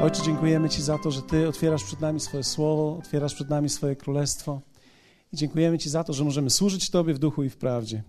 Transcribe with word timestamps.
Ojcze, 0.00 0.22
dziękujemy 0.22 0.68
Ci 0.68 0.82
za 0.82 0.98
to, 0.98 1.10
że 1.10 1.22
Ty 1.22 1.48
otwierasz 1.48 1.84
przed 1.84 2.00
nami 2.00 2.20
swoje 2.20 2.44
słowo, 2.44 2.96
otwierasz 2.98 3.34
przed 3.34 3.50
nami 3.50 3.68
swoje 3.68 3.96
królestwo. 3.96 4.60
I 5.32 5.36
dziękujemy 5.36 5.78
Ci 5.78 5.90
za 5.90 6.04
to, 6.04 6.12
że 6.12 6.24
możemy 6.24 6.50
służyć 6.50 6.90
Tobie 6.90 7.14
w 7.14 7.18
duchu 7.18 7.44
i 7.44 7.50
w 7.50 7.56
prawdzie. 7.56 8.02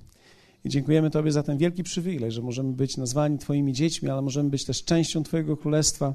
I 0.64 0.70
dziękujemy 0.70 1.10
Tobie 1.10 1.32
za 1.32 1.44
ten 1.44 1.58
wielki 1.58 1.84
przywilej, 1.84 2.32
że 2.32 2.42
możemy 2.42 2.74
być 2.74 2.98
nazwani 2.98 3.38
Twoimi 3.38 3.74
dziećmi, 3.74 4.10
ale 4.10 4.22
możemy 4.22 4.50
być 4.50 4.66
też 4.66 4.84
częścią 4.84 5.24
Twojego 5.24 5.58
królestwa, 5.58 6.14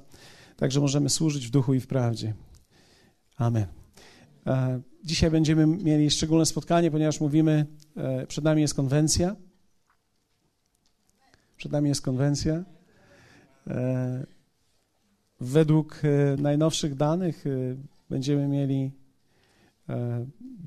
także 0.56 0.80
możemy 0.80 1.10
służyć 1.10 1.46
w 1.46 1.50
duchu 1.50 1.74
i 1.74 1.80
w 1.80 1.86
prawdzie. 1.86 2.34
Amen. 3.36 3.66
E, 4.46 4.80
dzisiaj 5.04 5.30
będziemy 5.30 5.66
mieli 5.66 6.10
szczególne 6.10 6.46
spotkanie, 6.46 6.90
ponieważ 6.90 7.20
mówimy, 7.20 7.66
e, 7.96 8.26
przed 8.26 8.44
nami 8.44 8.62
jest 8.62 8.74
konwencja. 8.74 9.36
Przed 11.56 11.72
nami 11.72 11.88
jest 11.88 12.02
konwencja. 12.02 12.64
E, 15.40 15.44
według 15.44 16.02
najnowszych 16.38 16.94
danych 16.94 17.44
będziemy 18.10 18.48
mieli 18.48 18.90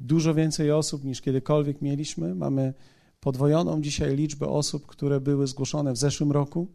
dużo 0.02 0.34
więcej 0.34 0.72
osób 0.72 1.04
niż 1.04 1.22
kiedykolwiek 1.22 1.82
mieliśmy. 1.82 2.36
Mamy 2.36 2.74
podwojoną 3.20 3.82
dzisiaj 3.82 4.16
liczbę 4.16 4.48
osób, 4.48 4.88
które 4.88 5.22
były 5.22 5.48
zgłoszone 5.48 5.94
w 5.94 5.98
zeszłym 5.98 6.32
roku, 6.32 6.68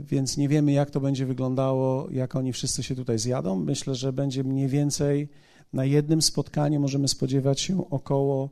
więc 0.00 0.36
nie 0.36 0.48
wiemy, 0.48 0.72
jak 0.72 0.90
to 0.90 1.00
będzie 1.00 1.26
wyglądało, 1.26 2.08
jak 2.10 2.36
oni 2.36 2.52
wszyscy 2.52 2.82
się 2.82 2.94
tutaj 2.94 3.18
zjadą. 3.18 3.56
Myślę, 3.56 3.94
że 3.94 4.12
będzie 4.12 4.44
mniej 4.44 4.68
więcej 4.68 5.28
na 5.72 5.84
jednym 5.84 6.22
spotkaniu 6.22 6.80
możemy 6.80 7.08
spodziewać 7.08 7.60
się 7.60 7.90
około 7.90 8.50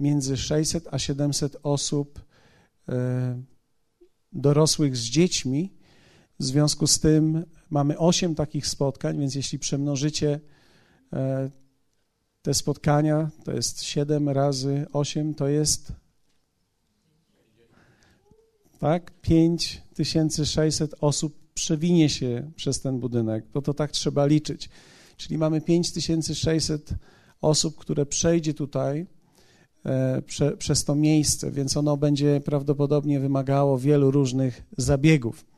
między 0.00 0.36
600 0.36 0.88
a 0.90 0.98
700 0.98 1.56
osób 1.62 2.20
e, 2.88 3.42
dorosłych 4.32 4.96
z 4.96 5.04
dziećmi. 5.04 5.72
W 6.42 6.44
związku 6.44 6.86
z 6.86 7.00
tym 7.00 7.44
mamy 7.70 7.98
8 7.98 8.34
takich 8.34 8.66
spotkań, 8.66 9.18
więc 9.18 9.34
jeśli 9.34 9.58
przemnożycie 9.58 10.40
e, 11.12 11.50
te 12.42 12.54
spotkania, 12.54 13.30
to 13.44 13.52
jest 13.52 13.82
7 13.82 14.28
razy 14.28 14.86
8, 14.92 15.34
to 15.34 15.48
jest 15.48 15.92
tak, 18.78 19.10
5600 19.20 20.94
osób 21.00 21.34
przewinie 21.54 22.08
się 22.08 22.50
przez 22.56 22.80
ten 22.80 23.00
budynek, 23.00 23.44
bo 23.54 23.62
to 23.62 23.74
tak 23.74 23.90
trzeba 23.90 24.26
liczyć. 24.26 24.68
Czyli 25.16 25.38
mamy 25.38 25.60
5600 25.60 26.90
osób, 27.40 27.76
które 27.76 28.06
przejdzie 28.06 28.54
tutaj 28.54 29.06
e, 29.84 30.22
prze, 30.22 30.56
przez 30.56 30.84
to 30.84 30.94
miejsce, 30.94 31.50
więc 31.50 31.76
ono 31.76 31.96
będzie 31.96 32.40
prawdopodobnie 32.40 33.20
wymagało 33.20 33.78
wielu 33.78 34.10
różnych 34.10 34.62
zabiegów. 34.76 35.51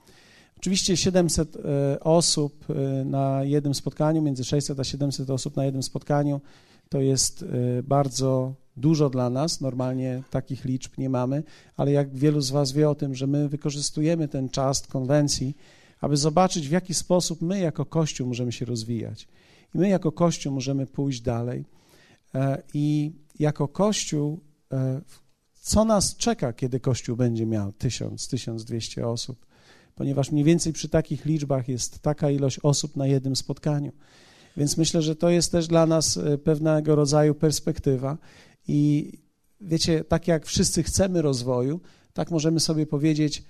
Oczywiście 0.65 0.97
700 0.97 1.57
e, 1.57 2.01
osób 2.01 2.65
e, 2.71 3.05
na 3.05 3.45
jednym 3.45 3.75
spotkaniu, 3.75 4.23
między 4.23 4.45
600 4.45 4.81
a 4.81 4.85
700 4.85 5.31
osób 5.31 5.57
na 5.57 5.65
jednym 5.65 5.83
spotkaniu, 5.83 6.41
to 6.89 7.01
jest 7.01 7.45
bardzo 7.83 8.55
dużo 8.77 9.11
dla 9.11 9.31
nas. 9.31 9.61
Normalnie 9.61 10.23
takich 10.31 10.65
liczb 10.65 10.99
nie 10.99 11.11
mamy, 11.11 11.43
ale 11.77 11.93
jak 11.93 12.17
wielu 12.17 12.41
z 12.41 12.51
Was 12.51 12.73
wie 12.73 12.91
o 12.91 12.95
tym, 12.95 13.15
że 13.15 13.27
my 13.27 13.49
wykorzystujemy 13.49 14.29
ten 14.29 14.49
czas 14.49 14.87
konwencji, 14.87 15.57
aby 16.01 16.17
zobaczyć, 16.17 16.69
w 16.69 16.73
jaki 16.73 16.95
sposób 16.95 17.43
my 17.43 17.59
jako 17.59 17.85
Kościół 17.85 18.29
możemy 18.29 18.53
się 18.53 18.65
rozwijać. 18.65 19.29
I 19.75 19.79
my 19.79 19.89
jako 19.89 20.13
Kościół 20.13 20.53
możemy 20.53 20.87
pójść 20.87 21.21
dalej. 21.21 21.65
E, 22.35 22.63
I 22.75 23.13
jako 23.39 23.69
Kościół, 23.69 24.41
e, 24.73 25.01
co 25.61 25.85
nas 25.85 26.17
czeka, 26.17 26.53
kiedy 26.53 26.81
Kościół 26.81 27.17
będzie 27.17 27.47
miał 27.47 27.73
1000, 27.73 28.29
1200 28.29 29.07
osób? 29.07 29.47
Ponieważ 29.95 30.33
mniej 30.33 30.45
więcej 30.45 30.73
przy 30.73 30.89
takich 30.89 31.25
liczbach 31.25 31.69
jest 31.69 31.99
taka 31.99 32.31
ilość 32.31 32.61
osób 32.63 32.97
na 32.97 33.07
jednym 33.07 33.37
spotkaniu. 33.37 33.93
Więc 34.57 34.77
myślę, 34.77 35.03
że 35.03 35.17
to 35.17 35.31
jest 35.31 35.53
też 35.53 35.67
dla 35.67 35.87
nas 35.87 36.17
e, 36.17 36.39
pewnego 36.39 36.97
rodzaju 36.97 37.35
perspektywa. 37.35 38.19
I 38.69 39.13
wiecie, 39.61 40.05
tak 40.05 40.29
jak 40.29 40.47
wszyscy 40.47 40.83
chcemy 40.83 41.23
rozwoju, 41.23 41.81
tak 42.13 42.31
możemy 42.31 42.61
sobie 42.61 42.87
powiedzieć, 42.87 43.45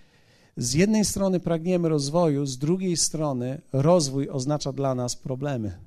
z 0.57 0.75
jednej 0.75 1.05
strony 1.05 1.41
pragniemy 1.41 1.89
rozwoju, 1.89 2.47
z 2.47 2.59
drugiej 2.59 2.97
strony 2.97 3.61
rozwój 3.73 4.29
oznacza 4.29 4.73
dla 4.73 4.95
nas 4.95 5.17
problemy. 5.17 5.79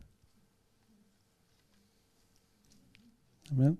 Amen. 3.52 3.76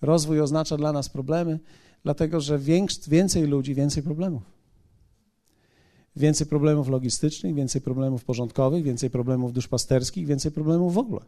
Rozwój 0.00 0.40
oznacza 0.40 0.76
dla 0.76 0.92
nas 0.92 1.08
problemy, 1.08 1.60
dlatego 2.02 2.40
że 2.40 2.58
więcej 3.08 3.46
ludzi, 3.46 3.74
więcej 3.74 4.02
problemów. 4.02 4.53
Więcej 6.16 6.46
problemów 6.46 6.88
logistycznych, 6.88 7.54
więcej 7.54 7.80
problemów 7.80 8.24
porządkowych, 8.24 8.84
więcej 8.84 9.10
problemów 9.10 9.52
duszpasterskich, 9.52 10.26
więcej 10.26 10.52
problemów 10.52 10.94
w 10.94 10.98
ogóle. 10.98 11.20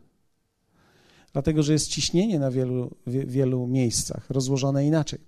Dlatego, 1.33 1.63
że 1.63 1.73
jest 1.73 1.89
ciśnienie 1.89 2.39
na 2.39 2.51
wielu, 2.51 2.91
wielu 3.07 3.67
miejscach, 3.67 4.31
rozłożone 4.31 4.87
inaczej. 4.87 5.19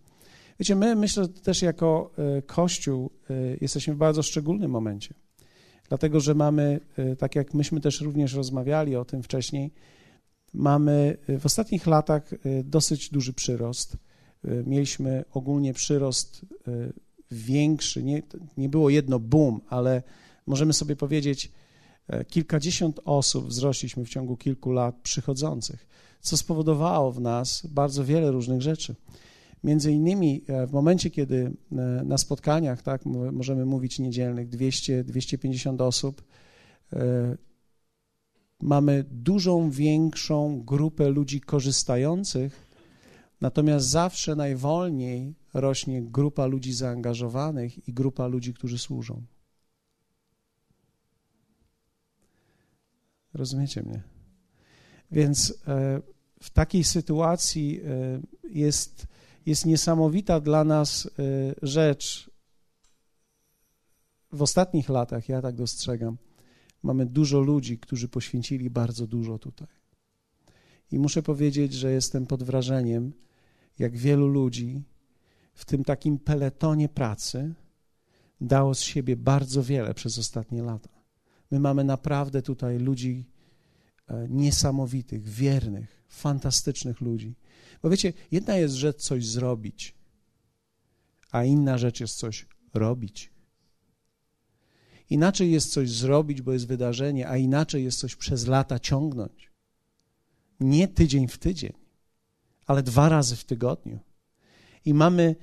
Wiecie, 0.60 0.76
my 0.76 0.96
myślę 0.96 1.28
też 1.28 1.62
jako 1.62 2.10
e, 2.18 2.42
Kościół 2.42 3.10
e, 3.30 3.34
jesteśmy 3.60 3.94
w 3.94 3.96
bardzo 3.96 4.22
szczególnym 4.22 4.70
momencie. 4.70 5.14
Dlatego, 5.88 6.20
że 6.20 6.34
mamy, 6.34 6.80
e, 6.96 7.16
tak 7.16 7.36
jak 7.36 7.54
myśmy 7.54 7.80
też 7.80 8.00
również 8.00 8.34
rozmawiali 8.34 8.96
o 8.96 9.04
tym 9.04 9.22
wcześniej, 9.22 9.70
mamy 10.54 11.16
w 11.38 11.46
ostatnich 11.46 11.86
latach 11.86 12.30
dosyć 12.64 13.10
duży 13.10 13.32
przyrost. 13.32 13.96
Mieliśmy 14.66 15.24
ogólnie 15.32 15.74
przyrost 15.74 16.46
większy, 17.30 18.02
nie, 18.02 18.22
nie 18.56 18.68
było 18.68 18.90
jedno 18.90 19.18
boom, 19.18 19.60
ale 19.68 20.02
możemy 20.46 20.72
sobie 20.72 20.96
powiedzieć, 20.96 21.52
kilkadziesiąt 22.28 23.00
osób 23.04 23.46
wzrośliśmy 23.46 24.04
w 24.04 24.08
ciągu 24.08 24.36
kilku 24.36 24.72
lat 24.72 24.96
przychodzących, 25.02 25.86
co 26.20 26.36
spowodowało 26.36 27.12
w 27.12 27.20
nas 27.20 27.66
bardzo 27.66 28.04
wiele 28.04 28.30
różnych 28.30 28.62
rzeczy. 28.62 28.94
Między 29.64 29.92
innymi 29.92 30.44
e, 30.46 30.66
w 30.66 30.72
momencie, 30.72 31.10
kiedy 31.10 31.36
e, 31.72 31.76
na 32.04 32.18
spotkaniach, 32.18 32.82
tak, 32.82 33.06
możemy 33.32 33.64
mówić 33.66 33.98
niedzielnych, 33.98 34.48
200-250 34.48 35.82
osób, 35.82 36.22
e, 36.92 37.36
mamy 38.60 39.04
dużą, 39.10 39.70
większą 39.70 40.62
grupę 40.64 41.08
ludzi 41.08 41.40
korzystających, 41.40 42.68
natomiast 43.40 43.86
zawsze 43.86 44.36
najwolniej 44.36 45.34
rośnie 45.54 46.02
grupa 46.02 46.46
ludzi 46.46 46.72
zaangażowanych 46.72 47.88
i 47.88 47.92
grupa 47.92 48.26
ludzi, 48.26 48.54
którzy 48.54 48.78
służą. 48.78 49.22
Rozumiecie 53.34 53.82
mnie? 53.82 54.02
Więc 55.10 55.58
w 56.42 56.50
takiej 56.50 56.84
sytuacji 56.84 57.80
jest 58.50 59.06
jest 59.48 59.66
niesamowita 59.66 60.40
dla 60.40 60.64
nas 60.64 61.06
y, 61.06 61.10
rzecz. 61.62 62.30
W 64.32 64.42
ostatnich 64.42 64.88
latach, 64.88 65.28
ja 65.28 65.42
tak 65.42 65.54
dostrzegam, 65.54 66.16
mamy 66.82 67.06
dużo 67.06 67.40
ludzi, 67.40 67.78
którzy 67.78 68.08
poświęcili 68.08 68.70
bardzo 68.70 69.06
dużo 69.06 69.38
tutaj. 69.38 69.68
I 70.92 70.98
muszę 70.98 71.22
powiedzieć, 71.22 71.72
że 71.72 71.92
jestem 71.92 72.26
pod 72.26 72.42
wrażeniem, 72.42 73.12
jak 73.78 73.96
wielu 73.96 74.28
ludzi 74.28 74.82
w 75.58 75.64
tym 75.64 75.84
takim 75.84 76.18
peletonie 76.18 76.88
pracy 76.88 77.54
dało 78.40 78.74
z 78.74 78.80
siebie 78.80 79.16
bardzo 79.16 79.62
wiele 79.62 79.94
przez 79.94 80.18
ostatnie 80.18 80.62
lata. 80.62 80.90
My 81.50 81.60
mamy 81.60 81.84
naprawdę 81.84 82.42
tutaj 82.42 82.78
ludzi 82.78 83.24
e, 84.08 84.26
niesamowitych, 84.28 85.28
wiernych, 85.28 86.04
fantastycznych 86.08 87.00
ludzi 87.00 87.34
bo 87.82 87.90
wiecie, 87.90 88.12
jedna 88.30 88.56
jest 88.56 88.74
rzecz 88.74 88.96
coś 88.96 89.26
zrobić, 89.26 89.94
a 91.30 91.44
inna 91.44 91.78
rzecz 91.78 92.00
jest 92.00 92.16
coś 92.16 92.46
robić. 92.74 93.30
Inaczej 95.10 95.50
jest 95.50 95.72
coś 95.72 95.90
zrobić, 95.90 96.42
bo 96.42 96.52
jest 96.52 96.66
wydarzenie, 96.66 97.28
a 97.28 97.36
inaczej 97.36 97.84
jest 97.84 97.98
coś 97.98 98.16
przez 98.16 98.46
lata 98.46 98.78
ciągnąć. 98.78 99.50
Nie 100.60 100.88
tydzień 100.88 101.28
w 101.28 101.38
tydzień, 101.38 101.72
ale 102.66 102.82
dwa 102.82 103.08
razy 103.08 103.36
w 103.36 103.44
tygodniu. 103.44 103.98
I 104.84 104.94
mamy 104.94 105.36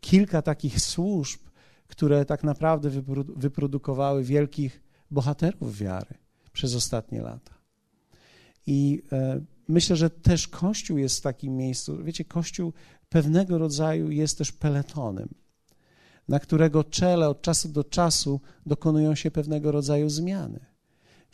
kilka 0.00 0.42
takich 0.42 0.80
służb, 0.80 1.40
które 1.88 2.24
tak 2.24 2.44
naprawdę 2.44 2.90
wyprodukowały 3.36 4.24
wielkich 4.24 4.82
bohaterów 5.10 5.78
wiary 5.78 6.14
przez 6.52 6.74
ostatnie 6.74 7.22
lata. 7.22 7.54
I 8.66 9.02
e, 9.12 9.40
myślę, 9.68 9.96
że 9.96 10.10
też 10.10 10.48
Kościół 10.48 10.98
jest 10.98 11.18
w 11.18 11.22
takim 11.22 11.56
miejscu. 11.56 12.04
Wiecie, 12.04 12.24
Kościół 12.24 12.72
pewnego 13.08 13.58
rodzaju 13.58 14.10
jest 14.10 14.38
też 14.38 14.52
peletonem, 14.52 15.28
na 16.28 16.38
którego 16.38 16.84
czele 16.84 17.28
od 17.28 17.42
czasu 17.42 17.68
do 17.68 17.84
czasu 17.84 18.40
dokonują 18.66 19.14
się 19.14 19.30
pewnego 19.30 19.72
rodzaju 19.72 20.08
zmiany. 20.08 20.73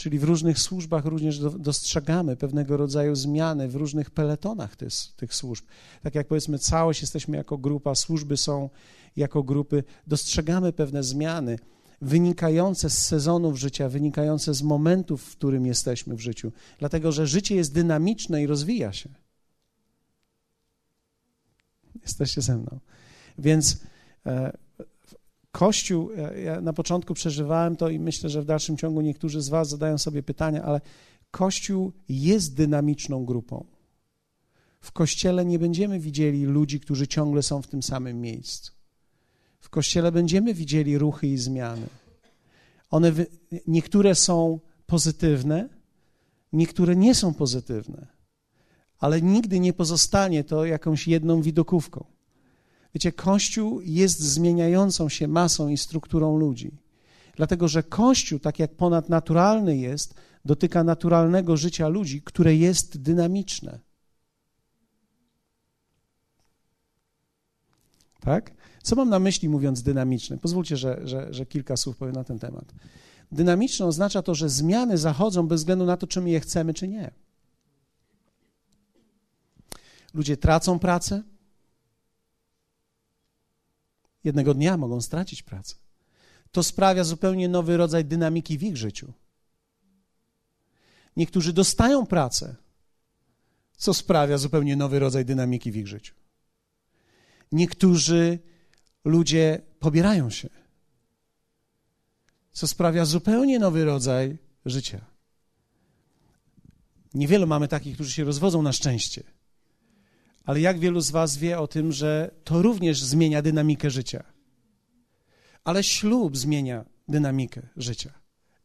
Czyli 0.01 0.19
w 0.19 0.25
różnych 0.25 0.59
służbach 0.59 1.05
również 1.05 1.39
dostrzegamy 1.39 2.37
pewnego 2.37 2.77
rodzaju 2.77 3.15
zmiany 3.15 3.69
w 3.69 3.75
różnych 3.75 4.11
peletonach 4.11 4.77
tych, 4.77 4.93
tych 5.17 5.35
służb. 5.35 5.65
Tak 6.03 6.15
jak 6.15 6.27
powiedzmy, 6.27 6.59
całość 6.59 7.01
jesteśmy 7.01 7.37
jako 7.37 7.59
grupa, 7.59 7.95
służby 7.95 8.37
są 8.37 8.71
jako 9.17 9.43
grupy, 9.43 9.85
dostrzegamy 10.07 10.73
pewne 10.73 11.03
zmiany 11.03 11.59
wynikające 12.01 12.91
z 12.91 13.07
sezonów 13.07 13.59
życia, 13.59 13.89
wynikające 13.89 14.55
z 14.55 14.63
momentów, 14.63 15.23
w 15.23 15.37
którym 15.37 15.67
jesteśmy 15.67 16.17
w 16.17 16.21
życiu, 16.21 16.53
dlatego 16.79 17.13
że 17.13 17.27
życie 17.27 17.55
jest 17.55 17.75
dynamiczne 17.75 18.43
i 18.43 18.47
rozwija 18.47 18.93
się. 18.93 19.09
Jesteście 22.03 22.43
ze 22.43 22.57
mną. 22.57 22.79
Więc 23.39 23.81
e, 24.27 24.53
Kościół, 25.53 26.11
ja 26.45 26.61
na 26.61 26.73
początku 26.73 27.15
przeżywałem 27.15 27.77
to 27.77 27.89
i 27.89 27.99
myślę, 27.99 28.31
że 28.31 28.43
w 28.43 28.45
dalszym 28.45 28.77
ciągu 28.77 29.01
niektórzy 29.01 29.43
z 29.43 29.49
Was 29.49 29.69
zadają 29.69 29.99
sobie 29.99 30.23
pytania, 30.23 30.63
ale 30.63 30.81
Kościół 31.31 31.93
jest 32.09 32.55
dynamiczną 32.55 33.25
grupą. 33.25 33.67
W 34.81 34.93
Kościele 34.93 35.45
nie 35.45 35.59
będziemy 35.59 36.01
widzieli 36.01 36.45
ludzi, 36.45 36.81
którzy 36.81 37.09
ciągle 37.09 37.43
są 37.43 37.63
w 37.63 37.67
tym 37.67 37.83
samym 37.83 38.21
miejscu. 38.21 38.73
W 39.61 39.69
Kościele 39.69 40.13
będziemy 40.13 40.55
widzieli 40.55 40.99
ruchy 40.99 41.27
i 41.27 41.39
zmiany. 41.39 41.87
One, 42.91 43.13
niektóre 43.67 44.15
są 44.15 44.61
pozytywne, 44.87 45.69
niektóre 46.53 46.97
nie 46.97 47.15
są 47.15 47.35
pozytywne, 47.35 48.07
ale 48.99 49.23
nigdy 49.23 49.61
nie 49.61 49.73
pozostanie 49.73 50.45
to 50.45 50.65
jakąś 50.65 51.09
jedną 51.09 51.43
widokówką. 51.43 52.05
Wiecie, 52.95 53.13
Kościół 53.13 53.81
jest 53.81 54.21
zmieniającą 54.21 55.09
się 55.09 55.29
masą 55.29 55.69
i 55.69 55.77
strukturą 55.77 56.37
ludzi. 56.37 56.71
Dlatego, 57.37 57.69
że 57.69 57.83
Kościół, 57.83 58.39
tak 58.39 58.59
jak 58.59 58.75
ponadnaturalny 58.75 59.77
jest, 59.77 60.15
dotyka 60.45 60.85
naturalnego 60.85 61.57
życia 61.57 61.89
ludzi, 61.89 62.23
które 62.23 62.57
jest 62.57 63.03
dynamiczne. 63.03 63.79
Tak? 68.21 68.51
Co 68.83 68.97
mam 68.97 69.09
na 69.09 69.19
myśli 69.19 69.49
mówiąc 69.49 69.83
dynamiczny? 69.83 70.39
Pozwólcie, 70.39 70.77
że, 70.77 71.01
że, 71.05 71.35
że 71.35 71.47
kilka 71.47 71.77
słów 71.77 71.97
powiem 71.97 72.15
na 72.15 72.25
ten 72.25 72.39
temat. 72.39 72.65
Dynamiczne 73.33 73.87
oznacza 73.87 74.23
to, 74.23 74.35
że 74.35 74.49
zmiany 74.49 74.99
zachodzą 74.99 75.49
bez 75.49 75.61
względu 75.61 75.85
na 75.85 75.97
to, 75.97 76.07
czy 76.07 76.21
my 76.21 76.31
je 76.31 76.41
chcemy, 76.41 76.75
czy 76.75 76.89
nie. 76.89 77.11
Ludzie 80.15 80.37
tracą 80.37 80.79
pracę. 80.79 81.23
Jednego 84.25 84.55
dnia 84.55 84.77
mogą 84.77 85.01
stracić 85.01 85.43
pracę. 85.43 85.75
To 86.53 86.63
sprawia 86.63 87.05
zupełnie 87.05 87.49
nowy 87.49 87.77
rodzaj 87.77 88.05
dynamiki 88.05 88.59
w 88.59 88.63
ich 88.63 88.77
życiu. 88.77 89.13
Niektórzy 91.17 91.53
dostają 91.53 92.07
pracę, 92.07 92.57
co 93.77 93.95
sprawia 93.95 94.39
zupełnie 94.39 94.77
nowy 94.77 94.99
rodzaj 94.99 95.25
dynamiki 95.25 95.73
w 95.73 95.77
ich 95.77 95.89
życiu. 95.89 96.15
Niektórzy 97.53 98.39
ludzie 99.05 99.63
pobierają 99.79 100.31
się, 100.31 100.49
co 102.53 102.69
sprawia 102.69 103.05
zupełnie 103.05 103.59
nowy 103.59 103.85
rodzaj 103.85 104.39
życia. 104.65 105.07
Niewielu 107.15 107.47
mamy 107.47 107.69
takich, 107.69 107.95
którzy 107.95 108.13
się 108.13 108.25
rozwodzą 108.25 108.63
na 108.63 108.73
szczęście. 108.73 109.23
Ale 110.45 110.61
jak 110.61 110.79
wielu 110.79 111.01
z 111.01 111.11
Was 111.11 111.37
wie 111.37 111.59
o 111.59 111.67
tym, 111.67 111.93
że 111.93 112.31
to 112.45 112.63
również 112.63 113.03
zmienia 113.03 113.43
dynamikę 113.43 113.91
życia? 113.91 114.25
Ale 115.65 115.83
ślub 115.83 116.37
zmienia 116.37 116.85
dynamikę 117.09 117.63
życia. 117.77 118.13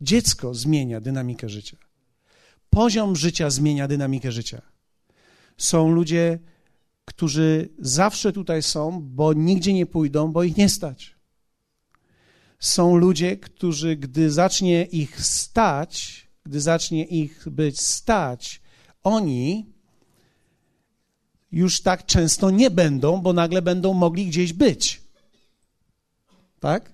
Dziecko 0.02 0.54
zmienia 0.54 1.02
dynamikę 1.02 1.50
życia. 1.50 1.78
Poziom 2.70 3.16
życia 3.16 3.50
zmienia 3.50 3.88
dynamikę 3.88 4.32
życia. 4.32 4.62
Są 5.58 5.92
ludzie, 5.92 6.40
którzy 7.06 7.70
zawsze 7.80 8.34
tutaj 8.34 8.64
są, 8.64 9.02
bo 9.02 9.34
nigdzie 9.34 9.74
nie 9.74 9.86
pójdą, 9.86 10.32
bo 10.32 10.44
ich 10.44 10.58
nie 10.58 10.70
stać. 10.70 11.16
Są 12.60 12.96
ludzie, 12.96 13.38
którzy, 13.38 13.96
gdy 13.96 14.32
zacznie 14.32 14.84
ich 14.86 15.26
stać, 15.26 16.28
gdy 16.44 16.62
zacznie 16.62 17.06
ich 17.06 17.50
być 17.50 17.82
stać, 17.82 18.62
oni 19.04 19.75
już 21.56 21.82
tak 21.82 22.06
często 22.06 22.52
nie 22.52 22.72
będą, 22.72 23.22
bo 23.22 23.34
nagle 23.34 23.62
będą 23.62 23.94
mogli 23.94 24.26
gdzieś 24.26 24.54
być. 24.54 25.02
Tak? 26.60 26.92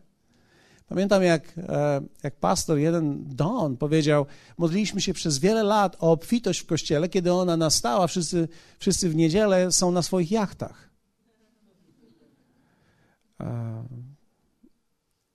Pamiętam, 0.88 1.24
jak, 1.24 1.54
e, 1.58 2.02
jak 2.24 2.36
pastor 2.36 2.78
jeden, 2.78 3.24
Don, 3.36 3.78
powiedział: 3.78 4.25
Modliliśmy 4.58 5.02
się 5.02 5.13
przez 5.13 5.40
wiele 5.40 5.63
lat 5.63 5.96
o 6.00 6.12
obfitość 6.12 6.60
w 6.60 6.66
kościele. 6.66 7.10
Kiedy 7.10 7.34
ona 7.34 7.58
nastała, 7.58 8.08
wszyscy, 8.08 8.48
wszyscy 8.80 9.10
w 9.10 9.16
niedzielę 9.16 9.72
są 9.72 9.92
na 9.92 10.02
swoich 10.02 10.31
jachtach. 10.31 10.90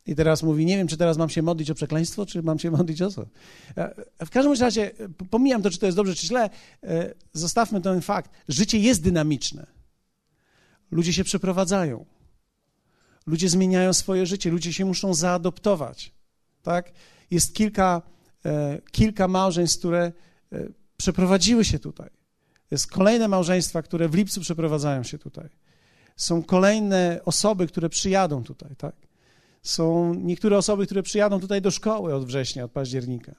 E, 0.08 0.10
I 0.10 0.14
teraz 0.14 0.42
mówi: 0.42 0.66
Nie 0.66 0.76
wiem, 0.76 0.88
czy 0.88 0.96
teraz 0.96 1.16
mam 1.16 1.28
się 1.28 1.42
modlić 1.42 1.70
o 1.70 1.74
przekleństwo, 1.74 2.26
czy 2.26 2.42
mam 2.42 2.58
się 2.58 2.70
modlić 2.78 3.02
o 3.02 3.10
co. 3.10 3.26
E, 3.76 3.94
w 4.26 4.30
każdym 4.30 4.52
razie, 4.52 4.90
pomijam 5.30 5.62
to, 5.62 5.70
czy 5.70 5.78
to 5.78 5.86
jest 5.86 5.96
dobrze, 5.96 6.14
czy 6.14 6.26
źle, 6.26 6.50
zostawmy 7.32 7.80
ten 7.80 8.00
fakt. 8.00 8.30
Życie 8.48 8.78
jest 8.78 9.02
dynamiczne. 9.02 9.66
Ludzie 10.90 11.12
się 11.12 11.24
przeprowadzają. 11.24 12.04
Ludzie 13.26 13.48
zmieniają 13.48 13.92
swoje 13.92 14.26
życie, 14.26 14.50
ludzie 14.50 14.72
się 14.72 14.84
muszą 14.84 15.14
zaadoptować. 15.14 16.12
Tak? 16.62 16.92
Jest 17.30 17.54
kilka, 17.54 18.02
e, 18.44 18.78
kilka 18.92 19.28
małżeństw, 19.28 19.78
które 19.78 20.12
e, 20.52 20.68
przeprowadziły 20.96 21.64
się 21.64 21.78
tutaj. 21.78 22.10
Jest 22.70 22.86
kolejne 22.86 23.28
małżeństwa, 23.28 23.82
które 23.82 24.08
w 24.08 24.14
lipcu 24.14 24.40
przeprowadzają 24.40 25.02
się 25.02 25.18
tutaj. 25.18 25.48
Są 26.16 26.42
kolejne 26.42 27.20
osoby, 27.24 27.66
które 27.66 27.88
przyjadą 27.88 28.44
tutaj. 28.44 28.76
Tak? 28.76 28.94
Są 29.66 30.14
niektóre 30.14 30.58
osoby, 30.58 30.86
które 30.86 31.02
przyjadą 31.02 31.40
tutaj 31.40 31.62
do 31.62 31.70
szkoły 31.70 32.14
od 32.14 32.24
września, 32.24 32.64
od 32.64 32.72
października. 32.72 33.34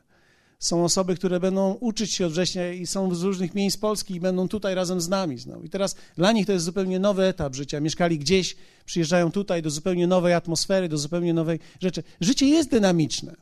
Są 0.59 0.83
osoby, 0.83 1.15
które 1.15 1.39
będą 1.39 1.73
uczyć 1.73 2.13
się 2.13 2.25
od 2.25 2.31
września 2.31 2.71
i 2.71 2.87
są 2.87 3.15
z 3.15 3.23
różnych 3.23 3.55
miejsc 3.55 3.77
Polski 3.77 4.15
i 4.15 4.19
będą 4.19 4.47
tutaj 4.47 4.75
razem 4.75 5.01
z 5.01 5.09
nami 5.09 5.37
znowu. 5.37 5.63
I 5.63 5.69
teraz 5.69 5.95
dla 6.15 6.31
nich 6.31 6.45
to 6.45 6.51
jest 6.51 6.65
zupełnie 6.65 6.99
nowy 6.99 7.23
etap 7.23 7.55
życia. 7.55 7.79
Mieszkali 7.79 8.19
gdzieś, 8.19 8.55
przyjeżdżają 8.85 9.31
tutaj 9.31 9.61
do 9.61 9.69
zupełnie 9.69 10.07
nowej 10.07 10.33
atmosfery, 10.33 10.89
do 10.89 10.97
zupełnie 10.97 11.33
nowej 11.33 11.59
rzeczy. 11.79 12.03
Życie 12.21 12.45
jest 12.45 12.69
dynamiczne. 12.69 13.35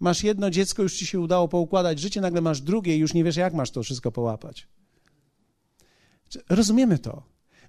Masz 0.00 0.22
jedno 0.24 0.50
dziecko, 0.50 0.82
już 0.82 0.96
ci 0.96 1.06
się 1.06 1.20
udało 1.20 1.48
poukładać 1.48 2.00
życie, 2.00 2.20
nagle 2.20 2.40
masz 2.40 2.60
drugie 2.60 2.96
i 2.96 2.98
już 2.98 3.14
nie 3.14 3.24
wiesz, 3.24 3.36
jak 3.36 3.54
masz 3.54 3.70
to 3.70 3.82
wszystko 3.82 4.12
połapać. 4.12 4.68
Rozumiemy 6.48 6.98
to. 6.98 7.22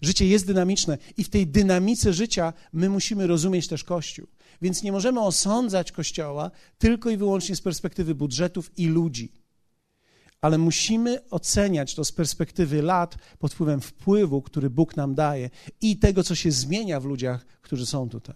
Życie 0.04 0.28
jest 0.28 0.48
dynamiczne 0.48 0.98
i 1.18 1.24
w 1.24 1.30
tej 1.30 1.48
dynamice 1.48 2.14
życia 2.14 2.54
my 2.74 2.90
musimy 2.90 3.28
rozumieć 3.28 3.68
też 3.68 3.84
Kościół. 3.84 4.28
Więc 4.62 4.84
nie 4.84 4.92
możemy 4.92 5.22
osądzać 5.22 5.92
Kościoła 5.92 6.52
tylko 6.78 7.10
i 7.10 7.18
wyłącznie 7.18 7.56
z 7.56 7.62
perspektywy 7.62 8.16
budżetów 8.16 8.72
i 8.78 8.88
ludzi. 8.88 9.32
Ale 10.42 10.58
musimy 10.58 11.30
oceniać 11.30 11.96
to 11.96 12.06
z 12.06 12.12
perspektywy 12.12 12.82
lat 12.82 13.16
pod 13.40 13.54
wpływem 13.54 13.82
wpływu, 13.82 14.42
który 14.42 14.70
Bóg 14.70 14.98
nam 14.98 15.16
daje 15.16 15.50
i 15.82 15.98
tego, 15.98 16.24
co 16.24 16.36
się 16.36 16.52
zmienia 16.52 17.00
w 17.00 17.06
ludziach, 17.06 17.46
którzy 17.62 17.86
są 17.86 18.10
tutaj. 18.10 18.36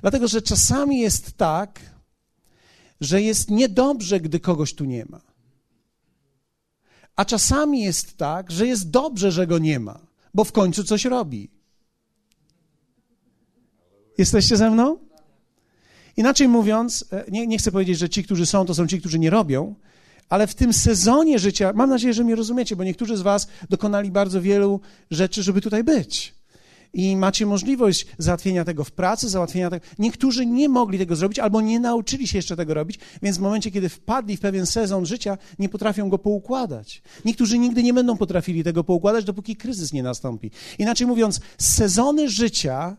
Dlatego, 0.00 0.28
że 0.28 0.42
czasami 0.42 1.00
jest 1.00 1.36
tak, 1.36 1.80
że 3.00 3.22
jest 3.22 3.50
niedobrze, 3.50 4.20
gdy 4.20 4.40
kogoś 4.40 4.74
tu 4.74 4.84
nie 4.84 5.04
ma. 5.04 5.33
A 7.16 7.24
czasami 7.24 7.82
jest 7.82 8.16
tak, 8.16 8.50
że 8.50 8.66
jest 8.66 8.90
dobrze, 8.90 9.32
że 9.32 9.46
go 9.46 9.58
nie 9.58 9.80
ma, 9.80 10.00
bo 10.34 10.44
w 10.44 10.52
końcu 10.52 10.84
coś 10.84 11.04
robi. 11.04 11.50
Jesteście 14.18 14.56
ze 14.56 14.70
mną? 14.70 14.98
Inaczej 16.16 16.48
mówiąc, 16.48 17.04
e, 17.12 17.24
nie, 17.30 17.46
nie 17.46 17.58
chcę 17.58 17.72
powiedzieć, 17.72 17.98
że 17.98 18.08
ci, 18.08 18.24
którzy 18.24 18.46
są, 18.46 18.66
to 18.66 18.74
są 18.74 18.86
ci, 18.86 19.00
którzy 19.00 19.18
nie 19.18 19.30
robią, 19.30 19.74
ale 20.28 20.46
w 20.46 20.54
tym 20.54 20.72
sezonie 20.72 21.38
życia, 21.38 21.72
mam 21.74 21.90
nadzieję, 21.90 22.14
że 22.14 22.24
mnie 22.24 22.34
rozumiecie, 22.34 22.76
bo 22.76 22.84
niektórzy 22.84 23.16
z 23.16 23.22
Was 23.22 23.48
dokonali 23.70 24.10
bardzo 24.10 24.42
wielu 24.42 24.80
rzeczy, 25.10 25.42
żeby 25.42 25.60
tutaj 25.60 25.84
być. 25.84 26.33
I 26.94 27.16
macie 27.16 27.46
możliwość 27.46 28.06
załatwienia 28.18 28.64
tego 28.64 28.84
w 28.84 28.92
pracy, 28.92 29.28
załatwienia 29.28 29.70
tego. 29.70 29.86
Niektórzy 29.98 30.46
nie 30.46 30.68
mogli 30.68 30.98
tego 30.98 31.16
zrobić 31.16 31.38
albo 31.38 31.60
nie 31.60 31.80
nauczyli 31.80 32.28
się 32.28 32.38
jeszcze 32.38 32.56
tego 32.56 32.74
robić, 32.74 32.98
więc 33.22 33.38
w 33.38 33.40
momencie, 33.40 33.70
kiedy 33.70 33.88
wpadli 33.88 34.36
w 34.36 34.40
pewien 34.40 34.66
sezon 34.66 35.06
życia, 35.06 35.38
nie 35.58 35.68
potrafią 35.68 36.08
go 36.08 36.18
poukładać. 36.18 37.02
Niektórzy 37.24 37.58
nigdy 37.58 37.82
nie 37.82 37.94
będą 37.94 38.16
potrafili 38.16 38.64
tego 38.64 38.84
poukładać, 38.84 39.24
dopóki 39.24 39.56
kryzys 39.56 39.92
nie 39.92 40.02
nastąpi. 40.02 40.50
Inaczej 40.78 41.06
mówiąc, 41.06 41.40
sezony 41.58 42.28
życia 42.28 42.96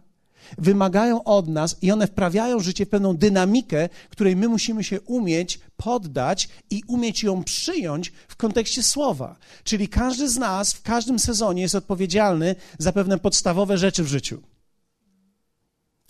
wymagają 0.58 1.24
od 1.24 1.48
nas 1.48 1.75
i 1.82 1.92
one 1.92 2.08
wprawiają 2.08 2.60
życie 2.60 2.86
w 2.86 2.90
pewną 2.90 3.18
dynamikę, 3.18 3.90
której 4.10 4.36
my 4.36 4.48
musimy 4.48 4.84
się 4.84 5.02
umieć 5.02 5.60
poddać 5.78 6.50
i 6.70 6.84
umieć 6.88 7.24
ją 7.24 7.44
przyjąć 7.44 8.12
w 8.28 8.36
kontekście 8.36 8.84
słowa. 8.84 9.36
Czyli 9.64 9.90
każdy 9.90 10.30
z 10.30 10.38
nas 10.38 10.74
w 10.74 10.82
każdym 10.82 11.20
sezonie 11.20 11.62
jest 11.62 11.75
odpowiedzialny 11.75 12.56
za 12.80 12.92
pewne 12.92 13.18
podstawowe 13.18 13.78
rzeczy 13.78 14.04
w 14.04 14.08
życiu. 14.08 14.42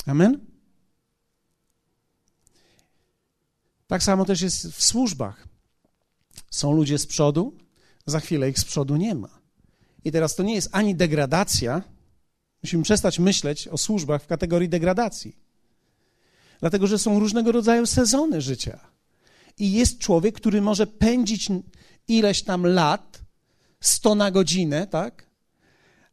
Amen? 0.06 0.40
Tak 3.88 4.04
samo 4.04 4.26
też 4.26 4.42
jest 4.42 4.68
w 4.68 4.84
służbach. 4.84 5.48
Są 6.52 6.72
ludzie 6.72 6.98
z 6.98 7.06
przodu, 7.06 7.54
za 8.06 8.20
chwilę 8.20 8.50
ich 8.50 8.60
z 8.60 8.66
przodu 8.66 8.96
nie 8.96 9.16
ma. 9.16 9.30
I 10.04 10.12
teraz 10.12 10.36
to 10.36 10.44
nie 10.44 10.56
jest 10.56 10.70
ani 10.72 10.96
degradacja, 10.96 11.82
Musimy 12.66 12.84
przestać 12.84 13.20
myśleć 13.20 13.68
o 13.68 13.78
służbach 13.78 14.24
w 14.24 14.28
kategorii 14.28 14.70
degradacji. 14.70 15.36
Dlatego, 16.60 16.88
że 16.88 17.00
są 17.00 17.20
różnego 17.20 17.52
rodzaju 17.52 17.86
sezony 17.86 18.42
życia. 18.42 18.80
I 19.58 19.72
jest 19.72 20.00
człowiek, 20.00 20.36
który 20.36 20.62
może 20.62 20.88
pędzić 20.88 21.48
ileś 22.08 22.44
tam 22.44 22.66
lat, 22.66 23.22
100 23.80 24.16
na 24.16 24.32
godzinę, 24.32 24.88
tak? 24.88 25.30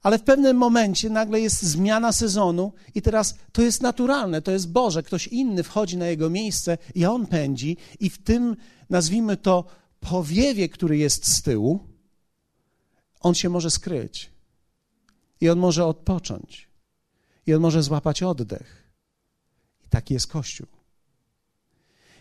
Ale 0.02 0.18
w 0.18 0.22
pewnym 0.22 0.56
momencie 0.56 1.10
nagle 1.10 1.40
jest 1.40 1.62
zmiana 1.62 2.12
sezonu 2.12 2.72
i 2.94 3.02
teraz 3.02 3.34
to 3.52 3.62
jest 3.62 3.82
naturalne, 3.82 4.42
to 4.42 4.52
jest 4.52 4.72
Boże. 4.72 5.02
Ktoś 5.02 5.26
inny 5.26 5.62
wchodzi 5.62 5.96
na 5.96 6.06
jego 6.06 6.30
miejsce 6.30 6.78
i 6.94 7.04
on 7.04 7.26
pędzi 7.26 7.76
i 8.00 8.10
w 8.10 8.22
tym, 8.22 8.56
nazwijmy 8.90 9.36
to, 9.36 9.64
powiewie, 10.00 10.68
który 10.68 10.98
jest 10.98 11.36
z 11.36 11.42
tyłu, 11.42 11.80
on 13.20 13.34
się 13.34 13.48
może 13.48 13.70
skryć. 13.70 14.31
I 15.42 15.48
on 15.48 15.58
może 15.58 15.86
odpocząć. 15.86 16.68
I 17.46 17.54
on 17.54 17.60
może 17.60 17.82
złapać 17.82 18.22
oddech. 18.22 18.90
I 19.86 19.88
taki 19.88 20.14
jest 20.14 20.26
Kościół. 20.26 20.66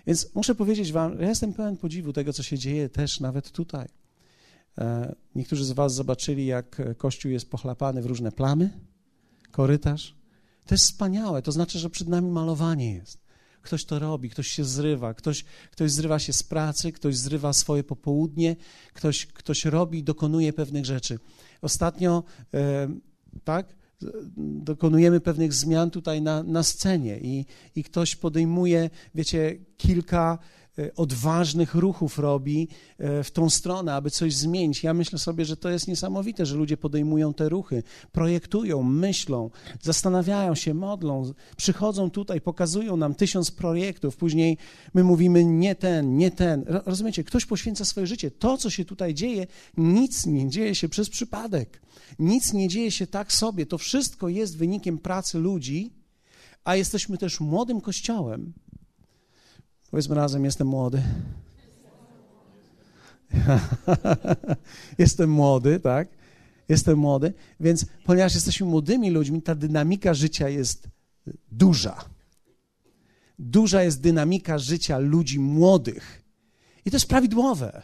Więc 0.08 0.36
muszę 0.36 0.56
powiedzieć 0.56 0.92
Wam, 0.92 1.22
ja 1.22 1.30
jestem 1.30 1.54
pełen 1.54 1.78
podziwu 1.78 2.14
tego, 2.14 2.34
co 2.34 2.44
się 2.44 2.58
dzieje 2.58 2.90
też 2.90 3.20
nawet 3.20 3.52
tutaj. 3.52 3.88
E, 4.78 5.16
niektórzy 5.36 5.66
z 5.66 5.72
Was 5.72 5.94
zobaczyli, 5.94 6.46
jak 6.46 6.82
Kościół 6.98 7.32
jest 7.32 7.50
pochlapany 7.50 8.02
w 8.02 8.06
różne 8.06 8.32
plamy, 8.32 8.70
korytarz. 9.52 10.16
To 10.66 10.76
jest 10.76 10.86
wspaniałe, 10.86 11.42
to 11.42 11.52
znaczy, 11.52 11.80
że 11.80 11.90
przed 11.90 12.08
nami 12.08 12.32
malowanie 12.32 12.94
jest. 12.94 13.22
Ktoś 13.62 13.86
to 13.86 14.00
robi, 14.00 14.30
ktoś 14.30 14.48
się 14.48 14.64
zrywa, 14.64 15.14
ktoś, 15.14 15.46
ktoś 15.72 15.92
zrywa 15.92 16.20
się 16.20 16.34
z 16.34 16.44
pracy, 16.44 16.92
ktoś 16.92 17.18
zrywa 17.18 17.54
swoje 17.54 17.84
popołudnie, 17.84 18.56
ktoś, 18.94 19.26
ktoś 19.26 19.66
robi, 19.66 20.04
dokonuje 20.04 20.54
pewnych 20.54 20.86
rzeczy. 20.86 21.20
Ostatnio, 21.62 22.24
e, 22.54 23.11
tak, 23.44 23.76
dokonujemy 24.38 25.20
pewnych 25.20 25.54
zmian 25.54 25.92
tutaj 25.92 26.22
na, 26.22 26.44
na 26.44 26.64
scenie 26.64 27.20
i, 27.22 27.46
i 27.76 27.84
ktoś 27.84 28.16
podejmuje, 28.16 28.90
wiecie, 29.16 29.58
kilka 29.78 30.38
odważnych 30.96 31.76
ruchów 31.76 32.20
robi 32.20 32.68
e, 32.98 33.24
w 33.24 33.32
tą 33.32 33.50
stronę, 33.50 33.94
aby 33.94 34.12
coś 34.12 34.36
zmienić. 34.36 34.84
Ja 34.84 34.94
myślę 34.94 35.20
sobie, 35.20 35.46
że 35.46 35.58
to 35.58 35.70
jest 35.70 35.88
niesamowite, 35.88 36.46
że 36.46 36.56
ludzie 36.56 36.78
podejmują 36.78 37.34
te 37.34 37.50
ruchy, 37.50 37.84
projektują, 38.12 38.84
myślą, 38.84 39.50
zastanawiają 39.82 40.56
się, 40.56 40.74
modlą, 40.74 41.34
przychodzą 41.58 42.10
tutaj, 42.10 42.42
pokazują 42.42 42.98
nam 42.98 43.16
tysiąc 43.16 43.52
projektów, 43.52 44.18
później 44.18 44.58
my 44.94 45.04
mówimy 45.04 45.46
nie 45.46 45.76
ten, 45.76 46.18
nie 46.18 46.32
ten. 46.32 46.66
Rozumiecie, 46.86 47.24
ktoś 47.24 47.46
poświęca 47.46 47.86
swoje 47.86 48.08
życie. 48.08 48.32
To, 48.32 48.58
co 48.58 48.70
się 48.70 48.86
tutaj 48.86 49.14
dzieje, 49.14 49.48
nic 49.78 50.26
nie 50.26 50.50
dzieje 50.50 50.76
się 50.76 50.90
przez 50.90 51.10
przypadek. 51.10 51.82
Nic 52.20 52.54
nie 52.54 52.68
dzieje 52.68 52.92
się 52.92 53.08
tak 53.08 53.34
sobie. 53.34 53.66
To 53.66 53.78
wszystko 53.78 54.30
jest 54.30 54.58
wynikiem 54.58 54.98
pracy 54.98 55.40
ludzi, 55.40 55.94
a 56.64 56.76
jesteśmy 56.76 57.18
też 57.18 57.40
młodym 57.40 57.82
kościołem, 57.82 58.54
Powiedzmy 59.92 60.16
razem, 60.16 60.46
jestem 60.46 60.68
młody. 60.68 61.04
jestem 64.98 65.30
młody, 65.30 65.80
tak? 65.80 66.08
Jestem 66.70 67.00
młody, 67.00 67.34
więc 67.60 67.86
ponieważ 68.06 68.36
jesteśmy 68.36 68.68
młodymi 68.68 69.12
ludźmi, 69.12 69.42
ta 69.42 69.56
dynamika 69.56 70.14
życia 70.14 70.50
jest 70.50 70.88
duża. 71.52 72.06
Duża 73.40 73.84
jest 73.84 74.02
dynamika 74.02 74.58
życia 74.58 74.98
ludzi 74.98 75.40
młodych. 75.40 76.24
I 76.86 76.92
to 76.92 76.96
jest 76.96 77.08
prawidłowe. 77.08 77.84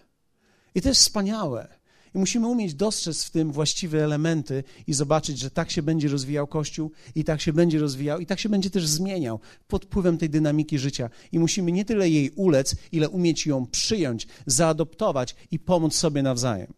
I 0.76 0.82
to 0.82 0.90
jest 0.90 1.02
wspaniałe. 1.02 1.77
I 2.18 2.20
musimy 2.20 2.48
umieć 2.48 2.74
dostrzec 2.74 3.24
w 3.24 3.32
tym 3.32 3.52
właściwe 3.52 4.04
elementy 4.04 4.64
i 4.88 4.94
zobaczyć, 4.94 5.40
że 5.40 5.52
tak 5.52 5.72
się 5.72 5.82
będzie 5.82 6.08
rozwijał 6.08 6.48
Kościół 6.48 6.92
i 7.16 7.24
tak 7.24 7.42
się 7.42 7.54
będzie 7.54 7.80
rozwijał 7.80 8.20
i 8.20 8.26
tak 8.26 8.40
się 8.40 8.50
będzie 8.50 8.70
też 8.70 8.88
zmieniał 8.88 9.40
pod 9.68 9.86
wpływem 9.86 10.18
tej 10.18 10.30
dynamiki 10.30 10.80
życia. 10.80 11.10
I 11.32 11.40
musimy 11.40 11.72
nie 11.72 11.86
tyle 11.86 12.10
jej 12.10 12.30
ulec, 12.30 12.76
ile 12.92 13.10
umieć 13.10 13.46
ją 13.46 13.66
przyjąć, 13.66 14.28
zaadoptować 14.46 15.36
i 15.52 15.60
pomóc 15.60 15.96
sobie 15.96 16.24
nawzajem. 16.24 16.74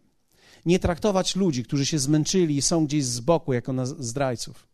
Nie 0.66 0.78
traktować 0.78 1.36
ludzi, 1.36 1.64
którzy 1.64 1.86
się 1.86 1.98
zmęczyli 1.98 2.56
i 2.56 2.62
są 2.62 2.86
gdzieś 2.86 3.04
z 3.04 3.20
boku, 3.20 3.52
jako 3.52 3.72
na 3.72 3.86
zdrajców. 3.86 4.68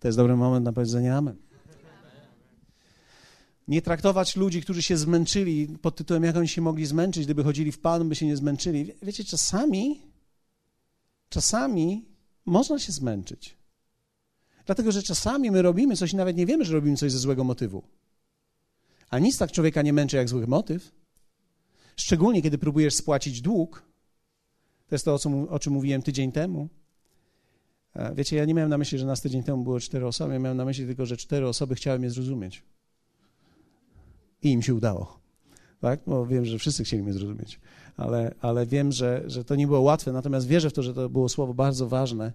To 0.00 0.08
jest 0.08 0.18
dobry 0.18 0.36
moment 0.36 0.64
na 0.64 0.72
powiedzenie 0.72 1.16
amen 1.16 1.45
nie 3.68 3.82
traktować 3.82 4.36
ludzi, 4.36 4.62
którzy 4.62 4.82
się 4.82 4.96
zmęczyli 4.96 5.68
pod 5.82 5.96
tytułem, 5.96 6.24
jak 6.24 6.36
oni 6.36 6.48
się 6.48 6.60
mogli 6.60 6.86
zmęczyć, 6.86 7.24
gdyby 7.24 7.44
chodzili 7.44 7.72
w 7.72 7.78
Panu, 7.78 8.04
by 8.04 8.14
się 8.14 8.26
nie 8.26 8.36
zmęczyli. 8.36 8.92
Wiecie, 9.02 9.24
czasami, 9.24 10.02
czasami 11.28 12.04
można 12.46 12.78
się 12.78 12.92
zmęczyć. 12.92 13.56
Dlatego, 14.66 14.92
że 14.92 15.02
czasami 15.02 15.50
my 15.50 15.62
robimy 15.62 15.96
coś 15.96 16.12
i 16.12 16.16
nawet 16.16 16.36
nie 16.36 16.46
wiemy, 16.46 16.64
że 16.64 16.72
robimy 16.72 16.96
coś 16.96 17.12
ze 17.12 17.18
złego 17.18 17.44
motywu. 17.44 17.82
A 19.10 19.18
nic 19.18 19.38
tak 19.38 19.52
człowieka 19.52 19.82
nie 19.82 19.92
męczy 19.92 20.16
jak 20.16 20.28
zły 20.28 20.46
motyw. 20.46 20.92
Szczególnie, 21.96 22.42
kiedy 22.42 22.58
próbujesz 22.58 22.94
spłacić 22.94 23.40
dług. 23.40 23.82
To 24.88 24.94
jest 24.94 25.04
to, 25.04 25.14
o, 25.14 25.18
co, 25.18 25.30
o 25.48 25.58
czym 25.58 25.72
mówiłem 25.72 26.02
tydzień 26.02 26.32
temu. 26.32 26.68
E, 27.94 28.14
wiecie, 28.14 28.36
ja 28.36 28.44
nie 28.44 28.54
miałem 28.54 28.70
na 28.70 28.78
myśli, 28.78 28.98
że 28.98 29.06
nas 29.06 29.20
tydzień 29.20 29.42
temu 29.42 29.62
było 29.62 29.80
cztery 29.80 30.06
osoby, 30.06 30.32
ja 30.32 30.38
miałem 30.38 30.56
na 30.56 30.64
myśli 30.64 30.86
tylko, 30.86 31.06
że 31.06 31.16
cztery 31.16 31.48
osoby 31.48 31.74
chciały 31.74 31.98
mnie 31.98 32.10
zrozumieć 32.10 32.62
i 34.42 34.50
im 34.50 34.62
się 34.62 34.74
udało. 34.74 35.20
Tak? 35.80 36.00
Bo 36.06 36.26
wiem, 36.26 36.44
że 36.44 36.58
wszyscy 36.58 36.84
chcieli 36.84 37.02
mnie 37.02 37.12
zrozumieć, 37.12 37.60
ale, 37.96 38.34
ale 38.40 38.66
wiem, 38.66 38.92
że, 38.92 39.22
że 39.26 39.44
to 39.44 39.56
nie 39.56 39.66
było 39.66 39.80
łatwe, 39.80 40.12
natomiast 40.12 40.46
wierzę 40.46 40.70
w 40.70 40.72
to, 40.72 40.82
że 40.82 40.94
to 40.94 41.08
było 41.08 41.28
słowo 41.28 41.54
bardzo 41.54 41.88
ważne 41.88 42.32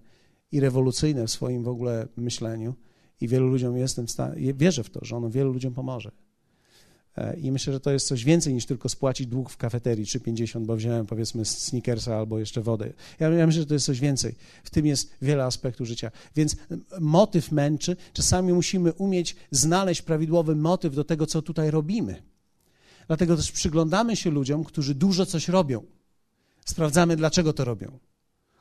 i 0.52 0.60
rewolucyjne 0.60 1.26
w 1.26 1.30
swoim 1.30 1.62
w 1.62 1.68
ogóle 1.68 2.08
myśleniu 2.16 2.74
i 3.20 3.28
wielu 3.28 3.46
ludziom 3.46 3.76
jestem 3.76 4.06
w 4.06 4.10
stanie, 4.10 4.54
wierzę 4.54 4.84
w 4.84 4.90
to, 4.90 5.04
że 5.04 5.16
ono 5.16 5.30
wielu 5.30 5.52
ludziom 5.52 5.74
pomoże. 5.74 6.10
E, 7.16 7.36
I 7.36 7.52
myślę, 7.52 7.72
że 7.72 7.80
to 7.80 7.90
jest 7.90 8.06
coś 8.06 8.24
więcej 8.24 8.54
niż 8.54 8.66
tylko 8.66 8.88
spłacić 8.88 9.26
dług 9.26 9.50
w 9.50 9.56
kafeterii 9.56 10.04
3,50, 10.04 10.66
bo 10.66 10.76
wziąłem 10.76 11.06
powiedzmy 11.06 11.44
sneakersa 11.44 12.16
albo 12.16 12.38
jeszcze 12.38 12.62
wodę. 12.62 12.92
Ja, 13.20 13.28
ja 13.28 13.46
myślę, 13.46 13.62
że 13.62 13.66
to 13.66 13.74
jest 13.74 13.86
coś 13.86 14.00
więcej. 14.00 14.34
W 14.64 14.70
tym 14.70 14.86
jest 14.86 15.14
wiele 15.22 15.44
aspektów 15.44 15.86
życia. 15.86 16.10
Więc 16.36 16.56
motyw 17.00 17.52
męczy. 17.52 17.96
Czasami 18.12 18.52
musimy 18.52 18.92
umieć 18.92 19.36
znaleźć 19.50 20.02
prawidłowy 20.02 20.56
motyw 20.56 20.94
do 20.94 21.04
tego, 21.04 21.26
co 21.26 21.42
tutaj 21.42 21.70
robimy. 21.70 22.22
Dlatego 23.06 23.36
też 23.36 23.52
przyglądamy 23.52 24.16
się 24.16 24.30
ludziom, 24.30 24.64
którzy 24.64 24.94
dużo 24.94 25.26
coś 25.26 25.48
robią. 25.48 25.82
Sprawdzamy, 26.64 27.16
dlaczego 27.16 27.52
to 27.52 27.64
robią. 27.64 27.98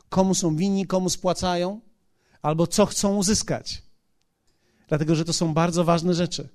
Komu 0.09 0.35
są 0.35 0.55
winni, 0.55 0.87
komu 0.87 1.09
spłacają, 1.09 1.81
albo 2.41 2.67
co 2.67 2.85
chcą 2.85 3.17
uzyskać. 3.17 3.83
Dlatego, 4.87 5.15
że 5.15 5.25
to 5.25 5.33
są 5.33 5.53
bardzo 5.53 5.83
ważne 5.83 6.13
rzeczy 6.13 6.49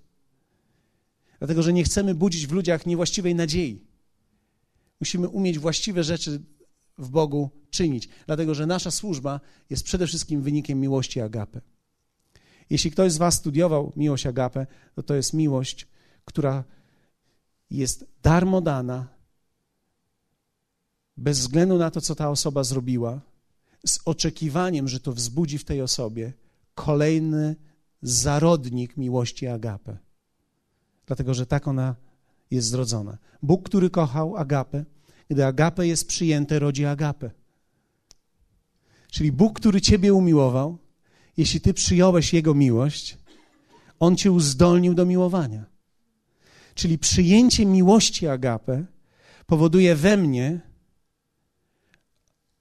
dlatego 1.38 1.62
że 1.62 1.72
nie 1.72 1.84
chcemy 1.84 2.14
budzić 2.14 2.46
w 2.46 2.52
ludziach 2.52 2.86
niewłaściwej 2.86 3.34
nadziei. 3.34 3.86
Musimy 5.00 5.28
umieć 5.28 5.58
właściwe 5.58 6.04
rzeczy 6.04 6.42
w 6.98 7.08
Bogu 7.08 7.50
czynić, 7.70 8.08
dlatego 8.26 8.54
że 8.54 8.66
nasza 8.66 8.90
służba 8.90 9.40
jest 9.70 9.84
przede 9.84 10.06
wszystkim 10.06 10.42
wynikiem 10.42 10.80
miłości 10.80 11.20
agape. 11.20 11.60
Jeśli 12.70 12.90
ktoś 12.90 13.12
z 13.12 13.16
Was 13.16 13.34
studiował 13.34 13.92
miłość 13.96 14.26
agape, 14.26 14.66
to 14.94 15.02
to 15.02 15.14
jest 15.14 15.32
miłość, 15.32 15.86
która 16.24 16.64
jest 17.70 18.06
darmo 18.22 18.60
dana, 18.60 19.08
bez 21.16 21.38
względu 21.38 21.78
na 21.78 21.90
to, 21.90 22.00
co 22.00 22.14
ta 22.14 22.30
osoba 22.30 22.64
zrobiła, 22.64 23.20
z 23.86 23.98
oczekiwaniem, 24.04 24.88
że 24.88 25.00
to 25.00 25.12
wzbudzi 25.12 25.58
w 25.58 25.64
tej 25.64 25.82
osobie 25.82 26.32
kolejny 26.74 27.56
zarodnik 28.02 28.96
miłości 28.96 29.46
agape 29.46 30.05
dlatego 31.06 31.34
że 31.34 31.46
tak 31.46 31.68
ona 31.68 31.94
jest 32.50 32.68
zrodzona. 32.68 33.18
Bóg, 33.42 33.62
który 33.62 33.90
kochał 33.90 34.36
agapę, 34.36 34.84
gdy 35.30 35.46
agapę 35.46 35.86
jest 35.86 36.08
przyjęte, 36.08 36.58
rodzi 36.58 36.84
agapę. 36.84 37.30
Czyli 39.10 39.32
Bóg, 39.32 39.60
który 39.60 39.80
ciebie 39.80 40.14
umiłował, 40.14 40.78
jeśli 41.36 41.60
ty 41.60 41.74
przyjąłeś 41.74 42.32
Jego 42.32 42.54
miłość, 42.54 43.18
On 44.00 44.16
cię 44.16 44.32
uzdolnił 44.32 44.94
do 44.94 45.06
miłowania. 45.06 45.64
Czyli 46.74 46.98
przyjęcie 46.98 47.66
miłości 47.66 48.28
agapę 48.28 48.84
powoduje 49.46 49.96
we 49.96 50.16
mnie 50.16 50.60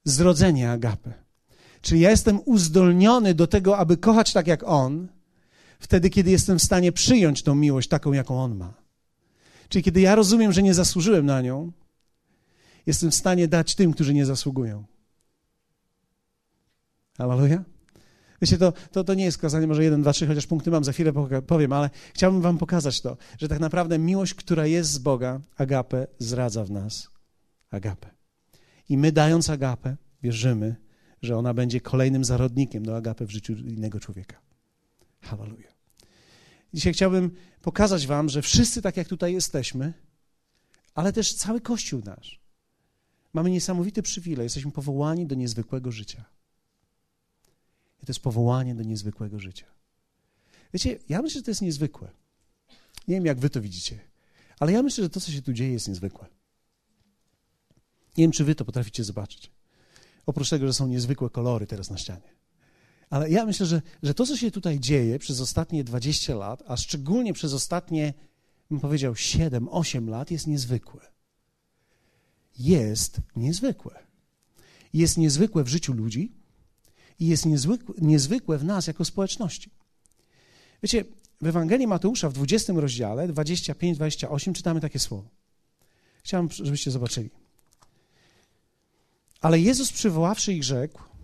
zrodzenie 0.04 0.72
agapę. 0.72 1.14
Czyli 1.82 2.02
ja 2.02 2.10
jestem 2.10 2.40
uzdolniony 2.46 3.34
do 3.34 3.48
tego, 3.48 3.78
aby 3.78 3.98
kochać 3.98 4.34
tak 4.34 4.48
jak 4.48 4.64
On, 4.64 5.08
wtedy, 5.80 6.10
kiedy 6.10 6.32
jestem 6.32 6.60
w 6.60 6.64
stanie 6.64 6.92
przyjąć 6.92 7.44
tą 7.44 7.56
miłość 7.56 7.90
taką, 7.90 8.14
jaką 8.14 8.44
On 8.44 8.56
ma. 8.56 8.74
Czyli 9.70 9.84
kiedy 9.84 10.02
ja 10.02 10.16
rozumiem, 10.16 10.54
że 10.54 10.64
nie 10.64 10.74
zasłużyłem 10.74 11.26
na 11.26 11.42
nią, 11.42 11.72
jestem 12.86 13.12
w 13.12 13.16
stanie 13.16 13.48
dać 13.48 13.76
tym, 13.76 13.94
którzy 13.94 14.14
nie 14.14 14.26
zasługują. 14.26 14.84
Hallelujah? 17.18 17.62
Wiecie, 18.42 18.58
to, 18.58 18.74
to, 18.92 19.04
to 19.04 19.14
nie 19.14 19.24
jest 19.24 19.38
kazanie 19.38 19.68
może 19.68 19.84
jeden, 19.84 20.02
dwa, 20.02 20.14
trzy, 20.14 20.28
chociaż 20.28 20.48
punkty 20.48 20.72
mam, 20.72 20.84
za 20.84 20.92
chwilę 20.92 21.14
powiem, 21.48 21.74
ale 21.74 21.90
chciałbym 22.14 22.42
wam 22.42 22.58
pokazać 22.58 23.02
to, 23.02 23.18
że 23.38 23.48
tak 23.48 23.60
naprawdę 23.60 24.00
miłość, 24.00 24.34
która 24.34 24.66
jest 24.66 24.92
z 24.92 24.98
Boga, 24.98 25.42
agapę, 25.58 26.08
zradza 26.20 26.64
w 26.64 26.72
nas 26.72 27.10
agapę. 27.72 28.10
I 28.90 28.98
my 28.98 29.12
dając 29.12 29.50
agapę, 29.50 29.98
wierzymy, 30.24 30.76
że 31.22 31.38
ona 31.38 31.54
będzie 31.54 31.82
kolejnym 31.82 32.26
zarodnikiem 32.26 32.86
do 32.86 32.96
agapy 32.96 33.26
w 33.26 33.32
życiu 33.32 33.54
innego 33.54 34.00
człowieka. 34.00 34.45
Hallelujah. 35.26 35.74
Dzisiaj 36.74 36.94
chciałbym 36.94 37.32
pokazać 37.62 38.08
Wam, 38.08 38.30
że 38.30 38.42
wszyscy, 38.42 38.82
tak 38.82 38.98
jak 38.98 39.08
tutaj 39.08 39.34
jesteśmy, 39.34 39.94
ale 40.94 41.14
też 41.14 41.34
cały 41.34 41.62
Kościół 41.62 42.02
nasz, 42.06 42.40
mamy 43.34 43.50
niesamowity 43.50 44.02
przywilej. 44.02 44.44
Jesteśmy 44.44 44.72
powołani 44.72 45.26
do 45.26 45.36
niezwykłego 45.36 45.92
życia. 45.92 46.26
I 48.04 48.06
to 48.06 48.12
jest 48.12 48.20
powołanie 48.20 48.76
do 48.76 48.84
niezwykłego 48.84 49.40
życia. 49.40 49.66
Wiecie, 50.74 51.00
ja 51.10 51.22
myślę, 51.22 51.40
że 51.40 51.44
to 51.44 51.52
jest 51.52 51.62
niezwykłe. 51.62 52.12
Nie 53.08 53.16
wiem, 53.16 53.26
jak 53.26 53.40
Wy 53.40 53.50
to 53.50 53.62
widzicie, 53.62 54.00
ale 54.60 54.72
ja 54.72 54.84
myślę, 54.84 55.04
że 55.04 55.10
to, 55.10 55.22
co 55.22 55.32
się 55.32 55.42
tu 55.42 55.54
dzieje, 55.54 55.72
jest 55.74 55.88
niezwykłe. 55.88 56.28
Nie 58.18 58.24
wiem, 58.24 58.32
czy 58.32 58.44
Wy 58.44 58.56
to 58.56 58.66
potraficie 58.66 59.04
zobaczyć. 59.04 59.52
Oprócz 60.26 60.50
tego, 60.50 60.68
że 60.68 60.74
są 60.74 60.88
niezwykłe 60.88 61.30
kolory 61.30 61.68
teraz 61.68 61.90
na 61.90 61.98
ścianie. 61.98 62.35
Ale 63.16 63.30
ja 63.30 63.46
myślę, 63.46 63.66
że, 63.66 63.82
że 64.04 64.14
to, 64.14 64.26
co 64.26 64.38
się 64.38 64.52
tutaj 64.52 64.80
dzieje 64.80 65.20
przez 65.20 65.42
ostatnie 65.42 65.84
20 65.84 66.36
lat, 66.36 66.64
a 66.68 66.78
szczególnie 66.78 67.34
przez 67.34 67.54
ostatnie, 67.54 68.14
bym 68.72 68.80
powiedział, 68.80 69.16
7, 69.16 69.68
8 69.72 70.10
lat, 70.10 70.32
jest 70.32 70.48
niezwykłe. 70.48 71.02
Jest 72.60 73.22
niezwykłe. 73.36 74.04
Jest 74.94 75.18
niezwykłe 75.18 75.64
w 75.64 75.68
życiu 75.68 75.94
ludzi 75.94 76.32
i 77.20 77.28
jest 77.28 77.46
niezwykłe, 77.46 77.96
niezwykłe 78.02 78.58
w 78.58 78.64
nas 78.64 78.88
jako 78.88 79.06
społeczności. 79.06 79.70
Wiecie, 80.84 81.06
w 81.42 81.48
Ewangelii 81.48 81.88
Mateusza 81.88 82.30
w 82.30 82.34
20 82.34 82.74
rozdziale, 82.74 83.28
25-28, 83.28 84.54
czytamy 84.54 84.82
takie 84.82 85.00
słowo. 85.00 85.30
Chciałem, 86.24 86.50
żebyście 86.52 86.92
zobaczyli. 86.92 87.30
Ale 89.42 89.60
Jezus 89.60 89.92
przywoławszy 89.92 90.54
ich 90.54 90.64
rzekł, 90.64 91.15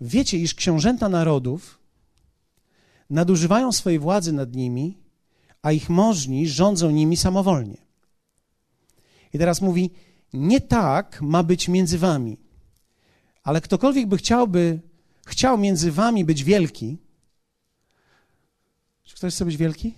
Wiecie, 0.00 0.38
iż 0.38 0.54
książęta 0.54 1.08
narodów 1.08 1.78
nadużywają 3.10 3.72
swojej 3.72 3.98
władzy 3.98 4.32
nad 4.32 4.54
nimi, 4.54 4.98
a 5.62 5.72
ich 5.72 5.88
możni 5.88 6.48
rządzą 6.48 6.90
nimi 6.90 7.16
samowolnie. 7.16 7.76
I 9.32 9.38
teraz 9.38 9.60
mówi: 9.60 9.90
Nie 10.32 10.60
tak 10.60 11.22
ma 11.22 11.42
być 11.42 11.68
między 11.68 11.98
wami, 11.98 12.38
ale 13.42 13.60
ktokolwiek 13.60 14.06
by 14.06 14.16
chciałby, 14.16 14.80
chciał 15.26 15.58
między 15.58 15.92
wami 15.92 16.24
być 16.24 16.44
wielki. 16.44 16.98
Czy 19.02 19.16
ktoś 19.16 19.34
chce 19.34 19.44
być 19.44 19.56
wielki? 19.56 19.94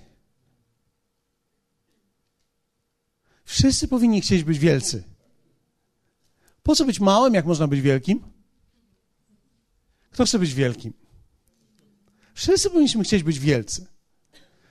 Wszyscy 3.44 3.88
powinni 3.88 4.20
chcieć 4.20 4.44
być 4.44 4.58
wielcy. 4.58 5.04
Po 6.62 6.74
co 6.76 6.84
być 6.84 7.00
małym, 7.00 7.34
jak 7.34 7.46
można 7.46 7.68
być 7.68 7.80
wielkim? 7.80 8.31
Kto 10.12 10.24
chce 10.24 10.38
być 10.38 10.54
wielkim? 10.54 10.92
Wszyscy 12.34 12.70
powinniśmy 12.70 13.04
chcieć 13.04 13.22
być 13.22 13.38
wielcy. 13.38 13.86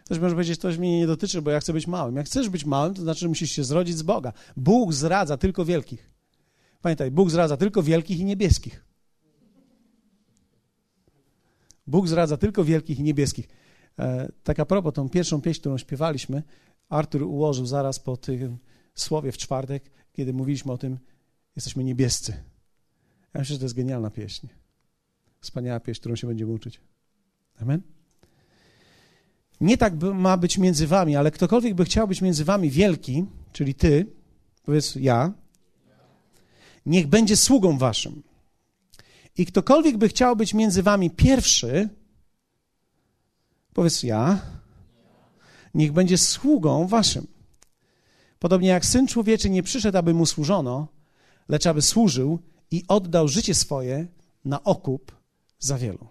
Ktoś 0.06 0.20
może 0.20 0.36
powiedzieć, 0.36 0.60
to 0.60 0.68
mnie 0.68 1.00
nie 1.00 1.08
dotyczy, 1.08 1.42
bo 1.42 1.52
ja 1.52 1.60
chcę 1.60 1.74
być 1.74 1.88
małym. 1.88 2.16
Jak 2.16 2.26
chcesz 2.26 2.50
być 2.50 2.66
małym, 2.66 2.94
to 2.94 3.02
znaczy, 3.02 3.20
że 3.20 3.28
musisz 3.28 3.52
się 3.52 3.64
zrodzić 3.64 3.98
z 3.98 4.02
Boga. 4.02 4.34
Bóg 4.58 4.94
zradza 4.94 5.38
tylko 5.38 5.66
wielkich. 5.66 6.12
Pamiętaj, 6.82 7.12
Bóg 7.12 7.30
zradza 7.30 7.58
tylko 7.58 7.84
wielkich 7.84 8.20
i 8.20 8.26
niebieskich. 8.26 8.86
Bóg 11.88 12.08
zradza 12.08 12.38
tylko 12.38 12.64
wielkich 12.64 13.00
i 13.00 13.04
niebieskich. 13.04 13.48
E, 14.00 14.32
tak 14.44 14.60
a 14.60 14.66
propos, 14.66 14.94
tą 14.94 15.10
pierwszą 15.10 15.42
pieśń, 15.42 15.60
którą 15.60 15.78
śpiewaliśmy, 15.78 16.44
Artur 16.90 17.24
ułożył 17.24 17.66
zaraz 17.66 18.00
po 18.00 18.18
tym 18.18 18.58
słowie 18.96 19.32
w 19.32 19.38
czwartek, 19.38 19.92
kiedy 20.14 20.34
mówiliśmy 20.34 20.72
o 20.72 20.78
tym, 20.78 21.00
jesteśmy 21.56 21.84
niebiescy. 21.84 22.32
Ja 23.34 23.40
myślę, 23.40 23.54
że 23.54 23.60
to 23.60 23.66
jest 23.66 23.76
genialna 23.76 24.10
pieśń. 24.10 24.48
Wspaniała 25.42 25.80
pieśń, 25.80 26.00
którą 26.00 26.16
się 26.16 26.28
będziemy 26.28 26.52
uczyć. 26.52 26.82
Amen? 27.62 27.82
Nie 29.62 29.78
tak 29.78 29.94
ma 30.14 30.38
być 30.38 30.58
między 30.58 30.88
wami, 30.88 31.16
ale 31.16 31.32
ktokolwiek 31.32 31.76
by 31.76 31.86
chciał 31.86 32.08
być 32.08 32.22
między 32.22 32.46
wami 32.46 32.70
wielki, 32.70 33.26
czyli 33.54 33.76
ty, 33.76 34.06
powiedz 34.64 34.96
ja, 34.96 35.34
niech 36.86 37.08
będzie 37.08 37.38
sługą 37.38 37.78
waszym. 37.78 38.24
I 39.38 39.46
ktokolwiek 39.46 39.98
by 39.98 40.10
chciał 40.10 40.36
być 40.36 40.54
między 40.54 40.84
wami 40.84 41.10
pierwszy, 41.10 41.90
powiedz 43.74 44.04
ja, 44.04 44.42
niech 45.74 45.92
będzie 45.92 46.18
sługą 46.18 46.88
waszym. 46.88 47.28
Podobnie 48.40 48.70
jak 48.70 48.86
syn 48.86 49.08
człowieczy 49.08 49.50
nie 49.50 49.64
przyszedł, 49.64 49.98
aby 49.98 50.14
mu 50.14 50.26
służono, 50.26 50.88
lecz 51.50 51.66
aby 51.66 51.82
służył 51.82 52.40
i 52.72 52.84
oddał 52.88 53.28
życie 53.28 53.56
swoje 53.56 54.08
na 54.46 54.64
okup 54.64 55.21
za 55.62 55.78
wielu. 55.78 56.08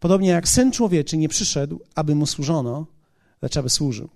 Podobnie 0.00 0.28
jak 0.28 0.48
Syn 0.48 0.72
Człowieczy 0.72 1.16
nie 1.16 1.28
przyszedł, 1.28 1.80
aby 1.94 2.14
Mu 2.14 2.26
służono, 2.26 2.86
lecz 3.42 3.56
aby 3.56 3.70
służył. 3.70 4.08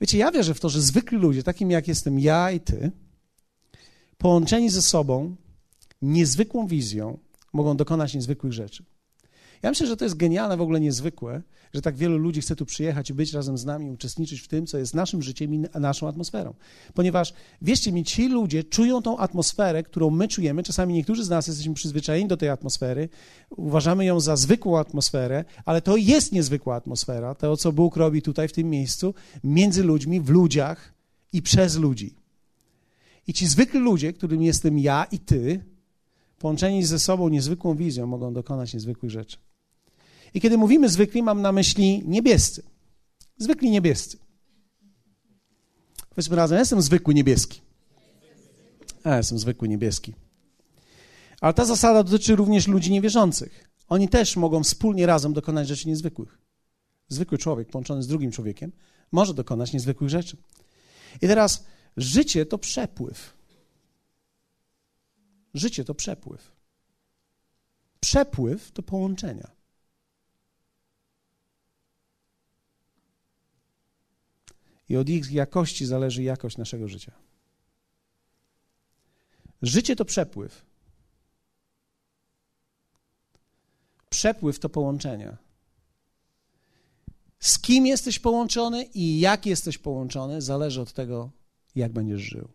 Wiecie, 0.00 0.18
ja 0.18 0.30
wierzę 0.30 0.54
w 0.54 0.60
to, 0.60 0.68
że 0.68 0.82
zwykli 0.82 1.18
ludzie, 1.18 1.42
takim 1.42 1.70
jak 1.70 1.88
jestem 1.88 2.18
ja 2.18 2.50
i 2.50 2.60
Ty, 2.60 2.90
połączeni 4.18 4.70
ze 4.70 4.82
sobą 4.82 5.36
niezwykłą 6.02 6.66
wizją, 6.66 7.18
mogą 7.52 7.76
dokonać 7.76 8.14
niezwykłych 8.14 8.52
rzeczy. 8.52 8.84
Ja 9.62 9.70
myślę, 9.70 9.86
że 9.86 9.96
to 9.96 10.04
jest 10.04 10.16
genialne, 10.16 10.56
w 10.56 10.60
ogóle 10.60 10.80
niezwykłe, 10.80 11.42
że 11.74 11.82
tak 11.82 11.96
wielu 11.96 12.18
ludzi 12.18 12.40
chce 12.40 12.56
tu 12.56 12.66
przyjechać 12.66 13.10
i 13.10 13.14
być 13.14 13.32
razem 13.32 13.58
z 13.58 13.64
nami, 13.64 13.90
uczestniczyć 13.90 14.40
w 14.40 14.48
tym, 14.48 14.66
co 14.66 14.78
jest 14.78 14.94
naszym 14.94 15.22
życiem 15.22 15.54
i 15.54 15.58
naszą 15.80 16.08
atmosferą. 16.08 16.54
Ponieważ, 16.94 17.34
wierzcie 17.62 17.92
mi, 17.92 18.04
ci 18.04 18.28
ludzie 18.28 18.64
czują 18.64 19.02
tą 19.02 19.18
atmosferę, 19.18 19.82
którą 19.82 20.10
my 20.10 20.28
czujemy. 20.28 20.62
Czasami 20.62 20.94
niektórzy 20.94 21.24
z 21.24 21.28
nas 21.28 21.46
jesteśmy 21.46 21.74
przyzwyczajeni 21.74 22.28
do 22.28 22.36
tej 22.36 22.48
atmosfery, 22.48 23.08
uważamy 23.50 24.04
ją 24.04 24.20
za 24.20 24.36
zwykłą 24.36 24.78
atmosferę, 24.78 25.44
ale 25.64 25.82
to 25.82 25.96
jest 25.96 26.32
niezwykła 26.32 26.76
atmosfera, 26.76 27.34
to, 27.34 27.56
co 27.56 27.72
Bóg 27.72 27.96
robi 27.96 28.22
tutaj, 28.22 28.48
w 28.48 28.52
tym 28.52 28.70
miejscu, 28.70 29.14
między 29.44 29.84
ludźmi, 29.84 30.20
w 30.20 30.28
ludziach 30.28 30.94
i 31.32 31.42
przez 31.42 31.76
ludzi. 31.76 32.14
I 33.26 33.32
ci 33.32 33.46
zwykli 33.46 33.80
ludzie, 33.80 34.12
którym 34.12 34.42
jestem 34.42 34.78
ja 34.78 35.04
i 35.04 35.18
ty, 35.18 35.64
połączeni 36.38 36.84
ze 36.84 36.98
sobą 36.98 37.28
niezwykłą 37.28 37.74
wizją, 37.74 38.06
mogą 38.06 38.32
dokonać 38.32 38.74
niezwykłych 38.74 39.10
rzeczy. 39.10 39.49
I 40.34 40.40
kiedy 40.40 40.58
mówimy 40.58 40.88
zwykli, 40.88 41.22
mam 41.22 41.42
na 41.42 41.52
myśli 41.52 42.02
niebiescy. 42.06 42.62
Zwykli 43.38 43.70
niebiescy. 43.70 44.18
Powiedzmy 46.10 46.36
razem, 46.36 46.54
ja 46.54 46.60
jestem 46.60 46.82
zwykły 46.82 47.14
niebieski. 47.14 47.60
Ja 49.04 49.16
jestem 49.16 49.38
zwykły 49.38 49.68
niebieski. 49.68 50.14
Ale 51.40 51.54
ta 51.54 51.64
zasada 51.64 52.02
dotyczy 52.02 52.36
również 52.36 52.68
ludzi 52.68 52.92
niewierzących. 52.92 53.70
Oni 53.88 54.08
też 54.08 54.36
mogą 54.36 54.62
wspólnie 54.62 55.06
razem 55.06 55.32
dokonać 55.32 55.68
rzeczy 55.68 55.88
niezwykłych. 55.88 56.38
Zwykły 57.08 57.38
człowiek 57.38 57.68
połączony 57.68 58.02
z 58.02 58.06
drugim 58.06 58.30
człowiekiem 58.30 58.72
może 59.12 59.34
dokonać 59.34 59.72
niezwykłych 59.72 60.10
rzeczy. 60.10 60.36
I 61.22 61.26
teraz 61.26 61.64
życie 61.96 62.46
to 62.46 62.58
przepływ. 62.58 63.36
Życie 65.54 65.84
to 65.84 65.94
przepływ. 65.94 66.52
Przepływ 68.00 68.72
to 68.72 68.82
połączenia. 68.82 69.50
I 74.90 74.96
od 74.96 75.08
ich 75.08 75.32
jakości 75.32 75.86
zależy 75.86 76.22
jakość 76.22 76.56
naszego 76.56 76.88
życia. 76.88 77.12
Życie 79.62 79.96
to 79.96 80.04
przepływ. 80.04 80.66
Przepływ 84.10 84.58
to 84.58 84.68
połączenia. 84.68 85.36
Z 87.38 87.58
kim 87.58 87.86
jesteś 87.86 88.18
połączony 88.18 88.84
i 88.84 89.20
jak 89.20 89.46
jesteś 89.46 89.78
połączony, 89.78 90.42
zależy 90.42 90.80
od 90.80 90.92
tego, 90.92 91.30
jak 91.74 91.92
będziesz 91.92 92.20
żył. 92.20 92.48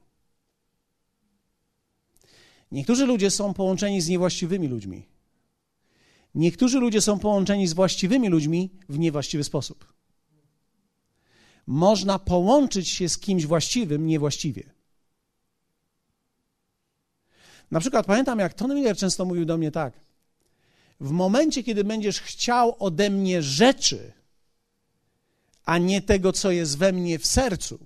Niektórzy 2.71 3.05
ludzie 3.05 3.31
są 3.31 3.53
połączeni 3.53 4.01
z 4.01 4.07
niewłaściwymi 4.07 4.67
ludźmi. 4.67 5.05
Niektórzy 6.35 6.79
ludzie 6.79 7.01
są 7.01 7.19
połączeni 7.19 7.67
z 7.67 7.73
właściwymi 7.73 8.29
ludźmi 8.29 8.69
w 8.89 8.99
niewłaściwy 8.99 9.43
sposób 9.43 9.94
można 11.67 12.19
połączyć 12.19 12.89
się 12.89 13.09
z 13.09 13.17
kimś 13.17 13.45
właściwym 13.45 14.07
niewłaściwie. 14.07 14.75
Na 17.71 17.79
przykład 17.79 18.05
pamiętam, 18.05 18.39
jak 18.39 18.53
Tony 18.53 18.75
Miller 18.75 18.97
często 18.97 19.25
mówił 19.25 19.45
do 19.45 19.57
mnie 19.57 19.71
tak. 19.71 19.93
W 20.99 21.09
momencie, 21.11 21.63
kiedy 21.63 21.83
będziesz 21.83 22.21
chciał 22.21 22.75
ode 22.79 23.09
mnie 23.09 23.41
rzeczy, 23.41 24.13
a 25.65 25.77
nie 25.77 26.01
tego, 26.01 26.33
co 26.33 26.51
jest 26.51 26.77
we 26.77 26.91
mnie 26.91 27.19
w 27.19 27.27
sercu, 27.27 27.85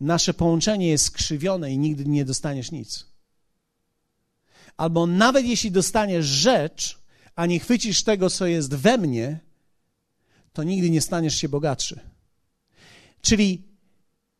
nasze 0.00 0.34
połączenie 0.34 0.88
jest 0.88 1.04
skrzywione 1.04 1.72
i 1.72 1.78
nigdy 1.78 2.04
nie 2.04 2.24
dostaniesz 2.24 2.72
nic. 2.72 3.06
Albo 4.76 5.06
nawet 5.06 5.46
jeśli 5.46 5.70
dostaniesz 5.70 6.26
rzecz, 6.26 6.98
a 7.36 7.46
nie 7.46 7.60
chwycisz 7.60 8.02
tego, 8.02 8.30
co 8.30 8.46
jest 8.46 8.74
we 8.74 8.98
mnie, 8.98 9.40
to 10.54 10.62
nigdy 10.62 10.90
nie 10.90 11.00
staniesz 11.00 11.36
się 11.36 11.48
bogatszy. 11.48 12.00
Czyli 13.20 13.62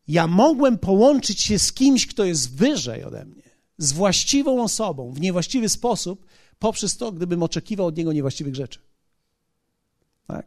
ja 0.09 0.27
mogłem 0.27 0.79
połączyć 0.79 1.41
się 1.41 1.59
z 1.59 1.73
kimś, 1.73 2.07
kto 2.07 2.25
jest 2.25 2.55
wyżej 2.55 3.05
ode 3.05 3.25
mnie, 3.25 3.43
z 3.79 3.93
właściwą 3.93 4.63
osobą 4.63 5.13
w 5.13 5.21
niewłaściwy 5.21 5.69
sposób 5.69 6.27
poprzez 6.59 6.97
to, 6.97 7.13
gdybym 7.13 7.43
oczekiwał 7.43 7.87
od 7.87 7.97
niego 7.97 8.13
niewłaściwych 8.13 8.55
rzeczy. 8.55 8.79
Tak? 10.27 10.47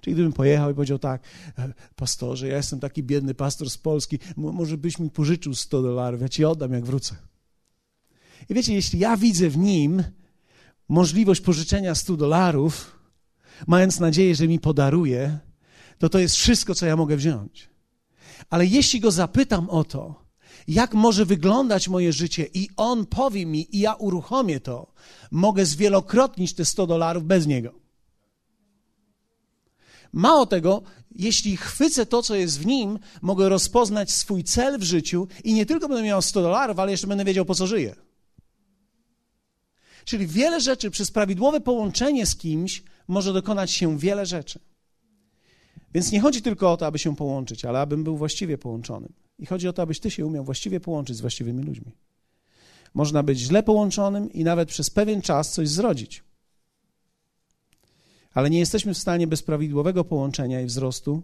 Czyli 0.00 0.14
gdybym 0.14 0.32
pojechał 0.32 0.70
i 0.70 0.74
powiedział 0.74 0.98
tak, 0.98 1.22
e, 1.58 1.72
pastorze, 1.96 2.48
ja 2.48 2.56
jestem 2.56 2.80
taki 2.80 3.02
biedny 3.02 3.34
pastor 3.34 3.70
z 3.70 3.78
Polski, 3.78 4.18
może 4.36 4.78
byś 4.78 4.98
mi 4.98 5.10
pożyczył 5.10 5.54
100 5.54 5.82
dolarów, 5.82 6.20
ja 6.20 6.28
ci 6.28 6.44
oddam, 6.44 6.72
jak 6.72 6.84
wrócę. 6.84 7.16
I 8.48 8.54
wiecie, 8.54 8.74
jeśli 8.74 8.98
ja 8.98 9.16
widzę 9.16 9.50
w 9.50 9.56
nim 9.56 10.02
możliwość 10.88 11.40
pożyczenia 11.40 11.94
100 11.94 12.16
dolarów, 12.16 12.95
mając 13.66 14.00
nadzieję, 14.00 14.34
że 14.34 14.48
mi 14.48 14.60
podaruje, 14.60 15.38
to 15.98 16.08
to 16.08 16.18
jest 16.18 16.36
wszystko, 16.36 16.74
co 16.74 16.86
ja 16.86 16.96
mogę 16.96 17.16
wziąć. 17.16 17.68
Ale 18.50 18.66
jeśli 18.66 19.00
go 19.00 19.10
zapytam 19.10 19.70
o 19.70 19.84
to, 19.84 20.26
jak 20.68 20.94
może 20.94 21.24
wyglądać 21.24 21.88
moje 21.88 22.12
życie, 22.12 22.46
i 22.54 22.68
on 22.76 23.06
powie 23.06 23.46
mi, 23.46 23.76
i 23.76 23.80
ja 23.80 23.94
uruchomię 23.94 24.60
to, 24.60 24.92
mogę 25.30 25.66
zwielokrotnić 25.66 26.54
te 26.54 26.64
100 26.64 26.86
dolarów 26.86 27.24
bez 27.24 27.46
niego. 27.46 27.74
Mało 30.12 30.46
tego, 30.46 30.82
jeśli 31.14 31.56
chwycę 31.56 32.06
to, 32.06 32.22
co 32.22 32.34
jest 32.34 32.60
w 32.60 32.66
nim, 32.66 32.98
mogę 33.22 33.48
rozpoznać 33.48 34.12
swój 34.12 34.44
cel 34.44 34.78
w 34.78 34.82
życiu 34.82 35.28
i 35.44 35.54
nie 35.54 35.66
tylko 35.66 35.88
będę 35.88 36.02
miał 36.02 36.22
100 36.22 36.42
dolarów, 36.42 36.78
ale 36.78 36.90
jeszcze 36.90 37.06
będę 37.06 37.24
wiedział, 37.24 37.44
po 37.44 37.54
co 37.54 37.66
żyję. 37.66 37.96
Czyli 40.04 40.26
wiele 40.26 40.60
rzeczy 40.60 40.90
przez 40.90 41.10
prawidłowe 41.10 41.60
połączenie 41.60 42.26
z 42.26 42.36
kimś 42.36 42.82
może 43.08 43.32
dokonać 43.32 43.70
się 43.70 43.98
wiele 43.98 44.26
rzeczy. 44.26 44.60
Więc 45.94 46.12
nie 46.12 46.20
chodzi 46.20 46.42
tylko 46.42 46.72
o 46.72 46.76
to, 46.76 46.86
aby 46.86 46.98
się 46.98 47.16
połączyć, 47.16 47.64
ale 47.64 47.80
abym 47.80 48.04
był 48.04 48.16
właściwie 48.16 48.58
połączonym. 48.58 49.12
I 49.38 49.46
chodzi 49.46 49.68
o 49.68 49.72
to, 49.72 49.82
abyś 49.82 50.00
ty 50.00 50.10
się 50.10 50.26
umiał 50.26 50.44
właściwie 50.44 50.80
połączyć 50.80 51.16
z 51.16 51.20
właściwymi 51.20 51.62
ludźmi. 51.62 51.92
Można 52.94 53.22
być 53.22 53.38
źle 53.38 53.62
połączonym 53.62 54.32
i 54.32 54.44
nawet 54.44 54.68
przez 54.68 54.90
pewien 54.90 55.22
czas 55.22 55.52
coś 55.52 55.68
zrodzić. 55.68 56.24
Ale 58.34 58.50
nie 58.50 58.58
jesteśmy 58.58 58.94
w 58.94 58.98
stanie 58.98 59.26
bez 59.26 59.42
prawidłowego 59.42 60.04
połączenia 60.04 60.60
i 60.60 60.66
wzrostu 60.66 61.22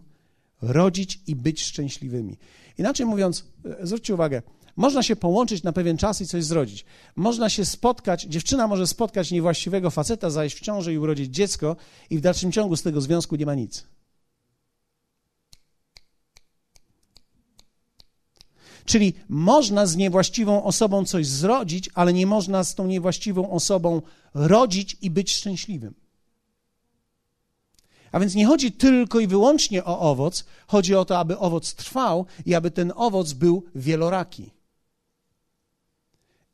rodzić 0.61 1.19
i 1.27 1.35
być 1.35 1.63
szczęśliwymi. 1.63 2.37
Inaczej 2.77 3.05
mówiąc, 3.05 3.45
e, 3.65 3.87
zwróćcie 3.87 4.13
uwagę, 4.13 4.41
można 4.75 5.03
się 5.03 5.15
połączyć 5.15 5.63
na 5.63 5.73
pewien 5.73 5.97
czas 5.97 6.21
i 6.21 6.27
coś 6.27 6.43
zrodzić. 6.43 6.85
Można 7.15 7.49
się 7.49 7.65
spotkać, 7.65 8.23
dziewczyna 8.23 8.67
może 8.67 8.87
spotkać 8.87 9.31
niewłaściwego 9.31 9.89
faceta, 9.89 10.29
zajść 10.29 10.57
w 10.57 10.61
ciąży 10.61 10.93
i 10.93 10.97
urodzić 10.97 11.35
dziecko, 11.35 11.75
i 12.09 12.17
w 12.17 12.21
dalszym 12.21 12.51
ciągu 12.51 12.75
z 12.75 12.83
tego 12.83 13.01
związku 13.01 13.35
nie 13.35 13.45
ma 13.45 13.55
nic. 13.55 13.87
Czyli 18.85 19.13
można 19.29 19.85
z 19.85 19.95
niewłaściwą 19.95 20.63
osobą 20.63 21.05
coś 21.05 21.27
zrodzić, 21.27 21.89
ale 21.93 22.13
nie 22.13 22.27
można 22.27 22.63
z 22.63 22.75
tą 22.75 22.87
niewłaściwą 22.87 23.51
osobą 23.51 24.01
rodzić 24.33 24.97
i 25.01 25.09
być 25.09 25.33
szczęśliwym. 25.33 25.93
A 28.11 28.19
więc 28.19 28.35
nie 28.35 28.45
chodzi 28.45 28.71
tylko 28.71 29.19
i 29.19 29.27
wyłącznie 29.27 29.83
o 29.83 29.99
owoc, 29.99 30.45
chodzi 30.67 30.95
o 30.95 31.05
to, 31.05 31.19
aby 31.19 31.37
owoc 31.37 31.73
trwał 31.73 32.25
i 32.45 32.55
aby 32.55 32.71
ten 32.71 32.93
owoc 32.95 33.33
był 33.33 33.63
wieloraki. 33.75 34.51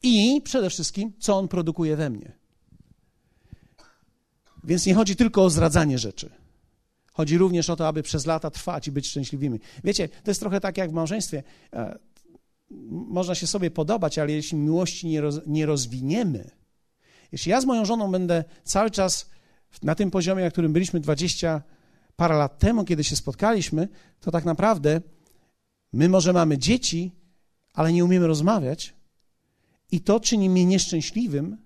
I 0.04 0.42
przede 0.42 0.70
wszystkim, 0.70 1.14
co 1.20 1.38
on 1.38 1.48
produkuje 1.48 1.96
we 1.96 2.10
mnie. 2.10 2.32
Więc 4.64 4.86
nie 4.86 4.94
chodzi 4.94 5.16
tylko 5.16 5.44
o 5.44 5.50
zradzanie 5.50 5.98
rzeczy. 5.98 6.30
Chodzi 7.14 7.38
również 7.38 7.70
o 7.70 7.76
to, 7.76 7.88
aby 7.88 8.04
przez 8.04 8.26
lata 8.26 8.52
trwać 8.52 8.88
i 8.88 8.92
być 8.92 9.08
szczęśliwymi. 9.08 9.60
Wiecie, 9.84 10.10
to 10.10 10.32
jest 10.32 10.40
trochę 10.40 10.60
tak 10.60 10.78
jak 10.78 10.90
w 10.90 10.94
małżeństwie. 10.94 11.44
E, 11.74 12.00
można 12.92 13.36
się 13.36 13.48
sobie 13.48 13.72
podobać, 13.72 14.18
ale 14.18 14.32
jeśli 14.32 14.58
miłości 14.58 15.08
nie, 15.08 15.22
roz, 15.22 15.40
nie 15.48 15.66
rozwiniemy, 15.66 16.52
jeśli 17.32 17.52
ja 17.52 17.62
z 17.62 17.66
moją 17.66 17.86
żoną 17.86 18.12
będę 18.12 18.44
cały 18.64 18.92
czas 18.92 19.30
na 19.84 19.96
tym 19.96 20.12
poziomie, 20.12 20.44
na 20.44 20.52
którym 20.52 20.74
byliśmy 20.74 21.00
20 21.00 21.62
parę 22.16 22.38
lat 22.38 22.60
temu, 22.60 22.86
kiedy 22.86 23.04
się 23.04 23.16
spotkaliśmy, 23.16 23.88
to 24.20 24.32
tak 24.32 24.46
naprawdę 24.46 25.02
my 25.94 26.10
może 26.10 26.34
mamy 26.34 26.58
dzieci, 26.58 27.12
ale 27.74 27.94
nie 27.94 28.06
umiemy 28.06 28.28
rozmawiać 28.28 28.99
i 29.92 30.02
to 30.02 30.20
czyni 30.20 30.50
mnie 30.50 30.66
nieszczęśliwym, 30.66 31.58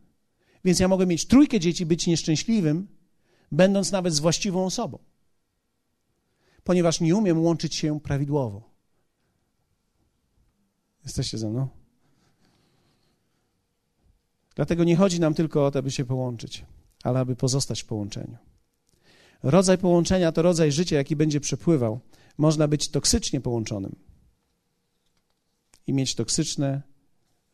więc 0.66 0.80
ja 0.80 0.88
mogę 0.88 1.06
mieć 1.06 1.26
trójkę 1.26 1.60
dzieci, 1.60 1.86
być 1.86 2.08
nieszczęśliwym, 2.08 2.88
będąc 3.52 3.92
nawet 3.92 4.14
z 4.14 4.20
właściwą 4.20 4.66
osobą, 4.66 5.00
ponieważ 6.64 7.02
nie 7.02 7.16
umiem 7.16 7.44
łączyć 7.44 7.76
się 7.76 8.00
prawidłowo. 8.00 8.74
Jesteście 11.04 11.38
ze 11.38 11.50
mną? 11.50 11.68
Dlatego 14.56 14.84
nie 14.84 14.96
chodzi 14.96 15.20
nam 15.20 15.34
tylko 15.34 15.66
o 15.66 15.72
to, 15.72 15.80
aby 15.80 15.92
się 15.92 16.06
połączyć, 16.06 16.66
ale 17.04 17.20
aby 17.20 17.36
pozostać 17.36 17.84
w 17.84 17.86
połączeniu. 17.86 18.38
Rodzaj 19.44 19.78
połączenia 19.78 20.32
to 20.32 20.42
rodzaj 20.42 20.72
życia, 20.72 20.96
jaki 20.96 21.16
będzie 21.16 21.40
przepływał. 21.40 22.00
Można 22.38 22.68
być 22.68 22.90
toksycznie 22.90 23.42
połączonym 23.42 23.96
i 25.88 25.94
mieć 25.94 26.16
toksyczne 26.16 26.82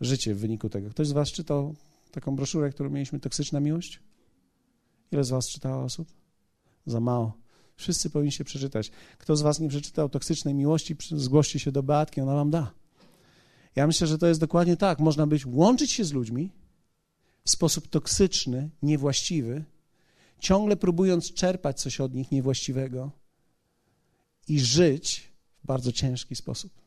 życie 0.01 0.35
w 0.35 0.39
wyniku 0.39 0.69
tego. 0.69 0.89
Ktoś 0.89 1.07
z 1.07 1.11
Was 1.11 1.31
czytał 1.31 1.75
taką 2.11 2.35
broszurę, 2.35 2.69
którą 2.69 2.89
mieliśmy 2.89 3.19
Toksyczna 3.19 3.59
Miłość? 3.59 3.99
Ile 5.11 5.23
z 5.23 5.29
Was 5.29 5.49
czytało 5.49 5.83
osób? 5.83 6.07
Za 6.85 6.99
mało. 6.99 7.33
Wszyscy 7.75 8.09
powinniście 8.09 8.43
przeczytać. 8.43 8.91
Kto 9.17 9.35
z 9.35 9.41
Was 9.41 9.59
nie 9.59 9.69
przeczytał 9.69 10.09
Toksycznej 10.09 10.53
Miłości, 10.53 10.95
zgłoście 11.11 11.59
się 11.59 11.71
do 11.71 11.83
Beatki, 11.83 12.21
ona 12.21 12.35
Wam 12.35 12.49
da. 12.49 12.71
Ja 13.75 13.87
myślę, 13.87 14.07
że 14.07 14.17
to 14.17 14.27
jest 14.27 14.39
dokładnie 14.39 14.77
tak. 14.77 14.99
Można 14.99 15.27
być, 15.27 15.45
łączyć 15.45 15.91
się 15.91 16.03
z 16.03 16.13
ludźmi 16.13 16.51
w 17.43 17.49
sposób 17.49 17.87
toksyczny, 17.87 18.69
niewłaściwy, 18.81 19.63
ciągle 20.39 20.75
próbując 20.75 21.33
czerpać 21.33 21.81
coś 21.81 22.01
od 22.01 22.13
nich 22.13 22.31
niewłaściwego 22.31 23.11
i 24.47 24.59
żyć 24.59 25.31
w 25.63 25.67
bardzo 25.67 25.91
ciężki 25.91 26.35
sposób. 26.35 26.78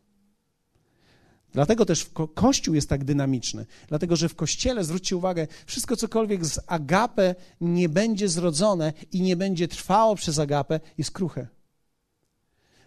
Dlatego 1.52 1.84
też 1.84 2.10
Kościół 2.34 2.74
jest 2.74 2.88
tak 2.88 3.04
dynamiczny, 3.04 3.66
dlatego 3.88 4.16
że 4.16 4.28
w 4.28 4.34
Kościele, 4.34 4.84
zwróćcie 4.84 5.16
uwagę, 5.16 5.46
wszystko 5.66 5.96
cokolwiek 5.96 6.46
z 6.46 6.60
agapę 6.66 7.34
nie 7.60 7.88
będzie 7.88 8.28
zrodzone 8.28 8.92
i 9.12 9.22
nie 9.22 9.36
będzie 9.36 9.68
trwało 9.68 10.16
przez 10.16 10.38
agapę, 10.38 10.80
jest 10.98 11.10
kruche. 11.10 11.46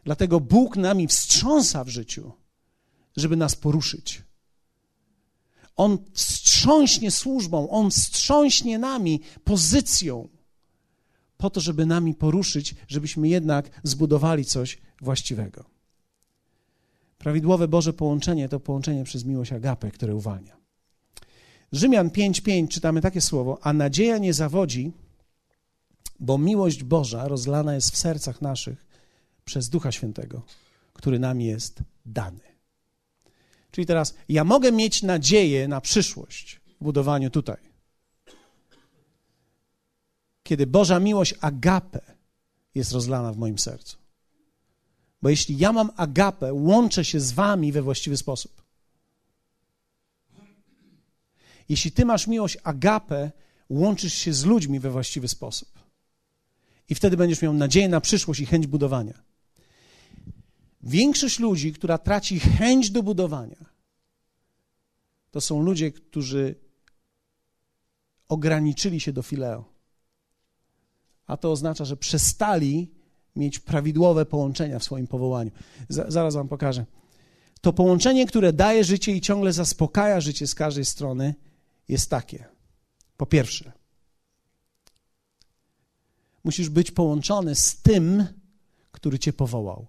Dlatego 0.03 0.39
Bóg 0.39 0.77
nami 0.77 1.07
wstrząsa 1.07 1.83
w 1.83 1.89
życiu, 1.89 2.31
żeby 3.17 3.35
nas 3.35 3.55
poruszyć. 3.55 4.21
On 5.75 5.97
wstrząśnie 6.13 7.11
służbą, 7.11 7.69
On 7.69 7.91
wstrząśnie 7.91 8.79
nami 8.79 9.21
pozycją, 9.43 10.27
po 11.37 11.49
to, 11.49 11.61
żeby 11.61 11.85
nami 11.85 12.13
poruszyć, 12.13 12.75
żebyśmy 12.87 13.27
jednak 13.27 13.69
zbudowali 13.83 14.45
coś 14.45 14.77
właściwego. 15.01 15.74
Prawidłowe 17.25 17.67
Boże 17.67 17.93
połączenie 17.93 18.49
to 18.49 18.59
połączenie 18.59 19.03
przez 19.03 19.25
miłość 19.25 19.53
agapę, 19.53 19.91
które 19.91 20.15
uwalnia. 20.15 20.57
Rzymian 21.71 22.09
5:5 22.09 22.67
czytamy 22.67 23.01
takie 23.01 23.21
słowo: 23.21 23.57
A 23.61 23.73
nadzieja 23.73 24.17
nie 24.17 24.33
zawodzi, 24.33 24.91
bo 26.19 26.37
miłość 26.37 26.83
Boża 26.83 27.27
rozlana 27.27 27.75
jest 27.75 27.91
w 27.91 27.97
sercach 27.97 28.41
naszych 28.41 28.85
przez 29.45 29.69
Ducha 29.69 29.91
Świętego, 29.91 30.41
który 30.93 31.19
nam 31.19 31.41
jest 31.41 31.79
dany. 32.05 32.43
Czyli 33.71 33.87
teraz 33.87 34.15
ja 34.29 34.43
mogę 34.43 34.71
mieć 34.71 35.03
nadzieję 35.03 35.67
na 35.67 35.81
przyszłość 35.81 36.61
w 36.81 36.83
budowaniu 36.83 37.29
tutaj. 37.29 37.61
Kiedy 40.43 40.67
Boża 40.67 40.99
miłość 40.99 41.35
agape 41.41 42.01
jest 42.75 42.91
rozlana 42.91 43.33
w 43.33 43.37
moim 43.37 43.59
sercu. 43.59 44.04
Bo 45.21 45.29
jeśli 45.29 45.57
ja 45.57 45.73
mam 45.73 45.91
agapę, 45.95 46.53
łączę 46.53 47.05
się 47.05 47.19
z 47.19 47.31
wami 47.31 47.71
we 47.71 47.81
właściwy 47.81 48.17
sposób. 48.17 48.65
Jeśli 51.69 51.91
ty 51.91 52.05
masz 52.05 52.27
miłość 52.27 52.57
agapę, 52.63 53.31
łączysz 53.69 54.13
się 54.13 54.33
z 54.33 54.45
ludźmi 54.45 54.79
we 54.79 54.91
właściwy 54.91 55.27
sposób. 55.27 55.69
I 56.89 56.95
wtedy 56.95 57.17
będziesz 57.17 57.41
miał 57.41 57.53
nadzieję 57.53 57.89
na 57.89 58.01
przyszłość 58.01 58.39
i 58.39 58.45
chęć 58.45 58.67
budowania. 58.67 59.23
Większość 60.83 61.39
ludzi, 61.39 61.73
która 61.73 61.97
traci 61.97 62.39
chęć 62.39 62.91
do 62.91 63.03
budowania, 63.03 63.65
to 65.31 65.41
są 65.41 65.61
ludzie, 65.61 65.91
którzy 65.91 66.55
ograniczyli 68.27 68.99
się 68.99 69.13
do 69.13 69.21
fileo. 69.21 69.65
A 71.27 71.37
to 71.37 71.51
oznacza, 71.51 71.85
że 71.85 71.97
przestali 71.97 72.91
mieć 73.35 73.59
prawidłowe 73.59 74.25
połączenia 74.25 74.79
w 74.79 74.83
swoim 74.83 75.07
powołaniu. 75.07 75.51
zaraz 75.89 76.35
Wam 76.35 76.47
pokażę. 76.47 76.85
To 77.61 77.73
połączenie, 77.73 78.25
które 78.25 78.53
daje 78.53 78.83
życie 78.83 79.11
i 79.11 79.21
ciągle 79.21 79.53
zaspokaja 79.53 80.21
życie 80.21 80.47
z 80.47 80.55
każdej 80.55 80.85
strony, 80.85 81.35
jest 81.87 82.09
takie. 82.09 82.45
Po 83.17 83.25
pierwsze, 83.25 83.71
musisz 86.43 86.69
być 86.69 86.91
połączony 86.91 87.55
z 87.55 87.81
tym, 87.81 88.27
który 88.91 89.19
Cię 89.19 89.33
powołał. 89.33 89.87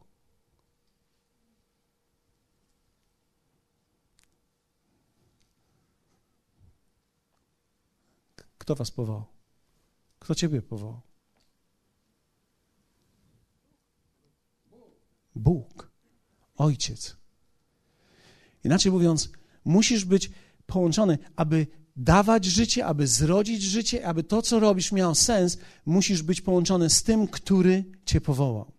Kto 8.59 8.75
was 8.75 8.91
powołał? 8.91 9.25
Kto 10.19 10.35
ciebie 10.35 10.63
powołał? 10.63 11.01
Bóg, 15.37 15.91
Ojciec. 16.57 17.17
Inaczej 18.65 18.93
mówiąc, 18.93 19.31
musisz 19.65 20.05
być 20.05 20.31
połączony, 20.67 21.19
aby 21.37 21.67
dawać 21.97 22.45
życie, 22.45 22.87
aby 22.87 23.07
zrodzić 23.07 23.63
życie, 23.63 24.07
aby 24.07 24.25
to, 24.25 24.43
co 24.43 24.61
robisz, 24.61 24.93
miało 24.93 25.15
sens, 25.15 25.59
musisz 25.87 26.23
być 26.23 26.41
połączony 26.41 26.91
z 26.91 27.03
tym, 27.03 27.29
który 27.29 27.85
cię 28.05 28.21
powołał. 28.21 28.73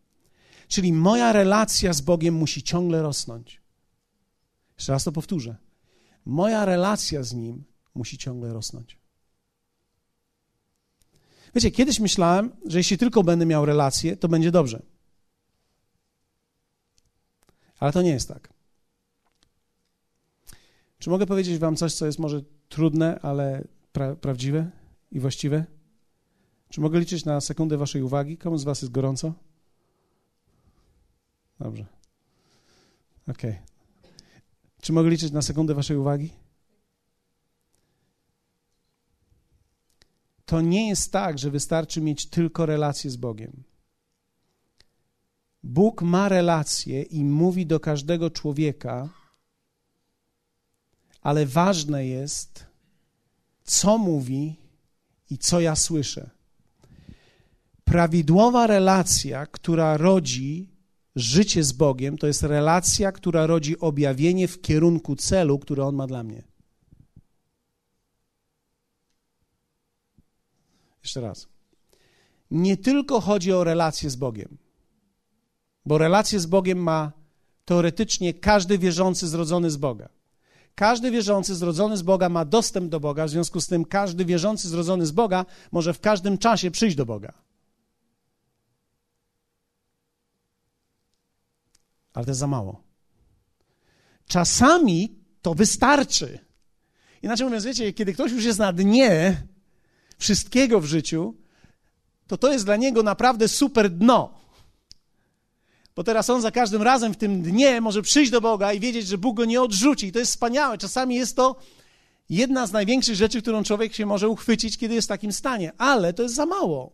Czyli 0.68 0.94
moja 0.94 1.34
relacja 1.34 1.94
z 1.94 2.02
Bogiem 2.02 2.36
musi 2.36 2.64
ciągle 2.64 3.02
rosnąć. 3.02 3.62
Jeszcze 4.78 4.92
raz 4.92 5.04
to 5.04 5.12
powtórzę. 5.12 5.56
Moja 6.26 6.66
relacja 6.66 7.24
z 7.24 7.34
Nim 7.34 7.64
musi 7.96 8.18
ciągle 8.18 8.54
rosnąć. 8.54 8.98
Wiecie, 11.56 11.72
kiedyś 11.72 12.00
myślałem, 12.00 12.52
że 12.66 12.78
jeśli 12.78 12.98
tylko 12.98 13.24
będę 13.24 13.46
miał 13.46 13.66
relację, 13.66 14.18
to 14.18 14.28
będzie 14.28 14.52
dobrze. 14.52 14.82
Ale 17.80 17.92
to 17.92 18.02
nie 18.02 18.10
jest 18.10 18.28
tak. 18.28 18.54
Czy 21.00 21.10
mogę 21.10 21.26
powiedzieć 21.26 21.60
Wam 21.60 21.76
coś, 21.76 21.94
co 21.94 22.06
jest 22.06 22.20
może 22.20 22.42
trudne, 22.70 23.20
ale 23.22 23.68
pra 23.92 24.16
prawdziwe 24.16 24.72
i 25.12 25.20
właściwe? 25.20 25.66
Czy 26.70 26.82
mogę 26.82 27.00
liczyć 27.00 27.26
na 27.26 27.42
sekundę 27.42 27.78
Waszej 27.78 28.02
uwagi? 28.02 28.38
Komu 28.38 28.58
z 28.58 28.64
Was 28.64 28.82
jest 28.82 28.92
gorąco? 28.92 29.34
Dobrze. 31.60 31.86
Okej. 33.28 33.52
Okay. 33.52 33.64
Czy 34.82 34.94
mogę 34.94 35.10
liczyć 35.10 35.32
na 35.32 35.42
sekundę 35.42 35.74
Waszej 35.74 35.98
uwagi? 35.98 36.34
To 40.46 40.62
nie 40.62 40.90
jest 40.90 41.12
tak, 41.12 41.40
że 41.40 41.52
wystarczy 41.52 42.02
mieć 42.02 42.30
tylko 42.30 42.66
relację 42.66 43.12
z 43.12 43.16
Bogiem. 43.16 43.64
Bóg 45.68 46.02
ma 46.02 46.30
relacje 46.30 47.02
i 47.04 47.24
mówi 47.26 47.66
do 47.66 47.80
każdego 47.80 48.30
człowieka, 48.30 49.10
ale 51.22 51.46
ważne 51.46 52.06
jest, 52.06 52.66
co 53.64 53.98
mówi 53.98 54.56
i 55.30 55.38
co 55.38 55.60
ja 55.60 55.76
słyszę. 55.76 56.30
Prawidłowa 57.84 58.68
relacja, 58.68 59.46
która 59.46 59.98
rodzi 59.98 60.70
życie 61.16 61.64
z 61.64 61.72
Bogiem, 61.72 62.18
to 62.18 62.28
jest 62.28 62.44
relacja, 62.44 63.12
która 63.12 63.48
rodzi 63.48 63.80
objawienie 63.80 64.48
w 64.48 64.62
kierunku 64.62 65.16
celu, 65.16 65.60
który 65.60 65.84
On 65.84 65.96
ma 65.96 66.08
dla 66.08 66.24
mnie. 66.24 66.44
Jeszcze 71.04 71.22
raz. 71.22 71.48
Nie 72.52 72.78
tylko 72.78 73.22
chodzi 73.22 73.54
o 73.54 73.64
relację 73.64 74.10
z 74.10 74.16
Bogiem, 74.16 74.58
bo 75.88 75.98
relację 75.98 76.40
z 76.40 76.46
Bogiem 76.46 76.78
ma 76.78 77.12
teoretycznie 77.66 78.34
każdy 78.34 78.78
wierzący 78.78 79.28
zrodzony 79.28 79.72
z 79.72 79.78
Boga. 79.78 80.10
Każdy 80.76 81.12
wierzący 81.12 81.56
zrodzony 81.56 81.98
z 81.98 82.02
Boga 82.02 82.30
ma 82.30 82.46
dostęp 82.46 82.90
do 82.90 83.00
Boga, 83.00 83.26
w 83.26 83.30
związku 83.30 83.62
z 83.62 83.68
tym 83.68 83.86
każdy 83.86 84.26
wierzący 84.26 84.70
zrodzony 84.70 85.06
z 85.06 85.12
Boga 85.12 85.46
może 85.72 85.94
w 85.94 86.00
każdym 86.00 86.38
czasie 86.38 86.72
przyjść 86.72 86.96
do 86.96 87.06
Boga. 87.06 87.34
Ale 92.14 92.26
to 92.26 92.32
jest 92.32 92.40
za 92.40 92.48
mało. 92.48 92.82
Czasami 94.28 95.16
to 95.42 95.54
wystarczy. 95.54 96.40
Inaczej 97.22 97.46
mówiąc, 97.46 97.66
wiecie, 97.66 97.94
kiedy 97.94 98.14
ktoś 98.14 98.32
już 98.32 98.44
jest 98.44 98.60
na 98.60 98.74
dnie 98.74 99.44
wszystkiego 100.18 100.80
w 100.80 100.86
życiu, 100.86 101.36
to 102.28 102.38
to 102.38 102.52
jest 102.52 102.66
dla 102.66 102.76
niego 102.76 103.04
naprawdę 103.04 103.48
super 103.48 103.90
dno. 103.90 104.47
Bo 105.98 106.04
teraz 106.04 106.30
on 106.30 106.42
za 106.42 106.52
każdym 106.52 106.82
razem 106.82 107.14
w 107.14 107.18
tym 107.18 107.42
dnie 107.42 107.82
może 107.82 108.02
przyjść 108.02 108.32
do 108.32 108.42
Boga 108.42 108.74
i 108.74 108.80
wiedzieć, 108.80 109.08
że 109.08 109.18
Bóg 109.18 109.38
go 109.38 109.46
nie 109.46 109.62
odrzuci. 109.62 110.08
I 110.08 110.12
to 110.12 110.20
jest 110.20 110.32
wspaniałe. 110.32 110.78
Czasami 110.78 111.16
jest 111.16 111.36
to 111.36 111.56
jedna 112.30 112.68
z 112.68 112.72
największych 112.72 113.16
rzeczy, 113.16 113.42
którą 113.42 113.64
człowiek 113.64 113.94
się 113.94 114.06
może 114.06 114.30
uchwycić, 114.30 114.78
kiedy 114.78 114.96
jest 114.96 115.08
w 115.08 115.10
takim 115.10 115.34
stanie. 115.34 115.72
Ale 115.78 116.14
to 116.14 116.24
jest 116.24 116.36
za 116.36 116.46
mało. 116.46 116.92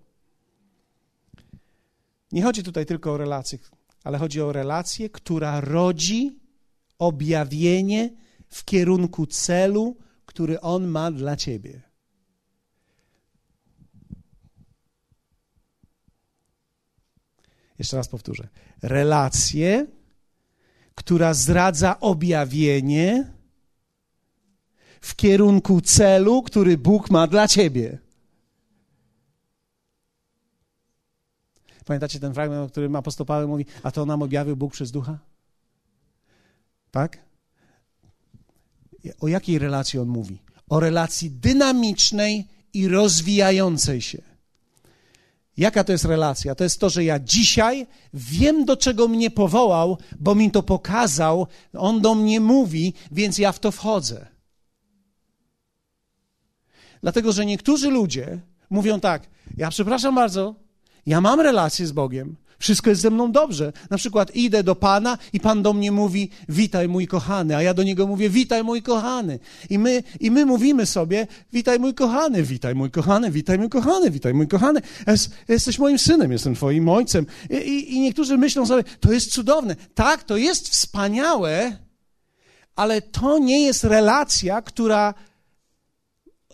Nie 2.31 2.43
chodzi 2.43 2.63
tutaj 2.63 2.85
tylko 2.85 3.13
o 3.13 3.17
relacje, 3.17 3.59
ale 4.03 4.17
chodzi 4.17 4.41
o 4.41 4.51
relację, 4.51 5.09
która 5.09 5.61
rodzi 5.61 6.39
objawienie 6.99 8.09
w 8.49 8.65
kierunku 8.65 9.25
celu, 9.25 9.97
który 10.25 10.61
On 10.61 10.87
ma 10.87 11.11
dla 11.11 11.35
ciebie. 11.35 11.81
Jeszcze 17.79 17.97
raz 17.97 18.07
powtórzę. 18.07 18.47
Relację, 18.81 19.87
która 20.95 21.33
zdradza 21.33 21.99
objawienie 21.99 23.31
w 25.01 25.15
kierunku 25.15 25.81
celu, 25.81 26.43
który 26.43 26.77
Bóg 26.77 27.11
ma 27.11 27.27
dla 27.27 27.47
ciebie. 27.47 27.97
Pamiętacie 31.85 32.19
ten 32.19 32.33
fragment, 32.33 32.67
o 32.67 32.71
którym 32.71 32.95
apostoł 32.95 33.25
Paweł 33.25 33.47
mówi, 33.47 33.65
a 33.83 33.91
to 33.91 34.05
nam 34.05 34.21
objawił 34.21 34.55
Bóg 34.55 34.73
przez 34.73 34.91
ducha? 34.91 35.19
Tak? 36.91 37.17
O 39.19 39.27
jakiej 39.27 39.59
relacji 39.59 39.99
on 39.99 40.07
mówi? 40.07 40.37
O 40.69 40.79
relacji 40.79 41.31
dynamicznej 41.31 42.47
i 42.73 42.87
rozwijającej 42.87 44.01
się. 44.01 44.32
Jaka 45.57 45.83
to 45.83 45.91
jest 45.91 46.05
relacja? 46.05 46.55
To 46.55 46.63
jest 46.63 46.79
to, 46.79 46.89
że 46.89 47.03
ja 47.03 47.19
dzisiaj 47.19 47.87
wiem, 48.13 48.65
do 48.65 48.77
czego 48.77 49.07
mnie 49.07 49.31
powołał, 49.31 49.97
bo 50.19 50.35
mi 50.35 50.51
to 50.51 50.63
pokazał, 50.63 51.47
on 51.73 52.01
do 52.01 52.15
mnie 52.15 52.39
mówi, 52.39 52.93
więc 53.11 53.37
ja 53.37 53.51
w 53.51 53.59
to 53.59 53.71
wchodzę. 53.71 54.27
Dlatego, 57.01 57.31
że 57.31 57.45
niektórzy 57.45 57.89
ludzie 57.89 58.39
mówią 58.69 58.99
tak: 58.99 59.29
Ja 59.57 59.69
przepraszam 59.69 60.15
bardzo, 60.15 60.55
ja 61.05 61.21
mam 61.21 61.39
relację 61.39 61.87
z 61.87 61.91
Bogiem, 61.91 62.35
wszystko 62.63 62.89
jest 62.89 63.01
ze 63.01 63.09
mną 63.09 63.31
dobrze. 63.31 63.73
Na 63.89 63.97
przykład 63.97 64.35
idę 64.35 64.63
do 64.63 64.75
Pana 64.75 65.17
i 65.33 65.39
Pan 65.39 65.63
do 65.63 65.73
mnie 65.73 65.91
mówi: 65.91 66.29
Witaj, 66.49 66.87
mój 66.87 67.07
kochany, 67.07 67.55
a 67.55 67.61
ja 67.61 67.73
do 67.73 67.83
niego 67.83 68.07
mówię: 68.07 68.29
Witaj, 68.29 68.63
mój 68.63 68.81
kochany. 68.81 69.39
I 69.69 69.79
my, 69.79 70.03
i 70.19 70.31
my 70.31 70.45
mówimy 70.45 70.85
sobie: 70.85 71.27
Witaj, 71.53 71.79
mój 71.79 71.93
kochany, 71.93 72.43
witaj, 72.43 72.75
mój 72.75 72.91
kochany, 72.91 73.31
witaj, 73.31 73.57
mój 73.59 73.69
kochany, 73.69 74.11
witaj, 74.11 74.33
mój 74.33 74.47
kochany. 74.47 74.81
Jesteś 75.47 75.79
moim 75.79 75.99
synem, 75.99 76.31
jestem 76.31 76.55
Twoim 76.55 76.89
ojcem. 76.89 77.25
I, 77.49 77.55
i, 77.55 77.93
I 77.93 77.99
niektórzy 77.99 78.37
myślą 78.37 78.65
sobie: 78.65 78.83
To 78.99 79.13
jest 79.13 79.31
cudowne. 79.31 79.75
Tak, 79.95 80.23
to 80.23 80.37
jest 80.37 80.69
wspaniałe, 80.69 81.77
ale 82.75 83.01
to 83.01 83.39
nie 83.39 83.65
jest 83.65 83.83
relacja, 83.83 84.61
która 84.61 85.13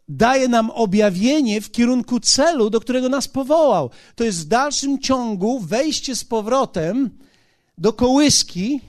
daje 0.10 0.48
nam 0.48 0.70
objawienie 0.70 1.62
w 1.62 1.72
kierunku 1.72 2.20
celu, 2.20 2.70
do 2.70 2.80
którego 2.80 3.10
nas 3.10 3.28
powołał. 3.28 3.90
To 4.16 4.24
jest 4.24 4.46
w 4.46 4.48
dalszym 4.48 5.00
ciągu 5.00 5.60
wejście 5.60 6.16
z 6.16 6.24
powrotem 6.24 7.10
do 7.78 7.94
kołyski, 7.94 8.82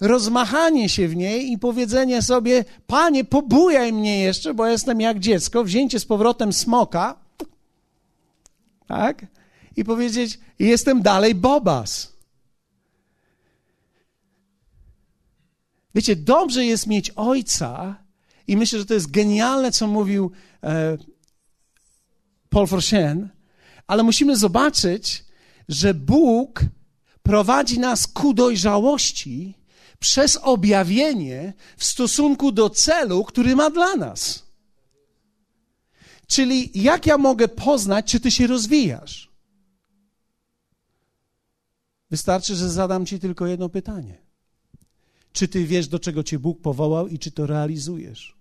rozmachanie 0.00 0.88
się 0.88 1.08
w 1.08 1.16
niej 1.16 1.52
i 1.52 1.58
powiedzenie 1.58 2.22
sobie: 2.22 2.64
Panie, 2.86 3.24
pobujaj 3.24 3.92
mnie 3.92 4.20
jeszcze, 4.20 4.54
bo 4.54 4.66
jestem 4.66 5.00
jak 5.00 5.18
dziecko, 5.18 5.64
wzięcie 5.64 6.00
z 6.00 6.04
powrotem 6.04 6.52
smoka, 6.52 7.18
tak? 8.86 9.26
I 9.76 9.84
powiedzieć: 9.84 10.38
Jestem 10.58 11.02
dalej 11.02 11.34
Bobas. 11.34 12.12
Wiecie, 15.94 16.16
dobrze 16.16 16.64
jest 16.64 16.86
mieć 16.86 17.10
ojca, 17.10 17.96
i 18.50 18.56
myślę, 18.56 18.78
że 18.78 18.86
to 18.86 18.94
jest 18.94 19.10
genialne, 19.10 19.72
co 19.72 19.86
mówił 19.86 20.30
e, 20.62 20.98
Paul 22.48 22.66
Forchen, 22.66 23.28
ale 23.86 24.02
musimy 24.02 24.36
zobaczyć, 24.36 25.24
że 25.68 25.94
Bóg 25.94 26.60
prowadzi 27.22 27.78
nas 27.78 28.06
ku 28.06 28.34
dojrzałości 28.34 29.54
przez 29.98 30.36
objawienie 30.36 31.52
w 31.76 31.84
stosunku 31.84 32.52
do 32.52 32.70
celu, 32.70 33.24
który 33.24 33.56
ma 33.56 33.70
dla 33.70 33.96
nas. 33.96 34.46
Czyli 36.26 36.82
jak 36.82 37.06
ja 37.06 37.18
mogę 37.18 37.48
poznać, 37.48 38.06
czy 38.06 38.20
ty 38.20 38.30
się 38.30 38.46
rozwijasz? 38.46 39.30
Wystarczy, 42.10 42.56
że 42.56 42.70
zadam 42.70 43.06
ci 43.06 43.18
tylko 43.18 43.46
jedno 43.46 43.68
pytanie. 43.68 44.18
Czy 45.32 45.48
ty 45.48 45.66
wiesz, 45.66 45.88
do 45.88 45.98
czego 45.98 46.22
cię 46.22 46.38
Bóg 46.38 46.60
powołał 46.60 47.08
i 47.08 47.18
czy 47.18 47.30
to 47.30 47.46
realizujesz? 47.46 48.39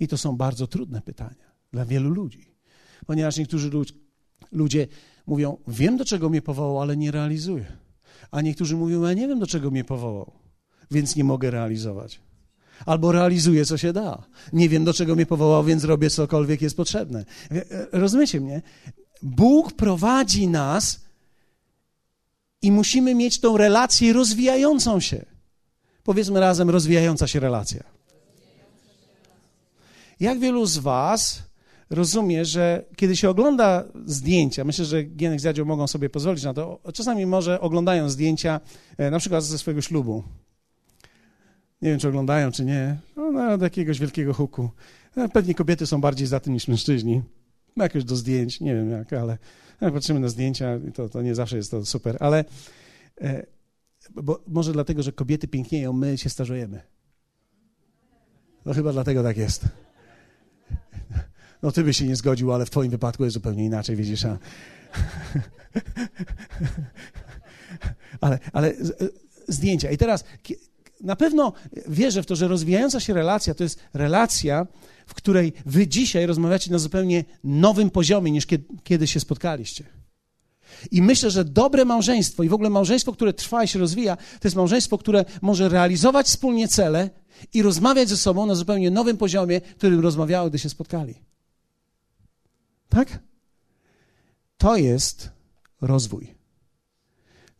I 0.00 0.08
to 0.08 0.18
są 0.18 0.36
bardzo 0.36 0.66
trudne 0.66 1.00
pytania 1.00 1.46
dla 1.72 1.84
wielu 1.84 2.10
ludzi, 2.10 2.54
ponieważ 3.06 3.36
niektórzy 3.36 3.70
ludzie 4.52 4.86
mówią: 5.26 5.56
Wiem, 5.68 5.96
do 5.96 6.04
czego 6.04 6.28
mnie 6.28 6.42
powołał, 6.42 6.80
ale 6.82 6.96
nie 6.96 7.10
realizuję. 7.10 7.66
A 8.30 8.40
niektórzy 8.40 8.76
mówią: 8.76 9.02
Ja 9.02 9.12
nie 9.12 9.28
wiem, 9.28 9.38
do 9.38 9.46
czego 9.46 9.70
mnie 9.70 9.84
powołał, 9.84 10.32
więc 10.90 11.16
nie 11.16 11.24
mogę 11.24 11.50
realizować. 11.50 12.20
Albo 12.86 13.12
realizuję, 13.12 13.64
co 13.64 13.78
się 13.78 13.92
da. 13.92 14.22
Nie 14.52 14.68
wiem, 14.68 14.84
do 14.84 14.94
czego 14.94 15.14
mnie 15.14 15.26
powołał, 15.26 15.64
więc 15.64 15.84
robię 15.84 16.10
cokolwiek 16.10 16.62
jest 16.62 16.76
potrzebne. 16.76 17.24
Rozumiecie 17.92 18.40
mnie? 18.40 18.62
Bóg 19.22 19.72
prowadzi 19.72 20.48
nas 20.48 21.00
i 22.62 22.72
musimy 22.72 23.14
mieć 23.14 23.40
tą 23.40 23.56
relację 23.56 24.12
rozwijającą 24.12 25.00
się. 25.00 25.24
Powiedzmy 26.02 26.40
razem, 26.40 26.70
rozwijająca 26.70 27.26
się 27.26 27.40
relacja. 27.40 27.95
Jak 30.20 30.38
wielu 30.38 30.66
z 30.66 30.78
Was 30.78 31.42
rozumie, 31.90 32.44
że 32.44 32.84
kiedy 32.96 33.16
się 33.16 33.30
ogląda 33.30 33.84
zdjęcia, 34.06 34.64
myślę, 34.64 34.84
że 34.84 35.02
Gienek 35.02 35.40
z 35.40 35.44
Jadzią 35.44 35.64
mogą 35.64 35.86
sobie 35.86 36.10
pozwolić 36.10 36.44
na 36.44 36.54
to, 36.54 36.80
czasami 36.94 37.26
może 37.26 37.60
oglądają 37.60 38.08
zdjęcia 38.08 38.60
e, 38.98 39.10
na 39.10 39.18
przykład 39.18 39.44
ze 39.44 39.58
swojego 39.58 39.82
ślubu. 39.82 40.22
Nie 41.82 41.90
wiem, 41.90 41.98
czy 41.98 42.08
oglądają, 42.08 42.52
czy 42.52 42.64
nie. 42.64 42.96
No, 43.16 43.32
no, 43.32 43.64
jakiegoś 43.64 43.98
wielkiego 43.98 44.34
huku. 44.34 44.70
E, 45.16 45.28
pewnie 45.28 45.54
kobiety 45.54 45.86
są 45.86 46.00
bardziej 46.00 46.26
za 46.26 46.40
tym 46.40 46.52
niż 46.52 46.68
mężczyźni. 46.68 47.22
Jakoś 47.76 48.04
do 48.04 48.16
zdjęć, 48.16 48.60
nie 48.60 48.74
wiem 48.74 48.90
jak, 48.90 49.12
ale 49.12 49.38
patrzymy 49.80 50.20
na 50.20 50.28
zdjęcia, 50.28 50.80
to, 50.94 51.08
to 51.08 51.22
nie 51.22 51.34
zawsze 51.34 51.56
jest 51.56 51.70
to 51.70 51.86
super, 51.86 52.16
ale 52.20 52.44
e, 53.20 53.46
bo, 54.14 54.40
może 54.48 54.72
dlatego, 54.72 55.02
że 55.02 55.12
kobiety 55.12 55.48
pięknieją, 55.48 55.92
my 55.92 56.18
się 56.18 56.30
starzejemy. 56.30 56.80
No 58.64 58.74
chyba 58.74 58.92
dlatego 58.92 59.22
tak 59.22 59.36
jest. 59.36 59.64
No 61.62 61.72
ty 61.72 61.84
byś 61.84 61.96
się 61.96 62.06
nie 62.06 62.16
zgodził, 62.16 62.52
ale 62.52 62.66
w 62.66 62.70
twoim 62.70 62.90
wypadku 62.90 63.24
jest 63.24 63.34
zupełnie 63.34 63.64
inaczej, 63.64 63.96
widzisz. 63.96 64.24
A... 64.24 64.38
ale, 68.20 68.38
ale 68.52 68.68
e, 68.68 68.74
zdjęcia. 69.48 69.90
I 69.90 69.96
teraz 69.96 70.24
na 71.00 71.16
pewno 71.16 71.52
wierzę 71.88 72.22
w 72.22 72.26
to, 72.26 72.36
że 72.36 72.48
rozwijająca 72.48 73.00
się 73.00 73.14
relacja 73.14 73.54
to 73.54 73.62
jest 73.62 73.80
relacja, 73.94 74.66
w 75.06 75.14
której 75.14 75.52
wy 75.66 75.86
dzisiaj 75.86 76.26
rozmawiacie 76.26 76.70
na 76.70 76.78
zupełnie 76.78 77.24
nowym 77.44 77.90
poziomie 77.90 78.30
niż 78.30 78.46
kiedy, 78.46 78.64
kiedy 78.84 79.06
się 79.06 79.20
spotkaliście. 79.20 79.84
I 80.90 81.02
myślę, 81.02 81.30
że 81.30 81.44
dobre 81.44 81.84
małżeństwo 81.84 82.42
i 82.42 82.48
w 82.48 82.54
ogóle 82.54 82.70
małżeństwo, 82.70 83.12
które 83.12 83.32
trwa 83.32 83.64
i 83.64 83.68
się 83.68 83.78
rozwija, 83.78 84.16
to 84.16 84.48
jest 84.48 84.56
małżeństwo, 84.56 84.98
które 84.98 85.24
może 85.42 85.68
realizować 85.68 86.26
wspólnie 86.26 86.68
cele 86.68 87.10
i 87.54 87.62
rozmawiać 87.62 88.08
ze 88.08 88.16
sobą 88.16 88.46
na 88.46 88.54
zupełnie 88.54 88.90
nowym 88.90 89.16
poziomie, 89.16 89.60
którym 89.60 90.00
rozmawiały, 90.00 90.50
gdy 90.50 90.58
się 90.58 90.68
spotkali. 90.68 91.14
Tak? 92.96 93.18
To 94.56 94.76
jest 94.76 95.30
rozwój. 95.80 96.34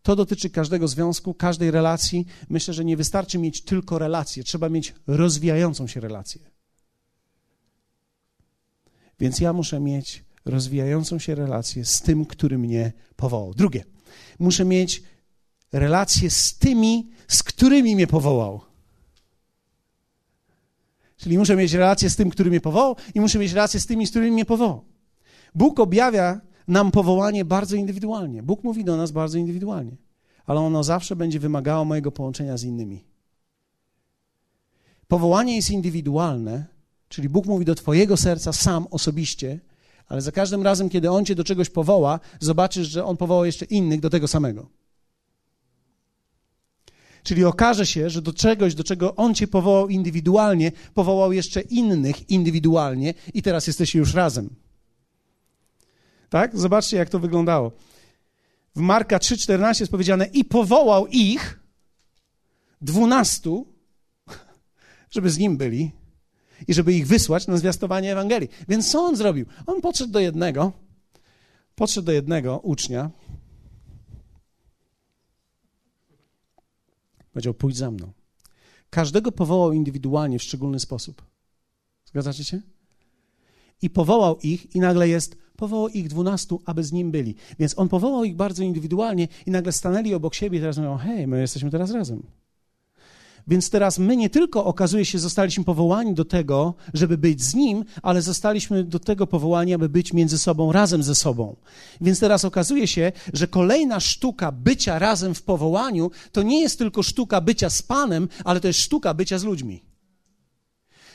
To 0.02 0.16
dotyczy 0.16 0.50
każdego 0.50 0.88
związku, 0.88 1.34
każdej 1.34 1.70
relacji. 1.70 2.26
Myślę, 2.48 2.74
że 2.74 2.84
nie 2.84 2.96
wystarczy 2.96 3.38
mieć 3.38 3.62
tylko 3.62 3.98
relację, 3.98 4.44
trzeba 4.44 4.68
mieć 4.68 4.94
rozwijającą 5.06 5.86
się 5.86 6.00
relację. 6.00 6.50
Więc 9.20 9.40
ja 9.40 9.52
muszę 9.52 9.80
mieć 9.80 10.24
rozwijającą 10.44 11.18
się 11.18 11.34
relację 11.34 11.84
z 11.84 12.00
tym, 12.00 12.26
który 12.26 12.58
mnie 12.58 12.92
powołał. 13.16 13.54
Drugie, 13.54 13.84
muszę 14.38 14.64
mieć 14.64 15.02
relację 15.72 16.30
z 16.30 16.58
tymi, 16.58 17.10
z 17.28 17.42
którymi 17.42 17.94
mnie 17.94 18.06
powołał. 18.06 18.60
Czyli 21.16 21.38
muszę 21.38 21.56
mieć 21.56 21.72
relację 21.72 22.10
z 22.10 22.16
tym, 22.16 22.30
który 22.30 22.50
mnie 22.50 22.60
powołał, 22.60 22.96
i 23.14 23.20
muszę 23.20 23.38
mieć 23.38 23.52
relację 23.52 23.80
z 23.80 23.86
tymi, 23.86 24.06
z 24.06 24.10
którymi 24.10 24.32
mnie 24.32 24.44
powołał. 24.44 24.95
Bóg 25.56 25.80
objawia 25.80 26.40
nam 26.68 26.90
powołanie 26.90 27.44
bardzo 27.44 27.76
indywidualnie. 27.76 28.42
Bóg 28.42 28.64
mówi 28.64 28.84
do 28.84 28.96
nas 28.96 29.10
bardzo 29.10 29.38
indywidualnie, 29.38 29.96
ale 30.46 30.60
ono 30.60 30.84
zawsze 30.84 31.16
będzie 31.16 31.40
wymagało 31.40 31.84
mojego 31.84 32.12
połączenia 32.12 32.56
z 32.56 32.64
innymi. 32.64 33.04
Powołanie 35.08 35.56
jest 35.56 35.70
indywidualne, 35.70 36.64
czyli 37.08 37.28
Bóg 37.28 37.46
mówi 37.46 37.64
do 37.64 37.74
Twojego 37.74 38.16
serca 38.16 38.52
sam 38.52 38.86
osobiście, 38.90 39.60
ale 40.08 40.20
za 40.20 40.32
każdym 40.32 40.62
razem, 40.62 40.88
kiedy 40.88 41.10
On 41.10 41.24
Cię 41.24 41.34
do 41.34 41.44
czegoś 41.44 41.70
powoła, 41.70 42.20
zobaczysz, 42.40 42.88
że 42.88 43.04
On 43.04 43.16
powoła 43.16 43.46
jeszcze 43.46 43.64
innych 43.64 44.00
do 44.00 44.10
tego 44.10 44.28
samego. 44.28 44.68
Czyli 47.22 47.44
okaże 47.44 47.86
się, 47.86 48.10
że 48.10 48.22
do 48.22 48.32
czegoś, 48.32 48.74
do 48.74 48.84
czego 48.84 49.16
On 49.16 49.34
Cię 49.34 49.46
powołał 49.46 49.88
indywidualnie, 49.88 50.72
powołał 50.94 51.32
jeszcze 51.32 51.60
innych 51.60 52.30
indywidualnie 52.30 53.14
i 53.34 53.42
teraz 53.42 53.66
jesteście 53.66 53.98
już 53.98 54.14
razem. 54.14 54.65
Tak? 56.28 56.58
Zobaczcie, 56.58 56.96
jak 56.96 57.08
to 57.08 57.18
wyglądało. 57.18 57.72
W 58.76 58.80
Marka 58.80 59.18
3,14 59.18 59.80
jest 59.80 59.90
powiedziane 59.90 60.26
i 60.26 60.44
powołał 60.44 61.06
ich, 61.06 61.60
dwunastu, 62.80 63.66
żeby 65.14 65.30
z 65.30 65.38
nim 65.38 65.56
byli 65.56 65.92
i 66.68 66.74
żeby 66.74 66.92
ich 66.92 67.06
wysłać 67.06 67.46
na 67.46 67.56
zwiastowanie 67.56 68.12
Ewangelii. 68.12 68.48
Więc 68.68 68.90
co 68.90 69.00
on 69.00 69.16
zrobił? 69.16 69.46
On 69.66 69.80
podszedł 69.80 70.12
do 70.12 70.20
jednego, 70.20 70.72
podszedł 71.74 72.06
do 72.06 72.12
jednego 72.12 72.58
ucznia, 72.58 73.10
powiedział, 77.32 77.54
pójdź 77.54 77.76
za 77.76 77.90
mną. 77.90 78.12
Każdego 78.90 79.32
powołał 79.32 79.72
indywidualnie 79.72 80.38
w 80.38 80.42
szczególny 80.42 80.80
sposób. 80.80 81.22
Zgadzacie 82.04 82.44
się? 82.44 82.60
I 83.82 83.90
powołał 83.90 84.38
ich 84.38 84.74
i 84.74 84.80
nagle 84.80 85.08
jest, 85.08 85.36
powołał 85.56 85.88
ich 85.88 86.08
dwunastu, 86.08 86.62
aby 86.64 86.84
z 86.84 86.92
nim 86.92 87.10
byli. 87.10 87.34
Więc 87.58 87.78
on 87.78 87.88
powołał 87.88 88.24
ich 88.24 88.36
bardzo 88.36 88.62
indywidualnie 88.62 89.28
i 89.46 89.50
nagle 89.50 89.72
stanęli 89.72 90.14
obok 90.14 90.34
siebie 90.34 90.58
i 90.58 90.60
teraz 90.60 90.78
mówią, 90.78 90.96
hej, 90.96 91.26
my 91.26 91.40
jesteśmy 91.40 91.70
teraz 91.70 91.90
razem. 91.90 92.22
Więc 93.48 93.70
teraz 93.70 93.98
my 93.98 94.16
nie 94.16 94.30
tylko 94.30 94.64
okazuje 94.64 95.04
się, 95.04 95.18
zostaliśmy 95.18 95.64
powołani 95.64 96.14
do 96.14 96.24
tego, 96.24 96.74
żeby 96.94 97.18
być 97.18 97.42
z 97.42 97.54
Nim, 97.54 97.84
ale 98.02 98.22
zostaliśmy 98.22 98.84
do 98.84 98.98
tego 98.98 99.26
powołani, 99.26 99.74
aby 99.74 99.88
być 99.88 100.12
między 100.12 100.38
sobą, 100.38 100.72
razem 100.72 101.02
ze 101.02 101.14
sobą. 101.14 101.56
Więc 102.00 102.20
teraz 102.20 102.44
okazuje 102.44 102.86
się, 102.86 103.12
że 103.32 103.46
kolejna 103.46 104.00
sztuka 104.00 104.52
bycia 104.52 104.98
razem 104.98 105.34
w 105.34 105.42
powołaniu 105.42 106.10
to 106.32 106.42
nie 106.42 106.60
jest 106.60 106.78
tylko 106.78 107.02
sztuka 107.02 107.40
bycia 107.40 107.70
z 107.70 107.82
Panem, 107.82 108.28
ale 108.44 108.60
to 108.60 108.68
jest 108.68 108.80
sztuka 108.80 109.14
bycia 109.14 109.38
z 109.38 109.44
ludźmi. 109.44 109.84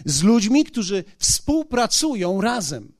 Z 0.05 0.23
ludźmi, 0.23 0.63
którzy 0.63 1.03
współpracują 1.17 2.41
razem. 2.41 2.91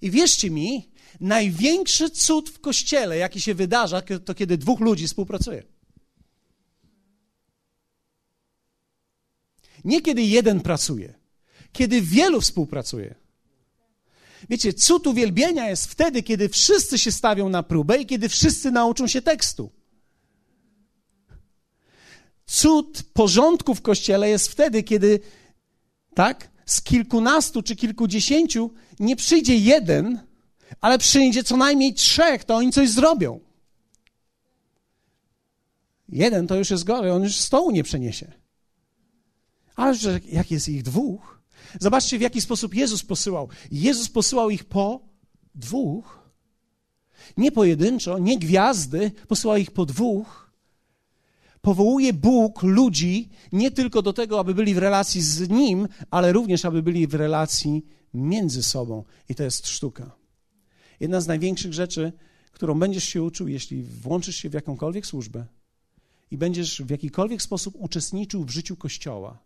I 0.00 0.10
wierzcie 0.10 0.50
mi, 0.50 0.90
największy 1.20 2.10
cud 2.10 2.50
w 2.50 2.60
kościele, 2.60 3.16
jaki 3.16 3.40
się 3.40 3.54
wydarza, 3.54 4.02
to 4.24 4.34
kiedy 4.34 4.58
dwóch 4.58 4.80
ludzi 4.80 5.06
współpracuje. 5.06 5.62
Nie 9.84 10.00
kiedy 10.00 10.22
jeden 10.22 10.60
pracuje, 10.60 11.14
kiedy 11.72 12.02
wielu 12.02 12.40
współpracuje. 12.40 13.14
Wiecie, 14.50 14.72
cud 14.72 15.06
uwielbienia 15.06 15.70
jest 15.70 15.86
wtedy, 15.86 16.22
kiedy 16.22 16.48
wszyscy 16.48 16.98
się 16.98 17.12
stawią 17.12 17.48
na 17.48 17.62
próbę 17.62 17.98
i 17.98 18.06
kiedy 18.06 18.28
wszyscy 18.28 18.70
nauczą 18.70 19.06
się 19.06 19.22
tekstu. 19.22 19.70
Cud 22.46 23.02
porządku 23.12 23.74
w 23.74 23.82
kościele 23.82 24.28
jest 24.28 24.48
wtedy, 24.48 24.82
kiedy, 24.82 25.20
tak, 26.14 26.51
z 26.72 26.82
kilkunastu 26.82 27.62
czy 27.62 27.76
kilkudziesięciu 27.76 28.70
nie 29.00 29.16
przyjdzie 29.16 29.56
jeden, 29.56 30.20
ale 30.80 30.98
przyjdzie 30.98 31.44
co 31.44 31.56
najmniej 31.56 31.94
trzech, 31.94 32.44
to 32.44 32.56
oni 32.56 32.72
coś 32.72 32.90
zrobią. 32.90 33.40
Jeden 36.08 36.46
to 36.46 36.54
już 36.56 36.70
jest 36.70 36.84
gory, 36.84 37.12
on 37.12 37.22
już 37.22 37.36
stołu 37.36 37.70
nie 37.70 37.82
przeniesie. 37.82 38.32
Ale 39.76 39.94
że 39.94 40.20
jak 40.28 40.50
jest 40.50 40.68
ich 40.68 40.82
dwóch, 40.82 41.40
zobaczcie 41.80 42.18
w 42.18 42.20
jaki 42.20 42.40
sposób 42.40 42.74
Jezus 42.74 43.02
posyłał. 43.02 43.48
Jezus 43.70 44.08
posyłał 44.08 44.50
ich 44.50 44.64
po 44.64 45.00
dwóch. 45.54 46.18
Nie 47.36 47.52
pojedynczo, 47.52 48.18
nie 48.18 48.38
gwiazdy, 48.38 49.10
posyłał 49.28 49.56
ich 49.56 49.70
po 49.70 49.86
dwóch. 49.86 50.51
Powołuje 51.62 52.12
Bóg 52.12 52.62
ludzi 52.62 53.28
nie 53.52 53.70
tylko 53.70 54.02
do 54.02 54.12
tego, 54.12 54.40
aby 54.40 54.54
byli 54.54 54.74
w 54.74 54.78
relacji 54.78 55.22
z 55.22 55.48
Nim, 55.48 55.88
ale 56.10 56.32
również, 56.32 56.64
aby 56.64 56.82
byli 56.82 57.06
w 57.06 57.14
relacji 57.14 57.86
między 58.14 58.62
sobą. 58.62 59.04
I 59.28 59.34
to 59.34 59.42
jest 59.42 59.68
sztuka. 59.68 60.16
Jedna 61.00 61.20
z 61.20 61.26
największych 61.26 61.72
rzeczy, 61.72 62.12
którą 62.52 62.78
będziesz 62.78 63.04
się 63.04 63.22
uczył, 63.22 63.48
jeśli 63.48 63.82
włączysz 63.82 64.36
się 64.36 64.50
w 64.50 64.54
jakąkolwiek 64.54 65.06
służbę 65.06 65.46
i 66.30 66.38
będziesz 66.38 66.82
w 66.82 66.90
jakikolwiek 66.90 67.42
sposób 67.42 67.74
uczestniczył 67.78 68.44
w 68.44 68.50
życiu 68.50 68.76
Kościoła, 68.76 69.38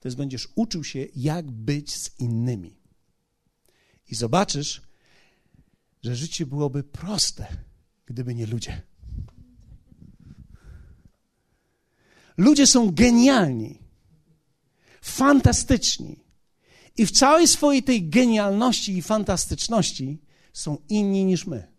to 0.00 0.08
jest 0.08 0.16
będziesz 0.16 0.48
uczył 0.54 0.84
się, 0.84 1.06
jak 1.16 1.50
być 1.50 1.96
z 1.96 2.20
innymi. 2.20 2.76
I 4.10 4.14
zobaczysz, 4.14 4.82
że 6.02 6.16
życie 6.16 6.46
byłoby 6.46 6.82
proste, 6.82 7.46
gdyby 8.06 8.34
nie 8.34 8.46
ludzie. 8.46 8.82
Ludzie 12.36 12.66
są 12.66 12.90
genialni, 12.90 13.78
fantastyczni. 15.02 16.24
I 16.96 17.06
w 17.06 17.10
całej 17.10 17.48
swojej 17.48 17.82
tej 17.82 18.08
genialności 18.08 18.96
i 18.96 19.02
fantastyczności 19.02 20.22
są 20.52 20.78
inni 20.88 21.24
niż 21.24 21.46
my. 21.46 21.72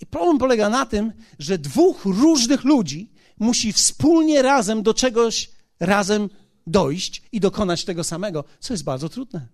I 0.00 0.06
problem 0.06 0.38
polega 0.38 0.68
na 0.68 0.86
tym, 0.86 1.12
że 1.38 1.58
dwóch 1.58 2.04
różnych 2.04 2.64
ludzi 2.64 3.12
musi 3.38 3.72
wspólnie 3.72 4.42
razem 4.42 4.82
do 4.82 4.94
czegoś 4.94 5.50
razem 5.80 6.28
dojść 6.66 7.22
i 7.32 7.40
dokonać 7.40 7.84
tego 7.84 8.04
samego, 8.04 8.44
co 8.60 8.74
jest 8.74 8.84
bardzo 8.84 9.08
trudne. 9.08 9.48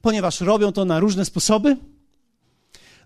Ponieważ 0.00 0.40
robią 0.40 0.72
to 0.72 0.84
na 0.84 1.00
różne 1.00 1.24
sposoby, 1.24 1.76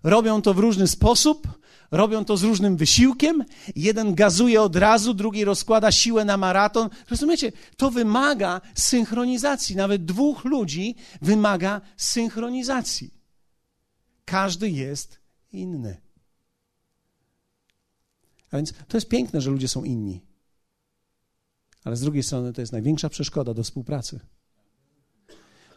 robią 0.03 0.41
to 0.41 0.53
w 0.53 0.59
różny 0.59 0.87
sposób, 0.87 1.47
robią 1.91 2.25
to 2.25 2.37
z 2.37 2.43
różnym 2.43 2.77
wysiłkiem. 2.77 3.45
Jeden 3.75 4.15
gazuje 4.15 4.61
od 4.61 4.75
razu, 4.75 5.13
drugi 5.13 5.45
rozkłada 5.45 5.91
siłę 5.91 6.25
na 6.25 6.37
maraton. 6.37 6.89
Rozumiecie? 7.09 7.51
To 7.77 7.91
wymaga 7.91 8.61
synchronizacji. 8.75 9.75
Nawet 9.75 10.05
dwóch 10.05 10.45
ludzi 10.45 10.95
wymaga 11.21 11.81
synchronizacji. 11.97 13.13
Każdy 14.25 14.69
jest 14.69 15.19
inny. 15.51 16.01
A 18.51 18.57
więc 18.57 18.73
to 18.87 18.97
jest 18.97 19.07
piękne, 19.07 19.41
że 19.41 19.51
ludzie 19.51 19.67
są 19.67 19.83
inni. 19.83 20.21
Ale 21.83 21.95
z 21.95 22.01
drugiej 22.01 22.23
strony 22.23 22.53
to 22.53 22.61
jest 22.61 22.73
największa 22.73 23.09
przeszkoda 23.09 23.53
do 23.53 23.63
współpracy. 23.63 24.19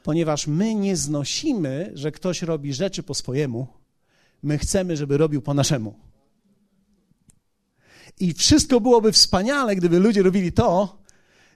Ponieważ 0.02 0.46
my 0.46 0.74
nie 0.74 0.96
znosimy, 0.96 1.90
że 1.94 2.12
ktoś 2.12 2.42
robi 2.42 2.74
rzeczy 2.74 3.02
po 3.02 3.14
swojemu, 3.14 3.81
my 4.42 4.58
chcemy, 4.58 4.96
żeby 4.96 5.18
robił 5.18 5.42
po 5.42 5.54
naszemu. 5.54 5.94
I 8.20 8.34
wszystko 8.34 8.80
byłoby 8.80 9.12
wspaniale, 9.12 9.76
gdyby 9.76 9.98
ludzie 9.98 10.22
robili 10.22 10.52
to, 10.52 10.98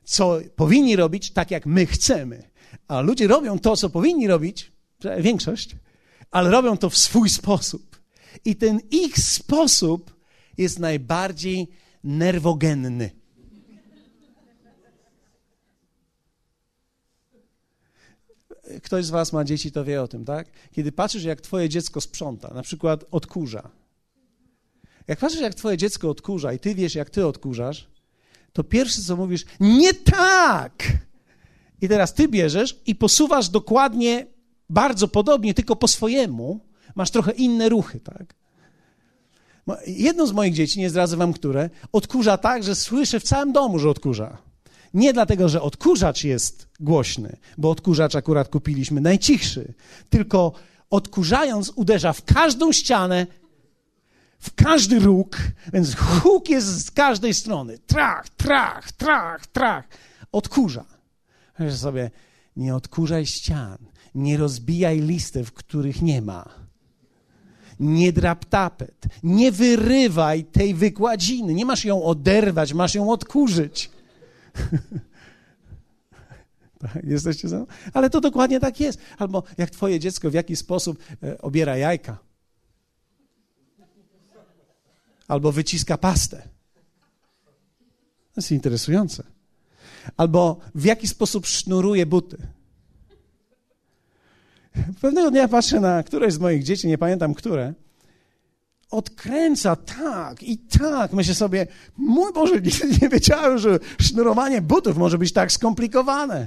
co 0.05 0.41
powinni 0.57 0.97
robić, 0.97 1.30
tak 1.30 1.51
jak 1.51 1.66
my 1.66 1.87
chcemy. 1.87 2.51
A 2.89 3.01
ludzie 3.01 3.26
robią 3.26 3.59
to, 3.59 3.76
co 3.76 3.91
powinni 3.91 4.26
robić, 4.26 4.72
większość, 5.18 5.76
ale 6.30 6.51
robią 6.51 6.76
to 6.76 6.91
w 6.91 6.97
swój 6.97 7.28
sposób. 7.28 8.01
I 8.45 8.57
ten 8.57 8.80
ich 8.91 9.18
sposób 9.18 10.16
jest 10.59 10.78
najbardziej 10.78 11.68
nerwogenny. 12.05 13.11
Ktoś 18.83 19.05
z 19.05 19.11
Was 19.11 19.33
ma 19.33 19.45
dzieci, 19.45 19.73
to 19.73 19.85
wie 19.85 20.03
o 20.03 20.09
tym, 20.09 20.25
tak? 20.25 20.49
Kiedy 20.73 20.93
patrzysz, 20.93 21.25
jak 21.25 21.41
Twoje 21.41 21.69
dziecko 21.69 22.01
sprząta, 22.01 22.55
na 22.55 22.62
przykład 22.62 23.05
odkurza. 23.11 23.69
Jak 25.09 25.19
patrzysz, 25.19 25.41
jak 25.41 25.55
Twoje 25.55 25.77
dziecko 25.77 26.11
odkurza 26.11 26.53
i 26.53 26.59
Ty 26.59 26.75
wiesz, 26.75 26.95
jak 26.95 27.11
Ty 27.11 27.27
odkurzasz, 27.27 27.89
to 28.53 28.64
pierwsze, 28.64 29.03
co 29.03 29.17
mówisz, 29.17 29.45
nie 29.61 29.95
tak! 29.95 30.73
I 31.81 31.89
teraz 31.89 32.14
Ty 32.14 32.29
bierzesz 32.29 32.81
i 32.87 32.95
posuwasz 32.95 33.49
dokładnie, 33.49 34.27
bardzo 34.71 35.09
podobnie, 35.09 35.55
tylko 35.55 35.77
po 35.77 35.89
swojemu. 35.89 36.61
Masz 36.95 37.11
trochę 37.11 37.33
inne 37.33 37.69
ruchy, 37.69 38.01
tak? 38.01 38.35
Jedno 39.87 40.27
z 40.27 40.33
moich 40.33 40.55
dzieci, 40.55 40.81
nie 40.81 40.91
zdradzę 40.91 41.17
wam 41.17 41.33
które, 41.33 41.71
odkurza 41.93 42.39
tak, 42.39 42.64
że 42.64 42.75
słyszę 42.75 43.21
w 43.21 43.23
całym 43.23 43.53
domu, 43.53 43.79
że 43.79 43.91
odkurza. 43.91 44.39
Nie 44.97 45.13
dlatego, 45.13 45.49
że 45.49 45.63
odkurzacz 45.63 46.25
jest 46.25 46.69
głośny, 46.81 47.37
bo 47.59 47.71
odkurzacz 47.71 48.15
akurat 48.15 48.49
kupiliśmy 48.49 49.01
najcichszy, 49.01 49.75
tylko 50.11 50.53
odkurzając 50.91 51.73
uderza 51.75 52.13
w 52.13 52.25
każdą 52.25 52.73
ścianę, 52.73 53.27
w 54.39 54.55
każdy 54.55 54.99
róg, 54.99 55.39
więc 55.73 55.97
huk 55.97 56.49
jest 56.49 56.87
z 56.87 56.91
każdej 56.91 57.35
strony. 57.35 57.79
Trach, 57.79 58.29
trach, 58.29 58.93
trach, 58.93 59.47
trach. 59.47 59.89
Odkurza. 60.33 60.85
Wiesz 61.61 61.75
sobie, 61.75 62.11
nie 62.57 62.75
odkurzaj 62.75 63.27
ścian, 63.27 63.79
nie 64.15 64.37
rozbijaj 64.37 65.01
listew, 65.01 65.53
których 65.53 66.03
nie 66.03 66.23
ma 66.23 66.67
nie 67.81 68.13
drap 68.13 68.45
tapet, 68.45 69.07
nie 69.23 69.53
wyrywaj 69.53 70.45
tej 70.45 70.75
wykładziny, 70.75 71.55
nie 71.55 71.67
masz 71.67 71.85
ją 71.85 72.05
oderwać, 72.05 72.73
masz 72.73 72.95
ją 72.95 73.11
odkurzyć. 73.11 73.91
Jesteście 77.05 77.49
za? 77.49 77.67
Ale 77.93 78.11
to 78.11 78.21
dokładnie 78.21 78.61
tak 78.61 78.81
jest. 78.81 78.99
Albo 79.19 79.43
jak 79.59 79.71
twoje 79.71 80.01
dziecko 80.01 80.31
w 80.31 80.35
jakiś 80.35 80.59
sposób 80.59 80.99
e, 81.23 81.39
obiera 81.39 81.77
jajka. 81.77 82.19
Albo 85.29 85.53
wyciska 85.53 85.99
pastę. 85.99 86.43
To 88.35 88.41
jest 88.41 88.53
interesujące. 88.53 89.23
Albo 90.17 90.61
w 90.75 90.85
jaki 90.85 91.09
sposób 91.09 91.47
sznuruje 91.47 92.07
buty. 92.07 92.37
Pewnego 95.01 95.31
dnia 95.31 95.49
patrzę 95.49 95.81
na 95.81 96.03
któreś 96.03 96.35
z 96.35 96.39
moich 96.39 96.63
dzieci, 96.63 96.89
nie 96.89 96.99
pamiętam 96.99 97.35
które, 97.35 97.75
odkręca 98.91 99.76
tak 99.76 100.43
i 100.43 100.59
tak. 100.59 101.12
Myślę 101.12 101.34
sobie, 101.34 101.66
mój 101.97 102.32
Boże, 102.32 102.61
nigdy 102.61 102.99
nie 103.03 103.09
wiedziałem, 103.09 103.59
że 103.59 103.78
sznurowanie 104.01 104.62
butów 104.62 104.97
może 104.97 105.18
być 105.18 105.32
tak 105.32 105.53
skomplikowane. 105.53 106.47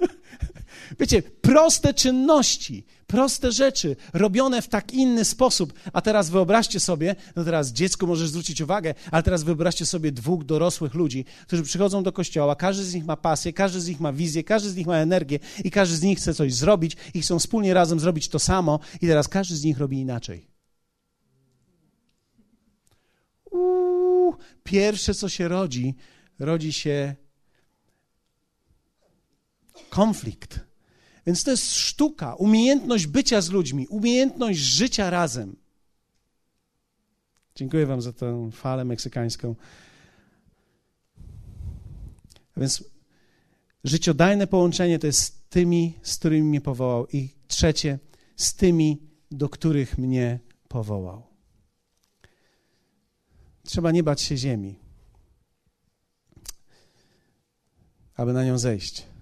Wiecie, 1.00 1.22
proste 1.22 1.94
czynności, 1.94 2.84
proste 3.06 3.52
rzeczy, 3.52 3.96
robione 4.12 4.62
w 4.62 4.68
tak 4.68 4.92
inny 4.92 5.24
sposób. 5.24 5.72
A 5.92 6.00
teraz 6.00 6.30
wyobraźcie 6.30 6.80
sobie, 6.80 7.16
no 7.36 7.44
teraz 7.44 7.72
dziecku 7.72 8.06
możesz 8.06 8.28
zwrócić 8.28 8.60
uwagę, 8.60 8.94
ale 9.10 9.22
teraz 9.22 9.42
wyobraźcie 9.42 9.86
sobie 9.86 10.12
dwóch 10.12 10.44
dorosłych 10.44 10.94
ludzi, 10.94 11.24
którzy 11.46 11.62
przychodzą 11.62 12.02
do 12.02 12.12
kościoła, 12.12 12.56
każdy 12.56 12.84
z 12.84 12.94
nich 12.94 13.04
ma 13.04 13.16
pasję, 13.16 13.52
każdy 13.52 13.80
z 13.80 13.88
nich 13.88 14.00
ma 14.00 14.12
wizję, 14.12 14.44
każdy 14.44 14.70
z 14.70 14.76
nich 14.76 14.86
ma 14.86 14.96
energię 14.96 15.38
i 15.64 15.70
każdy 15.70 15.96
z 15.96 16.02
nich 16.02 16.18
chce 16.18 16.34
coś 16.34 16.54
zrobić 16.54 16.96
i 17.14 17.20
chcą 17.20 17.38
wspólnie 17.38 17.74
razem 17.74 18.00
zrobić 18.00 18.28
to 18.28 18.38
samo 18.38 18.80
i 19.00 19.06
teraz 19.06 19.28
każdy 19.28 19.56
z 19.56 19.64
nich 19.64 19.78
robi 19.78 20.00
inaczej. 20.00 20.46
Uuu, 23.50 24.36
pierwsze, 24.64 25.14
co 25.14 25.28
się 25.28 25.48
rodzi, 25.48 25.94
rodzi 26.38 26.72
się 26.72 27.14
konflikt 29.90 30.65
więc 31.26 31.44
to 31.44 31.50
jest 31.50 31.74
sztuka, 31.74 32.34
umiejętność 32.34 33.06
bycia 33.06 33.40
z 33.40 33.50
ludźmi, 33.50 33.86
umiejętność 33.86 34.58
życia 34.58 35.10
razem. 35.10 35.56
Dziękuję 37.54 37.86
Wam 37.86 38.02
za 38.02 38.12
tę 38.12 38.50
falę 38.52 38.84
meksykańską. 38.84 39.54
A 42.56 42.60
więc 42.60 42.84
życiodajne 43.84 44.46
połączenie 44.46 44.98
to 44.98 45.06
jest 45.06 45.20
z 45.20 45.32
tymi, 45.48 45.98
z 46.02 46.16
którymi 46.16 46.48
mnie 46.48 46.60
powołał. 46.60 47.06
I 47.06 47.34
trzecie, 47.48 47.98
z 48.36 48.54
tymi, 48.54 49.02
do 49.30 49.48
których 49.48 49.98
mnie 49.98 50.40
powołał. 50.68 51.22
Trzeba 53.64 53.90
nie 53.90 54.02
bać 54.02 54.20
się 54.20 54.36
ziemi, 54.36 54.78
aby 58.16 58.32
na 58.32 58.44
nią 58.44 58.58
zejść 58.58 59.15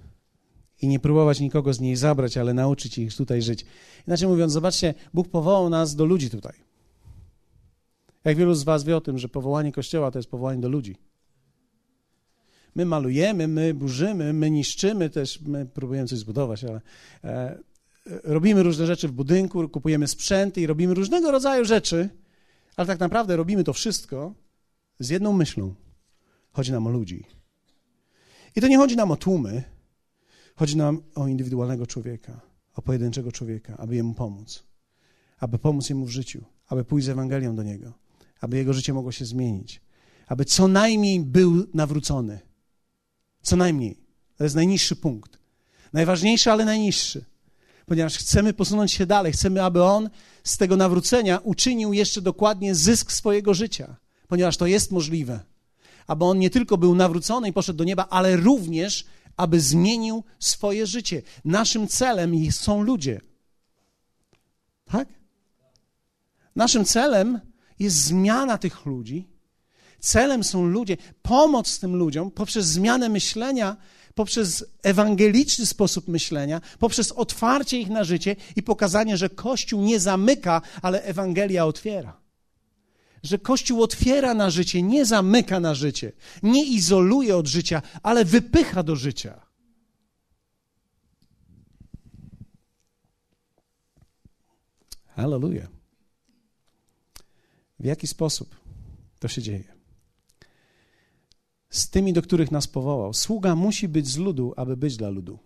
i 0.83 0.89
nie 0.89 1.01
próbować 1.01 1.41
nikogo 1.41 1.75
z 1.75 1.81
niej 1.81 1.97
zabrać, 1.97 2.37
ale 2.37 2.55
nauczyć 2.55 2.99
ich 2.99 3.17
tutaj 3.17 3.43
żyć. 3.43 3.67
Inaczej 4.09 4.29
mówiąc, 4.29 4.53
zobaczcie, 4.53 4.95
Bóg 5.15 5.29
powołał 5.29 5.71
nas 5.71 5.95
do 5.95 6.05
ludzi 6.05 6.31
tutaj. 6.31 6.53
Jak 8.25 8.37
wielu 8.37 8.55
z 8.55 8.63
Was 8.63 8.85
wie 8.85 8.97
o 8.97 9.01
tym, 9.01 9.19
że 9.19 9.29
powołanie 9.29 9.73
Kościoła 9.73 10.11
to 10.11 10.19
jest 10.19 10.31
powołanie 10.31 10.61
do 10.61 10.69
ludzi. 10.69 10.97
My 12.75 12.85
malujemy, 12.85 13.49
my 13.49 13.75
burzymy, 13.75 14.33
my 14.33 14.51
niszczymy 14.51 15.11
też, 15.11 15.41
my 15.41 15.67
próbujemy 15.67 16.09
coś 16.09 16.19
zbudować, 16.19 16.65
ale 16.65 16.81
e, 17.25 17.59
robimy 18.25 18.63
różne 18.63 18.87
rzeczy 18.87 19.09
w 19.09 19.13
budynku, 19.13 19.69
kupujemy 19.69 20.09
sprzęty 20.09 20.61
i 20.61 20.67
robimy 20.67 20.95
różnego 20.95 21.31
rodzaju 21.31 21.65
rzeczy, 21.65 22.09
ale 22.77 22.87
tak 22.87 23.01
naprawdę 23.01 23.37
robimy 23.37 23.65
to 23.65 23.73
wszystko 23.73 24.35
z 24.99 25.09
jedną 25.09 25.33
myślą. 25.33 25.75
Chodzi 26.53 26.73
nam 26.73 26.87
o 26.87 26.91
ludzi. 26.91 27.25
I 28.57 28.61
to 28.61 28.69
nie 28.69 28.79
chodzi 28.79 28.97
nam 28.97 29.11
o 29.11 29.17
tłumy, 29.17 29.63
Chodzi 30.57 30.77
nam 30.77 31.03
o 31.15 31.29
indywidualnego 31.29 31.87
człowieka, 31.87 32.41
o 32.75 32.83
pojedynczego 32.83 33.33
człowieka, 33.33 33.77
aby 33.77 33.97
jemu 33.97 34.15
pomóc, 34.15 34.65
aby 35.39 35.59
pomóc 35.59 35.89
jemu 35.89 36.07
w 36.07 36.11
życiu, 36.11 36.45
aby 36.67 36.85
pójść 36.85 37.07
z 37.07 37.09
Ewangelią 37.09 37.57
do 37.57 37.63
niego, 37.63 37.93
aby 38.41 38.57
jego 38.57 38.73
życie 38.73 38.95
mogło 38.95 39.13
się 39.13 39.25
zmienić, 39.25 39.81
aby 40.27 40.45
co 40.45 40.69
najmniej 40.69 41.21
był 41.21 41.67
nawrócony. 41.75 42.41
Co 43.43 43.57
najmniej. 43.57 43.99
To 44.37 44.45
jest 44.45 44.57
najniższy 44.57 44.97
punkt. 44.97 45.39
Najważniejszy, 45.93 46.53
ale 46.53 46.65
najniższy. 46.65 47.25
Ponieważ 47.87 48.19
chcemy 48.19 48.53
posunąć 48.53 48.93
się 48.93 49.07
dalej, 49.07 49.33
chcemy, 49.33 49.63
aby 49.63 49.83
on 49.83 50.11
z 50.45 50.57
tego 50.57 50.77
nawrócenia 50.77 51.39
uczynił 51.39 51.93
jeszcze 51.93 52.23
dokładnie 52.23 52.75
zysk 52.75 53.13
swojego 53.13 53.55
życia, 53.55 53.97
ponieważ 54.29 54.57
to 54.57 54.67
jest 54.67 54.93
możliwe. 54.93 55.41
Aby 56.07 56.25
on 56.25 56.39
nie 56.39 56.51
tylko 56.51 56.79
był 56.79 56.95
nawrócony 56.95 57.49
i 57.49 57.53
poszedł 57.53 57.77
do 57.77 57.85
nieba, 57.85 58.07
ale 58.11 58.37
również 58.37 59.05
aby 59.37 59.61
zmienił 59.61 60.25
swoje 60.39 60.87
życie. 60.87 61.23
Naszym 61.45 61.89
celem 61.89 62.53
są 62.53 62.83
ludzie. 62.83 63.21
Tak? 64.85 65.09
Naszym 66.57 66.85
celem 66.85 67.41
jest 67.79 67.97
zmiana 67.97 68.59
tych 68.59 68.87
ludzi. 68.87 69.29
Celem 70.01 70.45
są 70.45 70.67
ludzie, 70.67 70.97
pomoc 71.23 71.79
tym 71.79 71.97
ludziom 71.97 72.31
poprzez 72.31 72.67
zmianę 72.67 73.09
myślenia, 73.09 73.77
poprzez 74.15 74.65
ewangeliczny 74.83 75.67
sposób 75.67 76.09
myślenia, 76.09 76.61
poprzez 76.79 77.13
otwarcie 77.13 77.79
ich 77.79 77.89
na 77.89 78.05
życie 78.05 78.37
i 78.57 78.63
pokazanie, 78.63 79.17
że 79.17 79.31
Kościół 79.31 79.83
nie 79.83 80.01
zamyka, 80.01 80.63
ale 80.83 81.03
Ewangelia 81.03 81.67
otwiera. 81.67 82.24
Że 83.25 83.39
Kościół 83.39 83.83
otwiera 83.83 84.35
na 84.35 84.51
życie, 84.51 84.83
nie 84.83 85.07
zamyka 85.07 85.61
na 85.61 85.75
życie, 85.75 86.13
nie 86.43 86.65
izoluje 86.65 87.37
od 87.37 87.47
życia, 87.47 87.83
ale 88.03 88.25
wypycha 88.25 88.83
do 88.83 88.97
życia. 88.97 89.47
Hallelujah. 95.07 95.69
W 97.81 97.85
jaki 97.85 98.07
sposób 98.07 98.57
to 99.19 99.29
się 99.29 99.43
dzieje? 99.43 99.75
Z 101.71 101.91
tymi, 101.91 102.13
do 102.13 102.23
których 102.23 102.51
nas 102.51 102.67
powołał. 102.67 103.15
Sługa 103.15 103.55
musi 103.55 103.89
być 103.89 104.09
z 104.09 104.17
ludu, 104.17 104.55
aby 104.57 104.77
być 104.77 104.97
dla 104.97 105.09
ludu. 105.09 105.39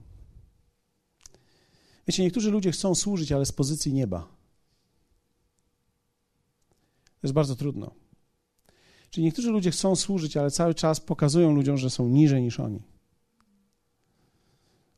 Wiecie, 2.06 2.22
niektórzy 2.22 2.50
ludzie 2.50 2.72
chcą 2.72 2.94
służyć, 2.94 3.32
ale 3.32 3.46
z 3.46 3.52
pozycji 3.52 3.92
nieba. 3.92 4.37
To 7.20 7.26
jest 7.26 7.34
bardzo 7.34 7.56
trudno. 7.56 7.90
Czyli 9.10 9.24
niektórzy 9.24 9.50
ludzie 9.50 9.70
chcą 9.70 9.96
służyć, 9.96 10.36
ale 10.36 10.50
cały 10.50 10.74
czas 10.74 11.00
pokazują 11.00 11.54
ludziom, 11.54 11.78
że 11.78 11.90
są 11.90 12.08
niżej 12.08 12.42
niż 12.42 12.60
oni. 12.60 12.82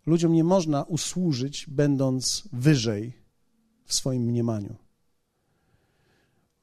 Ludziom 0.06 0.32
nie 0.32 0.44
można 0.44 0.82
usłużyć, 0.82 1.66
będąc 1.68 2.48
wyżej 2.52 3.12
w 3.84 3.94
swoim 3.94 4.22
mniemaniu. 4.22 4.76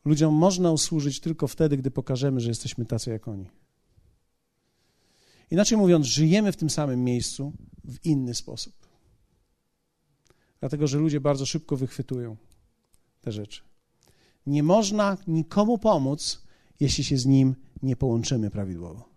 Ludziom 0.06 0.34
można 0.34 0.72
usłużyć 0.72 1.20
tylko 1.20 1.48
wtedy, 1.48 1.78
gdy 1.78 1.92
pokażemy, 1.92 2.40
że 2.40 2.50
jesteśmy 2.50 2.86
tacy 2.86 3.10
jak 3.10 3.28
oni. 3.28 3.50
Inaczej 5.52 5.78
mówiąc, 5.78 6.06
żyjemy 6.06 6.52
w 6.52 6.58
tym 6.58 6.70
samym 6.70 7.04
miejscu 7.04 7.54
w 7.84 8.06
inny 8.06 8.36
sposób. 8.36 8.74
Dlatego, 10.60 10.88
że 10.88 10.98
ludzie 10.98 11.20
bardzo 11.20 11.46
szybko 11.46 11.78
wychwytują 11.78 12.38
te 13.22 13.32
rzeczy. 13.32 13.67
Nie 14.48 14.64
można 14.64 15.18
nikomu 15.28 15.78
pomóc, 15.78 16.44
jeśli 16.80 17.04
się 17.04 17.18
z 17.18 17.26
nim 17.26 17.56
nie 17.84 17.96
połączymy 17.96 18.52
prawidłowo. 18.52 19.10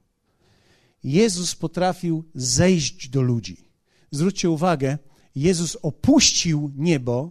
Jezus 1.04 1.54
potrafił 1.54 2.24
zejść 2.34 3.08
do 3.08 3.22
ludzi. 3.22 3.64
Zwróćcie 4.10 4.50
uwagę, 4.50 4.98
Jezus 5.34 5.76
opuścił 5.76 6.72
niebo, 6.76 7.30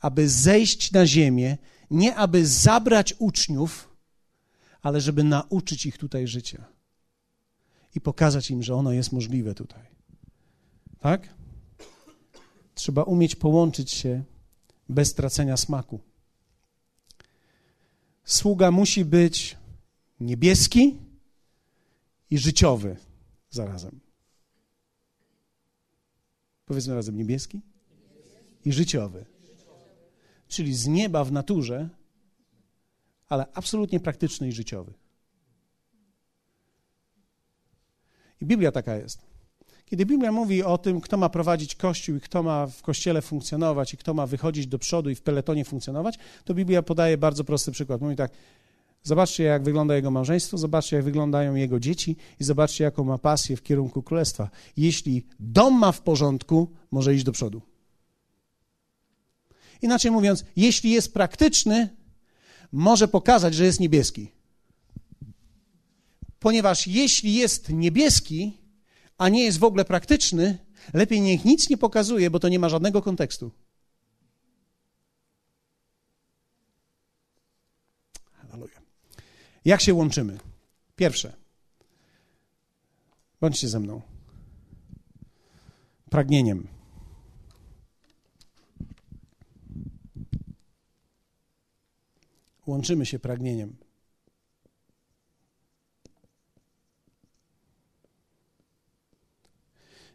aby 0.00 0.28
zejść 0.28 0.92
na 0.92 1.06
ziemię, 1.06 1.58
nie 1.90 2.16
aby 2.16 2.46
zabrać 2.46 3.14
uczniów, 3.18 3.96
ale 4.82 5.00
żeby 5.00 5.24
nauczyć 5.24 5.86
ich 5.86 5.98
tutaj 5.98 6.26
życia 6.26 6.64
i 7.94 8.00
pokazać 8.00 8.50
im, 8.50 8.62
że 8.62 8.74
ono 8.74 8.92
jest 8.92 9.12
możliwe 9.12 9.54
tutaj. 9.54 9.82
Tak? 11.00 11.34
Trzeba 12.74 13.02
umieć 13.02 13.36
połączyć 13.36 13.90
się 13.90 14.24
bez 14.88 15.14
tracenia 15.14 15.56
smaku. 15.56 16.00
Sługa 18.30 18.70
musi 18.70 19.04
być 19.04 19.56
niebieski 20.20 20.98
i 22.30 22.38
życiowy 22.38 22.96
zarazem. 23.50 24.00
Powiedzmy 26.66 26.94
razem 26.94 27.16
niebieski 27.16 27.60
i 28.64 28.72
życiowy. 28.72 29.24
Czyli 30.48 30.74
z 30.74 30.86
nieba 30.86 31.24
w 31.24 31.32
naturze, 31.32 31.88
ale 33.28 33.46
absolutnie 33.54 34.00
praktyczny 34.00 34.48
i 34.48 34.52
życiowy. 34.52 34.92
I 38.40 38.46
Biblia 38.46 38.72
taka 38.72 38.96
jest. 38.96 39.29
Kiedy 39.90 40.06
Biblia 40.06 40.32
mówi 40.32 40.62
o 40.62 40.78
tym, 40.78 41.00
kto 41.00 41.16
ma 41.16 41.28
prowadzić 41.28 41.74
kościół 41.74 42.16
i 42.16 42.20
kto 42.20 42.42
ma 42.42 42.66
w 42.66 42.82
kościele 42.82 43.22
funkcjonować 43.22 43.94
i 43.94 43.96
kto 43.96 44.14
ma 44.14 44.26
wychodzić 44.26 44.66
do 44.66 44.78
przodu 44.78 45.10
i 45.10 45.14
w 45.14 45.22
peletonie 45.22 45.64
funkcjonować, 45.64 46.18
to 46.44 46.54
Biblia 46.54 46.82
podaje 46.82 47.18
bardzo 47.18 47.44
prosty 47.44 47.72
przykład. 47.72 48.00
Mówi 48.00 48.16
tak: 48.16 48.32
Zobaczcie, 49.02 49.44
jak 49.44 49.62
wygląda 49.62 49.96
jego 49.96 50.10
małżeństwo, 50.10 50.58
zobaczcie, 50.58 50.96
jak 50.96 51.04
wyglądają 51.04 51.54
jego 51.54 51.80
dzieci 51.80 52.16
i 52.40 52.44
zobaczcie, 52.44 52.84
jaką 52.84 53.04
ma 53.04 53.18
pasję 53.18 53.56
w 53.56 53.62
kierunku 53.62 54.02
królestwa. 54.02 54.50
Jeśli 54.76 55.26
dom 55.40 55.78
ma 55.78 55.92
w 55.92 56.00
porządku, 56.00 56.70
może 56.90 57.14
iść 57.14 57.24
do 57.24 57.32
przodu. 57.32 57.62
Inaczej 59.82 60.10
mówiąc, 60.10 60.44
jeśli 60.56 60.90
jest 60.90 61.14
praktyczny, 61.14 61.88
może 62.72 63.08
pokazać, 63.08 63.54
że 63.54 63.64
jest 63.64 63.80
niebieski. 63.80 64.32
Ponieważ 66.38 66.86
jeśli 66.86 67.34
jest 67.34 67.68
niebieski, 67.68 68.59
a 69.20 69.28
nie 69.28 69.44
jest 69.44 69.58
w 69.58 69.64
ogóle 69.64 69.84
praktyczny, 69.84 70.58
lepiej 70.94 71.20
niech 71.20 71.44
nic 71.44 71.70
nie 71.70 71.76
pokazuje, 71.76 72.30
bo 72.30 72.40
to 72.40 72.48
nie 72.48 72.58
ma 72.58 72.68
żadnego 72.68 73.02
kontekstu. 73.02 73.50
Halleluja. 78.32 78.80
Jak 79.64 79.80
się 79.80 79.94
łączymy? 79.94 80.38
Pierwsze. 80.96 81.36
Bądźcie 83.40 83.68
ze 83.68 83.80
mną. 83.80 84.02
Pragnieniem. 86.10 86.68
Łączymy 92.66 93.06
się 93.06 93.18
pragnieniem. 93.18 93.76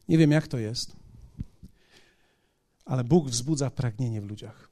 Nie 0.07 0.17
wiem, 0.17 0.31
jak 0.31 0.47
to 0.47 0.57
jest, 0.57 0.95
ale 2.85 3.03
Bóg 3.03 3.29
wzbudza 3.29 3.69
pragnienie 3.69 4.21
w 4.21 4.25
ludziach. 4.25 4.69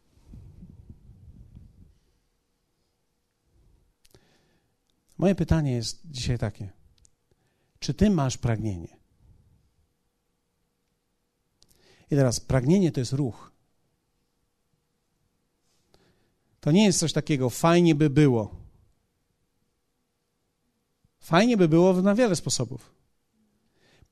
Moje 5.17 5.35
pytanie 5.35 5.71
jest 5.71 6.01
dzisiaj 6.05 6.37
takie: 6.37 6.71
czy 7.79 7.93
ty 7.93 8.09
masz 8.09 8.37
pragnienie? 8.37 8.97
I 12.11 12.15
teraz 12.15 12.39
pragnienie 12.39 12.91
to 12.91 12.99
jest 12.99 13.13
ruch. 13.13 13.51
To 16.59 16.71
nie 16.71 16.85
jest 16.85 16.99
coś 16.99 17.13
takiego, 17.13 17.49
fajnie 17.49 17.95
by 17.95 18.09
było. 18.09 18.55
Fajnie 21.19 21.57
by 21.57 21.67
było 21.67 22.01
na 22.01 22.15
wiele 22.15 22.35
sposobów. 22.35 22.93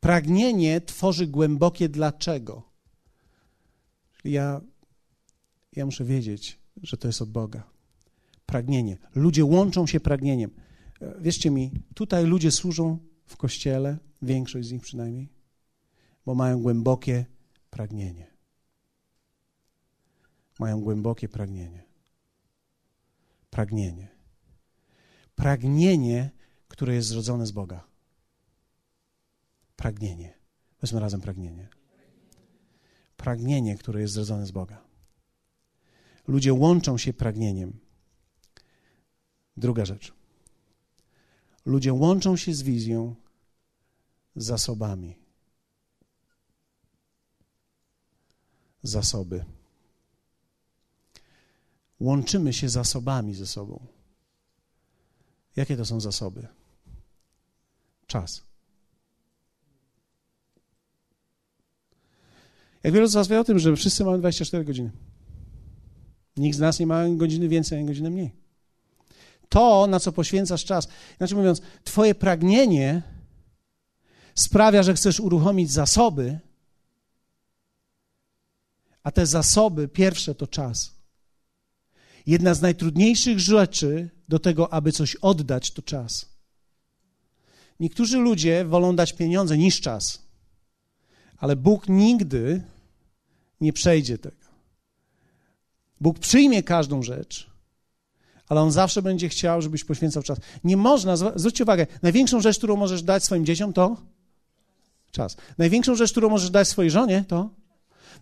Pragnienie 0.02 0.82
tworzy 0.82 1.28
głębokie 1.28 1.89
dlaczego. 1.89 2.64
Ja, 4.24 4.62
ja 5.76 5.86
muszę 5.86 6.06
wiedzieć, 6.06 6.60
że 6.84 6.97
to 6.97 7.08
jest 7.08 7.22
od 7.22 7.30
Boga. 7.30 7.64
Pragnienie. 8.45 8.97
Ludzie 9.16 9.45
łączą 9.45 9.88
się 9.88 9.99
pragnieniem. 9.99 10.52
Wierzcie 11.20 11.52
mi, 11.52 11.72
tutaj 11.95 12.26
ludzie 12.26 12.52
służą 12.52 12.97
w 13.26 13.38
kościele, 13.38 13.97
większość 14.22 14.68
z 14.68 14.72
nich 14.72 14.82
przynajmniej, 14.82 15.30
bo 16.26 16.36
mają 16.36 16.62
głębokie 16.62 17.26
pragnienie. 17.70 18.28
Mają 20.60 20.82
głębokie 20.82 21.30
pragnienie. 21.30 21.84
Pragnienie. 23.49 24.08
Pragnienie, 25.36 26.30
które 26.68 26.95
jest 26.95 27.08
zrodzone 27.08 27.45
z 27.45 27.52
Boga. 27.52 27.91
Pragnienie. 29.82 30.34
Weźmy 30.82 31.00
razem 31.00 31.22
pragnienie. 31.22 31.68
Pragnienie, 33.18 33.78
które 33.78 34.02
jest 34.02 34.14
zrodzone 34.14 34.46
z 34.46 34.52
Boga. 34.52 34.82
Ludzie 36.28 36.54
łączą 36.54 36.98
się 36.98 37.14
pragnieniem. 37.14 37.80
Druga 39.58 39.86
rzecz. 39.86 40.14
Ludzie 41.66 41.94
łączą 41.94 42.38
się 42.38 42.54
z 42.54 42.62
wizją, 42.62 43.16
z 44.36 44.46
zasobami. 44.46 45.18
Zasoby. 48.84 49.46
Łączymy 52.00 52.54
się 52.54 52.70
zasobami 52.70 53.36
ze 53.36 53.48
sobą. 53.48 53.88
Jakie 55.56 55.78
to 55.78 55.86
są 55.86 56.00
zasoby? 56.00 56.48
Czas. 58.08 58.51
Jak 62.84 62.94
wielu 62.94 63.08
z 63.08 63.14
Was 63.14 63.28
wie 63.28 63.40
o 63.40 63.44
tym, 63.44 63.60
że 63.60 63.76
wszyscy 63.76 64.06
mamy 64.06 64.20
24 64.20 64.66
godziny. 64.66 64.92
Nikt 66.38 66.58
z 66.58 66.60
nas 66.60 66.80
nie 66.80 66.88
ma 66.88 67.10
godziny 67.10 67.48
więcej, 67.48 67.78
ani 67.78 67.88
godziny 67.88 68.10
mniej. 68.10 68.36
To, 69.50 69.88
na 69.88 70.00
co 70.00 70.12
poświęcasz 70.12 70.66
czas, 70.66 70.88
inaczej 71.20 71.38
mówiąc, 71.38 71.62
Twoje 71.84 72.16
pragnienie 72.16 73.02
sprawia, 74.36 74.84
że 74.84 74.94
chcesz 74.94 75.20
uruchomić 75.20 75.72
zasoby, 75.72 76.40
a 79.04 79.12
te 79.12 79.26
zasoby, 79.26 79.88
pierwsze 79.88 80.36
to 80.36 80.48
czas. 80.48 80.92
Jedna 82.26 82.54
z 82.54 82.62
najtrudniejszych 82.62 83.40
rzeczy 83.40 84.10
do 84.30 84.40
tego, 84.40 84.74
aby 84.74 84.92
coś 84.92 85.16
oddać, 85.16 85.72
to 85.72 85.82
czas. 85.82 86.30
Niektórzy 87.80 88.18
ludzie 88.18 88.66
wolą 88.66 88.96
dać 88.96 89.14
pieniądze 89.14 89.58
niż 89.58 89.82
czas, 89.82 90.31
ale 91.42 91.56
Bóg 91.56 91.89
nigdy 91.89 92.62
nie 93.62 93.74
przejdzie 93.74 94.18
tego. 94.18 94.36
Bóg 96.02 96.20
przyjmie 96.20 96.64
każdą 96.64 97.04
rzecz, 97.04 97.50
ale 98.48 98.62
On 98.62 98.72
zawsze 98.72 99.02
będzie 99.02 99.30
chciał, 99.30 99.62
żebyś 99.62 99.84
poświęcał 99.84 100.24
czas. 100.24 100.39
Nie 100.64 100.78
można, 100.78 101.18
zwróćcie 101.18 101.64
uwagę, 101.64 101.88
największą 102.02 102.42
rzecz, 102.42 102.58
którą 102.58 102.76
możesz 102.76 103.04
dać 103.04 103.24
swoim 103.24 103.46
dzieciom, 103.46 103.74
to 103.74 103.98
czas. 105.12 105.38
Największą 105.58 105.96
rzecz, 105.96 106.12
którą 106.12 106.30
możesz 106.30 106.50
dać 106.50 106.68
swojej 106.68 106.92
żonie, 106.92 107.26
to 107.28 107.50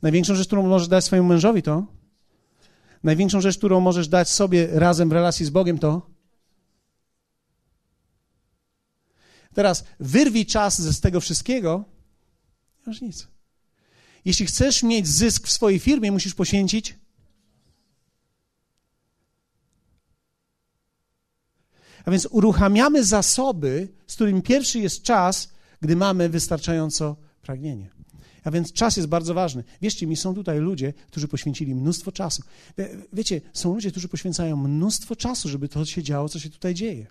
największą 0.02 0.36
rzecz, 0.36 0.48
którą 0.48 0.68
możesz 0.68 0.88
dać 0.88 1.06
swojemu 1.06 1.30
mężowi, 1.30 1.62
to 1.62 1.86
największą 3.04 3.42
rzecz, 3.42 3.58
którą 3.58 3.80
możesz 3.80 4.08
dać 4.08 4.30
sobie 4.30 4.68
razem 4.72 5.10
w 5.10 5.12
relacji 5.12 5.46
z 5.46 5.50
Bogiem, 5.50 5.80
to 5.80 6.10
Teraz 9.54 9.84
wyrwij 10.00 10.46
czas 10.46 10.82
z 10.82 11.00
tego 11.00 11.22
wszystkiego, 11.22 11.86
nie 12.80 12.84
masz 12.86 13.02
nic. 13.02 13.28
Jeśli 14.26 14.46
chcesz 14.46 14.84
mieć 14.84 15.08
zysk 15.08 15.48
w 15.48 15.52
swojej 15.52 15.80
firmie, 15.80 16.12
musisz 16.12 16.36
poświęcić 16.36 16.96
A 22.06 22.12
więc 22.12 22.28
uruchamiamy 22.32 23.04
zasoby, 23.04 23.88
z 24.08 24.16
którymi 24.16 24.42
pierwszy 24.42 24.80
jest 24.80 25.04
czas, 25.04 25.50
gdy 25.82 25.96
mamy 25.96 26.30
wystarczająco 26.30 27.16
pragnienie. 27.42 27.90
A 28.44 28.52
więc 28.52 28.74
czas 28.74 28.98
jest 28.98 29.10
bardzo 29.10 29.34
ważny. 29.34 29.64
Wierzcie 29.82 30.08
mi, 30.08 30.16
są 30.16 30.36
tutaj 30.36 30.60
ludzie, 30.60 30.94
którzy 31.08 31.28
poświęcili 31.28 31.76
mnóstwo 31.76 32.12
czasu. 32.12 32.44
Wiecie, 33.14 33.42
są 33.54 33.74
ludzie, 33.74 33.92
którzy 33.92 34.08
poświęcają 34.08 34.56
mnóstwo 34.56 35.16
czasu, 35.16 35.50
żeby 35.50 35.70
to 35.70 35.86
się 35.86 36.04
działo, 36.04 36.30
co 36.30 36.40
się 36.40 36.50
tutaj 36.50 36.74
dzieje. 36.74 37.08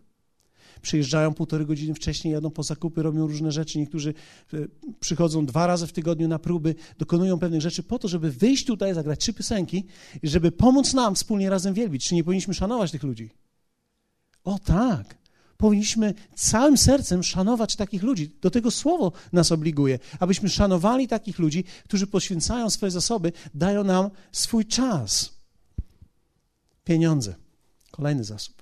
Przyjeżdżają 0.82 1.34
półtorej 1.34 1.66
godziny 1.66 1.94
wcześniej, 1.94 2.34
jadą 2.34 2.50
po 2.50 2.62
zakupy, 2.62 3.02
robią 3.02 3.26
różne 3.26 3.52
rzeczy. 3.52 3.78
Niektórzy 3.78 4.14
e, 4.54 4.56
przychodzą 5.00 5.46
dwa 5.46 5.66
razy 5.66 5.86
w 5.86 5.92
tygodniu 5.92 6.28
na 6.28 6.38
próby, 6.38 6.74
dokonują 6.98 7.38
pewnych 7.38 7.60
rzeczy 7.60 7.82
po 7.82 7.98
to, 7.98 8.08
żeby 8.08 8.30
wyjść 8.30 8.66
tutaj, 8.66 8.94
zagrać 8.94 9.20
trzy 9.20 9.32
piosenki 9.32 9.84
żeby 10.22 10.52
pomóc 10.52 10.94
nam 10.94 11.14
wspólnie 11.14 11.50
razem 11.50 11.74
wielbić. 11.74 12.04
Czy 12.04 12.14
nie 12.14 12.24
powinniśmy 12.24 12.54
szanować 12.54 12.90
tych 12.90 13.02
ludzi? 13.02 13.30
O 14.44 14.58
tak. 14.58 15.18
Powinniśmy 15.56 16.14
całym 16.34 16.76
sercem 16.78 17.22
szanować 17.22 17.76
takich 17.76 18.02
ludzi. 18.02 18.30
Do 18.40 18.50
tego 18.50 18.70
słowo 18.70 19.12
nas 19.32 19.52
obliguje, 19.52 19.98
abyśmy 20.20 20.48
szanowali 20.48 21.08
takich 21.08 21.38
ludzi, 21.38 21.64
którzy 21.84 22.06
poświęcają 22.06 22.70
swoje 22.70 22.90
zasoby, 22.90 23.32
dają 23.54 23.84
nam 23.84 24.10
swój 24.32 24.66
czas. 24.66 25.34
Pieniądze. 26.84 27.34
Kolejny 27.90 28.24
zasób. 28.24 28.57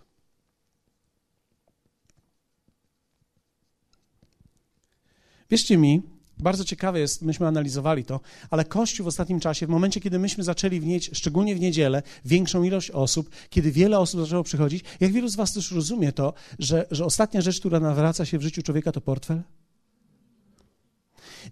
Wierzcie 5.51 5.77
mi, 5.77 6.03
bardzo 6.39 6.65
ciekawe 6.65 7.01
jest, 7.01 7.23
myśmy 7.23 7.47
analizowali 7.47 8.05
to, 8.05 8.21
ale 8.51 8.65
Kościół 8.65 9.05
w 9.05 9.09
ostatnim 9.09 9.41
czasie, 9.41 9.67
w 9.67 9.71
momencie, 9.71 10.01
kiedy 10.01 10.19
myśmy 10.19 10.45
zaczęli 10.45 10.81
wnieść, 10.81 11.11
szczególnie 11.13 11.57
w 11.57 11.61
niedzielę, 11.61 12.03
większą 12.25 12.63
ilość 12.63 12.91
osób, 12.91 13.31
kiedy 13.51 13.73
wiele 13.73 13.99
osób 13.99 14.21
zaczęło 14.21 14.43
przychodzić, 14.43 14.85
jak 15.01 15.13
wielu 15.13 15.29
z 15.29 15.37
Was 15.37 15.53
też 15.53 15.73
rozumie 15.73 16.13
to, 16.13 16.35
że, 16.59 16.87
że 16.91 17.05
ostatnia 17.05 17.41
rzecz, 17.41 17.61
która 17.61 17.81
nawraca 17.81 18.25
się 18.25 18.39
w 18.39 18.43
życiu 18.43 18.63
człowieka, 18.63 18.93
to 18.93 19.01
portfel? 19.01 19.43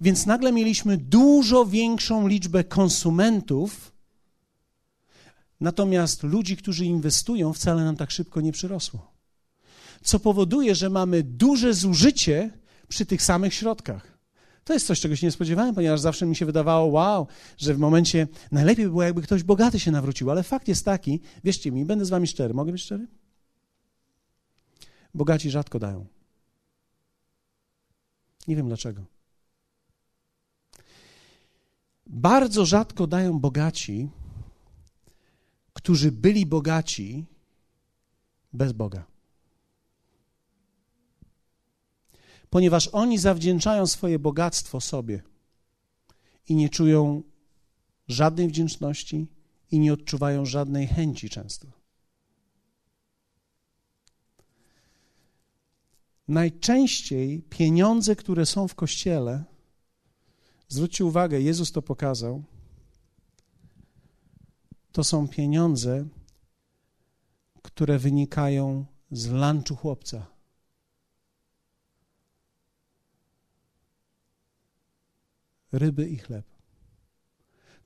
Więc 0.01 0.26
nagle 0.26 0.53
mieliśmy 0.53 0.97
dużo 0.97 1.66
większą 1.66 2.28
liczbę 2.28 2.64
konsumentów, 2.64 3.92
natomiast 5.61 6.22
ludzi, 6.22 6.57
którzy 6.57 6.84
inwestują, 6.84 7.53
wcale 7.53 7.84
nam 7.84 7.97
tak 7.97 8.11
szybko 8.11 8.40
nie 8.40 8.53
przyrosło. 8.53 9.14
Co 10.03 10.20
powoduje, 10.20 10.74
że 10.74 10.90
mamy 10.90 11.22
duże 11.22 11.74
zużycie 11.74 12.51
przy 12.89 13.07
tych 13.07 13.22
samych 13.22 13.55
środkach. 13.55 14.18
To 14.64 14.72
jest 14.72 14.87
coś, 14.87 15.01
czego 15.01 15.16
się 15.16 15.26
nie 15.26 15.32
spodziewałem, 15.32 15.74
ponieważ 15.74 16.01
zawsze 16.01 16.26
mi 16.26 16.37
się 16.37 16.47
wydawało, 16.47 16.87
wow, 16.87 17.26
że 17.59 17.74
w 17.74 17.78
momencie 17.78 18.28
najlepiej 18.53 18.85
by 18.85 18.91
było, 18.91 19.03
jakby 19.03 19.22
ktoś 19.22 19.43
bogaty 19.43 19.80
się 19.80 19.91
nawrócił, 19.91 20.30
ale 20.30 20.43
fakt 20.43 20.68
jest 20.68 20.85
taki, 20.85 21.20
wierzcie 21.45 21.72
mi, 21.72 21.85
będę 21.85 22.05
z 22.05 22.11
wami 22.11 22.26
szczery, 22.26 22.55
mogę 22.55 22.72
być 22.72 22.82
szczery? 22.82 23.07
Bogaci 25.14 25.51
rzadko 25.51 25.78
dają. 25.78 26.07
Nie 28.49 28.57
wiem 28.57 28.66
dlaczego. 28.66 29.05
Bardzo 32.07 32.66
rzadko 32.66 33.07
dają 33.07 33.39
bogaci, 33.39 34.09
którzy 35.72 36.12
byli 36.12 36.47
bogaci 36.47 37.24
bez 38.53 38.72
Boga. 38.72 39.13
Ponieważ 42.55 42.88
oni 42.88 43.18
zawdzięczają 43.18 43.86
swoje 43.86 44.18
bogactwo 44.18 44.80
sobie 44.80 45.22
i 46.48 46.55
nie 46.55 46.68
czują 46.68 47.22
żadnej 48.09 48.48
wdzięczności 48.48 49.26
i 49.70 49.78
nie 49.78 49.92
odczuwają 49.92 50.46
żadnej 50.46 50.86
chęci 50.86 51.30
często. 51.30 51.66
Najczęściej 56.28 57.42
pieniądze, 57.42 58.16
które 58.16 58.46
są 58.46 58.68
w 58.68 58.74
kościele, 58.74 59.44
zwróćcie 60.68 61.05
uwagę, 61.05 61.40
Jezus 61.40 61.72
to 61.72 61.82
pokazał, 61.82 62.42
to 64.92 65.05
są 65.05 65.28
pieniądze, 65.28 66.09
które 67.62 67.98
wynikają 67.98 68.84
z 69.11 69.26
lunchu 69.26 69.76
chłopca. 69.76 70.34
Ryby 75.75 76.09
i 76.09 76.18
chleb. 76.18 76.47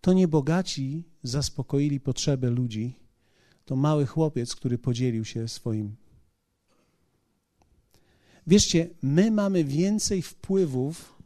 To 0.01 0.13
nie 0.13 0.29
bogaci 0.29 1.05
zaspokoili 1.23 2.01
potrzeby 2.01 2.51
ludzi, 2.51 2.97
to 3.65 3.77
mały 3.77 4.07
chłopiec, 4.07 4.55
który 4.55 4.79
podzielił 4.79 5.25
się 5.25 5.49
swoim. 5.49 5.97
Wierzcie, 8.47 8.91
my 9.03 9.31
mamy 9.31 9.65
więcej 9.65 10.23
wpływów, 10.23 11.23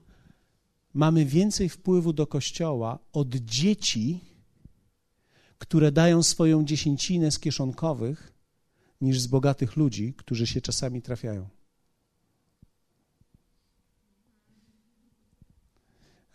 mamy 0.95 1.25
więcej 1.25 1.69
wpływu 1.69 2.13
do 2.13 2.27
kościoła 2.27 2.99
od 3.13 3.35
dzieci, 3.35 4.21
które 5.59 5.93
dają 5.93 6.23
swoją 6.23 6.65
dziesięcinę 6.65 7.31
z 7.31 7.39
kieszonkowych, 7.39 8.33
niż 9.01 9.21
z 9.21 9.27
bogatych 9.27 9.77
ludzi, 9.77 10.15
którzy 10.15 10.47
się 10.47 10.61
czasami 10.61 11.03
trafiają. 11.03 11.49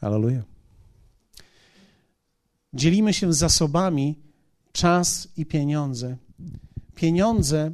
Aleluja. 0.01 0.43
Dzielimy 2.73 3.13
się 3.13 3.33
zasobami 3.33 4.15
czas 4.71 5.27
i 5.37 5.45
pieniądze. 5.45 6.17
Pieniądze, 6.95 7.71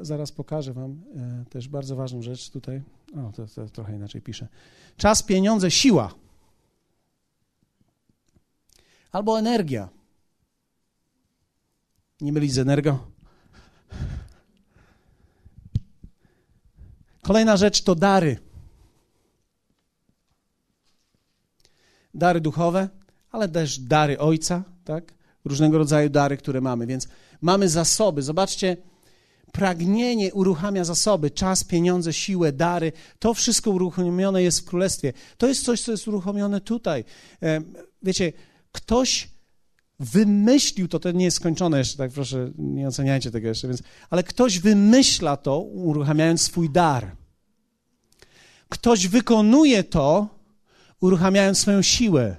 zaraz 0.00 0.32
pokażę 0.32 0.72
Wam 0.72 1.02
e, 1.16 1.44
też 1.50 1.68
bardzo 1.68 1.96
ważną 1.96 2.22
rzecz 2.22 2.50
tutaj. 2.50 2.82
O, 3.16 3.32
to, 3.32 3.46
to 3.46 3.68
trochę 3.68 3.96
inaczej 3.96 4.22
piszę. 4.22 4.48
Czas, 4.96 5.22
pieniądze, 5.22 5.70
siła. 5.70 6.14
Albo 9.12 9.38
energia. 9.38 9.88
Nie 12.20 12.32
mylić 12.32 12.52
z 12.52 12.58
energo. 12.58 13.06
Kolejna 17.22 17.56
rzecz 17.56 17.82
to 17.82 17.94
dary. 17.94 18.43
Dary 22.14 22.40
duchowe, 22.40 22.88
ale 23.30 23.48
też 23.48 23.78
dary 23.78 24.18
Ojca, 24.18 24.62
tak? 24.84 25.14
Różnego 25.44 25.78
rodzaju 25.78 26.10
dary, 26.10 26.36
które 26.36 26.60
mamy. 26.60 26.86
Więc 26.86 27.08
mamy 27.40 27.68
zasoby. 27.68 28.22
Zobaczcie, 28.22 28.76
pragnienie 29.52 30.34
uruchamia 30.34 30.84
zasoby, 30.84 31.30
czas, 31.30 31.64
pieniądze, 31.64 32.12
siłę, 32.12 32.52
dary. 32.52 32.92
To 33.18 33.34
wszystko 33.34 33.70
uruchomione 33.70 34.42
jest 34.42 34.60
w 34.60 34.64
królestwie. 34.64 35.12
To 35.38 35.46
jest 35.46 35.64
coś, 35.64 35.80
co 35.80 35.90
jest 35.92 36.08
uruchomione 36.08 36.60
tutaj. 36.60 37.04
E, 37.42 37.60
wiecie, 38.02 38.32
ktoś 38.72 39.30
wymyślił 40.00 40.88
to, 40.88 40.98
to 40.98 41.10
nie 41.10 41.24
jest 41.24 41.36
skończone 41.36 41.78
jeszcze, 41.78 41.98
tak 41.98 42.10
proszę, 42.10 42.50
nie 42.58 42.88
oceniajcie 42.88 43.30
tego 43.30 43.48
jeszcze, 43.48 43.68
więc, 43.68 43.82
ale 44.10 44.22
ktoś 44.22 44.58
wymyśla 44.58 45.36
to, 45.36 45.60
uruchamiając 45.60 46.42
swój 46.42 46.70
dar. 46.70 47.16
Ktoś 48.68 49.08
wykonuje 49.08 49.84
to, 49.84 50.28
uruchamiając 51.04 51.58
swoją 51.58 51.82
siłę. 51.82 52.36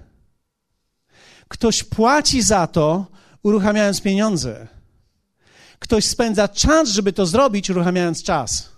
Ktoś 1.48 1.84
płaci 1.84 2.42
za 2.42 2.68
to, 2.68 3.06
uruchamiając 3.44 4.02
pieniądze. 4.02 4.68
Ktoś 5.80 6.06
spędza 6.06 6.48
czas, 6.48 6.90
żeby 6.90 7.14
to 7.14 7.26
zrobić, 7.26 7.70
uruchamiając 7.70 8.24
czas. 8.24 8.70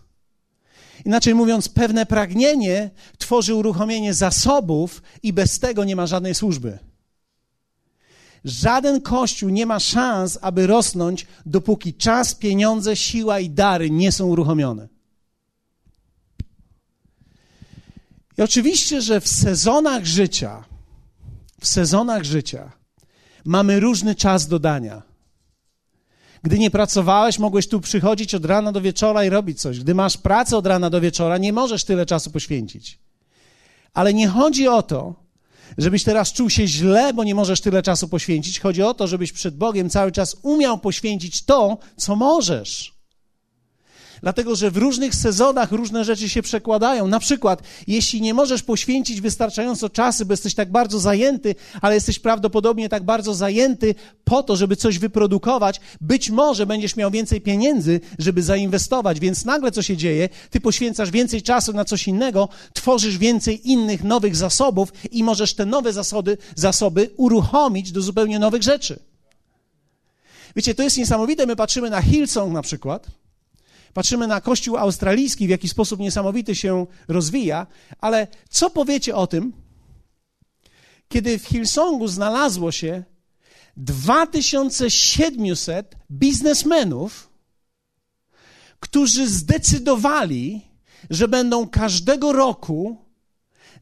Inaczej 1.06 1.36
mówiąc, 1.36 1.70
pewne 1.70 2.06
pragnienie 2.06 2.90
tworzy 3.18 3.56
uruchomienie 3.56 4.14
zasobów 4.14 5.02
i 5.24 5.34
bez 5.34 5.60
tego 5.60 5.84
nie 5.84 5.96
ma 5.96 6.08
żadnej 6.08 6.36
służby. 6.36 6.80
Żaden 8.46 9.02
kościół 9.02 9.50
nie 9.50 9.66
ma 9.66 9.80
szans, 9.80 10.40
aby 10.42 10.68
rosnąć, 10.68 11.28
dopóki 11.46 11.94
czas, 11.94 12.36
pieniądze, 12.36 12.96
siła 12.96 13.40
i 13.40 13.50
dary 13.50 13.90
nie 13.90 14.12
są 14.12 14.26
uruchomione. 14.26 14.97
I 18.38 18.42
oczywiście, 18.42 19.02
że 19.02 19.22
w 19.22 19.28
sezonach 19.28 20.06
życia, 20.06 20.64
w 21.62 21.68
sezonach 21.68 22.24
życia 22.24 22.72
mamy 23.46 23.80
różny 23.80 24.16
czas 24.16 24.48
dodania. 24.48 25.02
Gdy 26.44 26.60
nie 26.60 26.72
pracowałeś, 26.72 27.40
mogłeś 27.40 27.68
tu 27.68 27.82
przychodzić 27.82 28.36
od 28.36 28.46
rana 28.46 28.72
do 28.72 28.82
wieczora 28.82 29.26
i 29.26 29.30
robić 29.30 29.62
coś. 29.62 29.80
Gdy 29.80 29.96
masz 29.96 30.18
pracę 30.18 30.58
od 30.58 30.68
rana 30.68 30.90
do 30.90 31.02
wieczora, 31.02 31.38
nie 31.38 31.54
możesz 31.54 31.84
tyle 31.84 32.06
czasu 32.06 32.32
poświęcić. 32.32 33.00
Ale 33.94 34.14
nie 34.14 34.28
chodzi 34.28 34.68
o 34.68 34.84
to, 34.84 35.16
żebyś 35.78 36.04
teraz 36.04 36.34
czuł 36.34 36.50
się 36.50 36.68
źle, 36.68 37.14
bo 37.14 37.24
nie 37.24 37.36
możesz 37.36 37.62
tyle 37.62 37.84
czasu 37.84 38.08
poświęcić. 38.08 38.60
Chodzi 38.60 38.84
o 38.84 38.94
to, 38.94 39.08
żebyś 39.08 39.32
przed 39.32 39.58
Bogiem 39.58 39.90
cały 39.90 40.12
czas 40.12 40.38
umiał 40.42 40.78
poświęcić 40.78 41.46
to, 41.46 41.78
co 41.98 42.16
możesz. 42.16 42.97
Dlatego, 44.22 44.56
że 44.56 44.72
w 44.72 44.78
różnych 44.78 45.16
sezonach 45.16 45.72
różne 45.72 46.06
rzeczy 46.06 46.30
się 46.30 46.42
przekładają. 46.42 47.08
Na 47.08 47.20
przykład, 47.20 47.62
jeśli 47.88 48.22
nie 48.22 48.34
możesz 48.34 48.64
poświęcić 48.64 49.22
wystarczająco 49.22 49.90
czasu, 49.90 50.26
bo 50.26 50.34
jesteś 50.34 50.56
tak 50.56 50.72
bardzo 50.72 51.00
zajęty, 51.00 51.56
ale 51.82 51.96
jesteś 51.96 52.20
prawdopodobnie 52.20 52.90
tak 52.90 53.04
bardzo 53.04 53.34
zajęty 53.34 53.96
po 54.24 54.44
to, 54.44 54.56
żeby 54.56 54.76
coś 54.76 55.00
wyprodukować, 55.00 55.82
być 56.02 56.30
może 56.30 56.66
będziesz 56.66 56.96
miał 56.96 57.12
więcej 57.12 57.42
pieniędzy, 57.42 58.00
żeby 58.20 58.44
zainwestować, 58.44 59.20
więc 59.20 59.46
nagle 59.46 59.72
co 59.72 59.82
się 59.82 59.98
dzieje? 59.98 60.30
Ty 60.50 60.62
poświęcasz 60.62 61.12
więcej 61.12 61.42
czasu 61.42 61.74
na 61.74 61.86
coś 61.86 62.08
innego, 62.08 62.50
tworzysz 62.74 63.18
więcej 63.18 63.72
innych 63.72 64.04
nowych 64.04 64.36
zasobów 64.36 64.94
i 65.12 65.24
możesz 65.24 65.54
te 65.54 65.66
nowe 65.66 65.94
zasoby, 65.94 66.38
zasoby 66.56 67.10
uruchomić 67.18 67.92
do 67.92 68.02
zupełnie 68.02 68.40
nowych 68.40 68.64
rzeczy. 68.64 69.00
Wiecie, 70.56 70.76
to 70.76 70.84
jest 70.84 70.98
niesamowite. 70.98 71.46
My 71.46 71.56
patrzymy 71.56 71.90
na 71.90 72.02
Hillsong 72.02 72.54
na 72.54 72.62
przykład 72.62 73.08
Patrzymy 73.98 74.28
na 74.28 74.42
Kościół 74.42 74.78
australijski, 74.78 75.48
w 75.48 75.50
jaki 75.50 75.70
sposób 75.70 76.00
niesamowity 76.00 76.56
się 76.56 76.86
rozwija, 77.08 77.68
ale 78.02 78.28
co 78.50 78.70
powiecie 78.70 79.16
o 79.16 79.28
tym, 79.28 79.54
kiedy 81.10 81.40
w 81.40 81.46
Hillsongu 81.46 82.08
znalazło 82.08 82.72
się 82.72 83.04
2700 83.78 85.96
biznesmenów, 86.12 87.30
którzy 88.80 89.28
zdecydowali, 89.28 90.62
że 91.10 91.28
będą 91.28 91.68
każdego 91.68 92.34
roku 92.34 92.98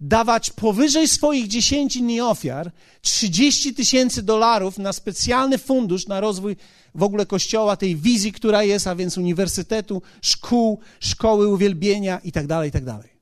dawać 0.01 0.49
powyżej 0.51 1.07
swoich 1.07 1.47
dziesięcin 1.47 2.09
i 2.09 2.21
ofiar 2.21 2.71
30 3.01 3.73
tysięcy 3.73 4.23
dolarów 4.23 4.77
na 4.77 4.93
specjalny 4.93 5.57
fundusz 5.57 6.07
na 6.07 6.19
rozwój 6.19 6.55
w 6.95 7.03
ogóle 7.03 7.25
kościoła, 7.25 7.77
tej 7.77 7.95
wizji, 7.95 8.31
która 8.31 8.63
jest, 8.63 8.87
a 8.87 8.95
więc 8.95 9.17
uniwersytetu, 9.17 10.01
szkół, 10.21 10.79
szkoły 10.99 11.47
uwielbienia 11.47 12.19
itd., 12.23 12.47
tak 12.47 12.65
itd. 12.65 12.91
Tak 12.91 13.15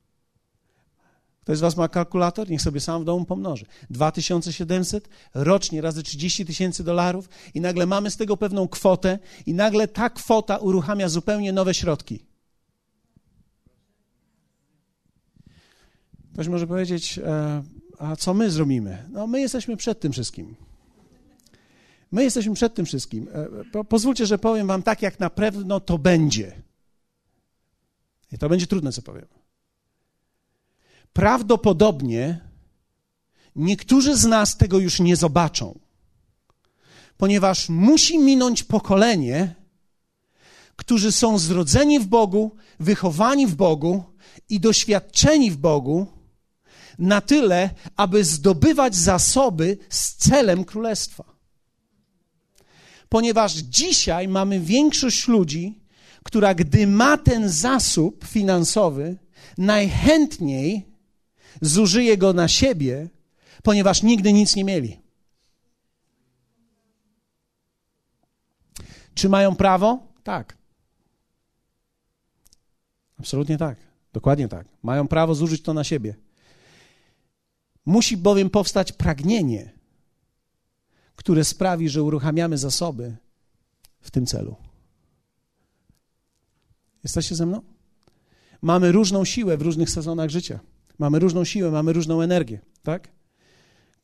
Ktoś 1.44 1.58
z 1.58 1.62
Was 1.62 1.78
ma 1.78 1.88
kalkulator? 1.88 2.50
Niech 2.50 2.62
sobie 2.62 2.80
sam 2.80 3.02
w 3.02 3.06
domu 3.06 3.26
pomnoży. 3.26 3.66
2700 3.90 5.10
rocznie 5.34 5.82
razy 5.82 6.04
30 6.04 6.46
tysięcy 6.46 6.84
dolarów 6.84 7.30
i 7.54 7.62
nagle 7.62 7.86
mamy 7.86 8.12
z 8.12 8.18
tego 8.18 8.38
pewną 8.38 8.68
kwotę 8.68 9.20
i 9.46 9.54
nagle 9.54 9.88
ta 9.88 10.10
kwota 10.10 10.58
uruchamia 10.58 11.10
zupełnie 11.10 11.54
nowe 11.54 11.74
środki. 11.74 12.33
Ktoś 16.34 16.48
może 16.48 16.68
powiedzieć, 16.68 17.20
e, 17.20 17.64
a 18.00 18.16
co 18.16 18.34
my 18.34 18.52
zrobimy? 18.52 19.10
No 19.12 19.28
my 19.28 19.42
jesteśmy 19.42 19.78
przed 19.78 20.00
tym 20.00 20.12
wszystkim. 20.12 20.56
My 22.12 22.24
jesteśmy 22.24 22.54
przed 22.54 22.74
tym 22.74 22.86
wszystkim. 22.86 23.28
E, 23.74 23.84
pozwólcie, 23.84 24.26
że 24.26 24.38
powiem 24.38 24.68
wam 24.68 24.84
tak, 24.84 25.02
jak 25.02 25.20
na 25.20 25.30
pewno 25.30 25.80
to 25.80 25.98
będzie. 25.98 26.62
I 28.32 28.38
to 28.38 28.50
będzie 28.50 28.68
trudne, 28.68 28.92
co 28.92 29.02
powiem. 29.02 29.26
Prawdopodobnie 31.14 32.40
niektórzy 33.56 34.16
z 34.18 34.26
nas 34.26 34.58
tego 34.58 34.80
już 34.80 35.00
nie 35.00 35.16
zobaczą, 35.16 35.80
ponieważ 37.18 37.70
musi 37.70 38.20
minąć 38.20 38.64
pokolenie, 38.64 39.56
którzy 40.76 41.12
są 41.12 41.38
zrodzeni 41.38 42.00
w 42.00 42.08
Bogu, 42.08 42.56
wychowani 42.80 43.48
w 43.48 43.56
Bogu 43.56 44.04
i 44.50 44.60
doświadczeni 44.60 45.52
w 45.52 45.58
Bogu 45.58 46.23
na 47.00 47.22
tyle, 47.22 47.70
aby 47.96 48.24
zdobywać 48.24 48.96
zasoby 48.96 49.78
z 49.90 50.16
celem 50.16 50.66
królestwa 50.66 51.34
ponieważ 53.14 53.54
dzisiaj 53.54 54.28
mamy 54.28 54.60
większość 54.60 55.28
ludzi, 55.28 55.80
która 56.24 56.54
gdy 56.54 56.88
ma 56.88 57.18
ten 57.18 57.50
zasób 57.50 58.26
finansowy, 58.26 59.18
najchętniej 59.58 60.86
zużyje 61.62 62.18
go 62.18 62.34
na 62.34 62.48
siebie, 62.48 63.10
ponieważ 63.64 64.04
nigdy 64.04 64.34
nic 64.34 64.56
nie 64.56 64.64
mieli. 64.64 65.00
Czy 69.14 69.30
mają 69.30 69.56
prawo? 69.56 70.08
Tak. 70.24 70.58
Absolutnie 73.20 73.58
tak. 73.58 73.78
Dokładnie 74.14 74.48
tak. 74.48 74.68
Mają 74.84 75.08
prawo 75.08 75.36
zużyć 75.36 75.62
to 75.62 75.74
na 75.74 75.84
siebie. 75.84 76.16
Musi 77.86 78.18
bowiem 78.18 78.50
powstać 78.50 78.92
pragnienie 78.92 79.74
które 81.16 81.44
sprawi, 81.44 81.90
że 81.90 82.04
uruchamiamy 82.04 82.58
zasoby 82.58 83.16
w 84.02 84.12
tym 84.12 84.26
celu. 84.26 84.56
Jesteście 87.04 87.36
ze 87.36 87.46
mną? 87.46 87.62
Mamy 88.62 88.92
różną 88.92 89.26
siłę 89.26 89.58
w 89.58 89.62
różnych 89.62 89.90
sezonach 89.90 90.30
życia. 90.30 90.60
Mamy 91.00 91.20
różną 91.20 91.44
siłę, 91.44 91.72
mamy 91.72 91.94
różną 91.94 92.22
energię, 92.22 92.60
tak? 92.84 93.12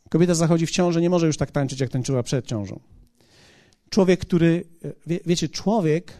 Kobieta 0.09 0.36
zachodzi 0.36 0.65
w 0.65 0.71
ciążę, 0.71 1.01
nie 1.01 1.09
może 1.09 1.27
już 1.27 1.38
tak 1.38 1.51
tańczyć, 1.51 1.80
jak 1.80 1.89
tańczyła 1.89 2.23
przed 2.23 2.47
ciążą. 2.47 2.80
Człowiek, 3.89 4.19
który, 4.19 4.63
wie, 5.07 5.19
wiecie, 5.25 5.49
człowiek, 5.49 6.13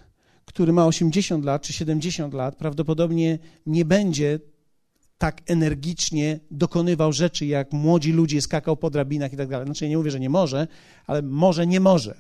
który 0.46 0.74
ma 0.74 0.86
80 0.86 1.46
lat 1.46 1.62
czy 1.62 1.74
70 1.74 2.34
lat, 2.34 2.56
prawdopodobnie 2.56 3.40
nie 3.66 3.86
będzie 3.86 4.40
tak 5.20 5.42
energicznie 5.46 6.40
dokonywał 6.52 7.14
rzeczy, 7.14 7.46
jak 7.46 7.74
młodzi 7.74 8.12
ludzie 8.12 8.42
skakał 8.42 8.78
po 8.78 8.90
drabinach 8.90 9.34
i 9.34 9.38
tak 9.38 9.48
dalej. 9.48 9.66
Znaczy, 9.66 9.90
nie 9.90 9.98
mówię, 9.98 10.12
że 10.12 10.20
nie 10.20 10.30
może, 10.30 10.68
ale 11.08 11.22
może 11.22 11.68
nie 11.68 11.80
może. 11.80 12.16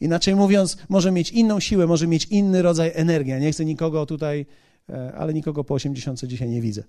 Inaczej 0.00 0.34
mówiąc, 0.34 0.76
może 0.88 1.12
mieć 1.12 1.30
inną 1.30 1.60
siłę, 1.60 1.86
może 1.86 2.06
mieć 2.06 2.26
inny 2.26 2.62
rodzaj 2.62 2.92
energii. 2.94 3.30
Ja 3.30 3.38
nie 3.38 3.52
chcę 3.52 3.64
nikogo 3.64 4.06
tutaj, 4.06 4.46
e, 4.88 5.12
ale 5.12 5.34
nikogo 5.34 5.64
po 5.64 5.74
80 5.74 6.24
dzisiaj 6.24 6.48
nie 6.48 6.60
widzę. 6.60 6.82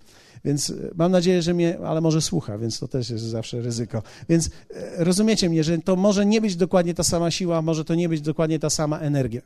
Więc 0.45 0.69
e, 0.69 0.73
mam 0.95 1.11
nadzieję, 1.11 1.41
że 1.41 1.53
mnie, 1.53 1.79
ale 1.79 2.01
może 2.01 2.21
słucha, 2.21 2.57
więc 2.57 2.79
to 2.79 2.87
też 2.87 3.09
jest 3.09 3.23
zawsze 3.23 3.61
ryzyko. 3.61 4.03
Więc 4.29 4.47
e, 4.47 5.03
rozumiecie 5.03 5.49
mnie, 5.49 5.63
że 5.63 5.77
to 5.77 5.95
może 5.95 6.25
nie 6.25 6.41
być 6.41 6.55
dokładnie 6.55 6.93
ta 6.93 7.03
sama 7.03 7.31
siła, 7.31 7.61
może 7.61 7.85
to 7.85 7.95
nie 7.95 8.09
być 8.09 8.21
dokładnie 8.21 8.59
ta 8.59 8.69
sama 8.69 8.99
energia 8.99 9.41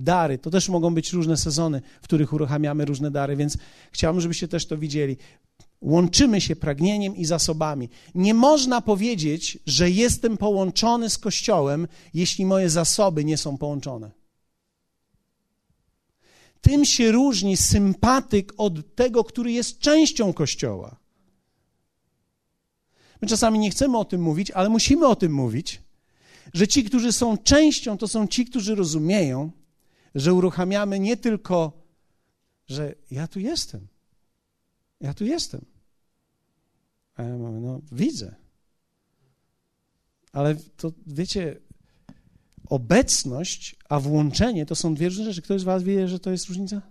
dary. 0.00 0.38
To 0.38 0.50
też 0.50 0.68
mogą 0.68 0.94
być 0.94 1.12
różne 1.12 1.36
sezony, 1.36 1.82
w 2.02 2.04
których 2.04 2.32
uruchamiamy 2.32 2.84
różne 2.84 3.10
dary, 3.10 3.36
więc 3.36 3.58
chciałbym, 3.92 4.20
żebyście 4.20 4.48
też 4.48 4.66
to 4.66 4.78
widzieli. 4.78 5.16
Łączymy 5.80 6.40
się 6.40 6.56
pragnieniem 6.56 7.16
i 7.16 7.24
zasobami. 7.24 7.88
Nie 8.14 8.34
można 8.34 8.80
powiedzieć, 8.80 9.58
że 9.66 9.90
jestem 9.90 10.36
połączony 10.36 11.10
z 11.10 11.18
Kościołem, 11.18 11.88
jeśli 12.14 12.46
moje 12.46 12.70
zasoby 12.70 13.24
nie 13.24 13.36
są 13.36 13.58
połączone. 13.58 14.10
Tym 16.60 16.84
się 16.84 17.12
różni 17.12 17.56
sympatyk 17.56 18.52
od 18.56 18.94
tego, 18.94 19.24
który 19.24 19.52
jest 19.52 19.78
częścią 19.78 20.32
Kościoła. 20.32 20.96
My 23.22 23.28
czasami 23.28 23.58
nie 23.58 23.70
chcemy 23.70 23.98
o 23.98 24.04
tym 24.04 24.22
mówić, 24.22 24.50
ale 24.50 24.68
musimy 24.68 25.06
o 25.06 25.16
tym 25.16 25.32
mówić, 25.32 25.80
że 26.54 26.68
ci, 26.68 26.84
którzy 26.84 27.12
są 27.12 27.38
częścią, 27.38 27.98
to 27.98 28.08
są 28.08 28.26
ci, 28.26 28.44
którzy 28.44 28.74
rozumieją, 28.74 29.50
że 30.14 30.34
uruchamiamy 30.34 31.00
nie 31.00 31.16
tylko, 31.16 31.72
że 32.68 32.94
ja 33.10 33.28
tu 33.28 33.40
jestem. 33.40 33.86
Ja 35.00 35.14
tu 35.14 35.24
jestem. 35.24 35.64
A 37.14 37.22
ja 37.22 37.36
mówię, 37.36 37.60
no 37.60 37.80
widzę. 37.92 38.34
Ale 40.32 40.56
to 40.76 40.92
wiecie, 41.06 41.60
obecność, 42.66 43.76
a 43.88 44.00
włączenie 44.00 44.66
to 44.66 44.74
są 44.74 44.94
dwie 44.94 45.08
różne 45.08 45.24
rzeczy. 45.24 45.42
Ktoś 45.42 45.60
z 45.60 45.64
Was 45.64 45.82
wie, 45.82 46.08
że 46.08 46.20
to 46.20 46.30
jest 46.30 46.46
różnica? 46.46 46.82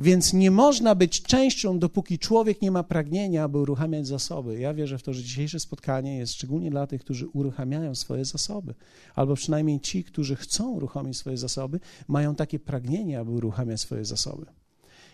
Więc 0.00 0.32
nie 0.32 0.50
można 0.50 0.94
być 0.94 1.22
częścią, 1.22 1.78
dopóki 1.78 2.18
człowiek 2.18 2.62
nie 2.62 2.70
ma 2.70 2.82
pragnienia, 2.82 3.44
aby 3.44 3.58
uruchamiać 3.58 4.06
zasoby. 4.06 4.60
Ja 4.60 4.74
wierzę 4.74 4.98
w 4.98 5.02
to, 5.02 5.14
że 5.14 5.22
dzisiejsze 5.22 5.60
spotkanie 5.60 6.18
jest 6.18 6.32
szczególnie 6.32 6.70
dla 6.70 6.86
tych, 6.86 7.00
którzy 7.00 7.28
uruchamiają 7.28 7.94
swoje 7.94 8.24
zasoby, 8.24 8.74
albo 9.14 9.34
przynajmniej 9.34 9.80
ci, 9.80 10.04
którzy 10.04 10.36
chcą 10.36 10.70
uruchomić 10.70 11.16
swoje 11.16 11.36
zasoby, 11.36 11.80
mają 12.08 12.34
takie 12.34 12.58
pragnienie, 12.58 13.20
aby 13.20 13.30
uruchamiać 13.30 13.80
swoje 13.80 14.04
zasoby. 14.04 14.46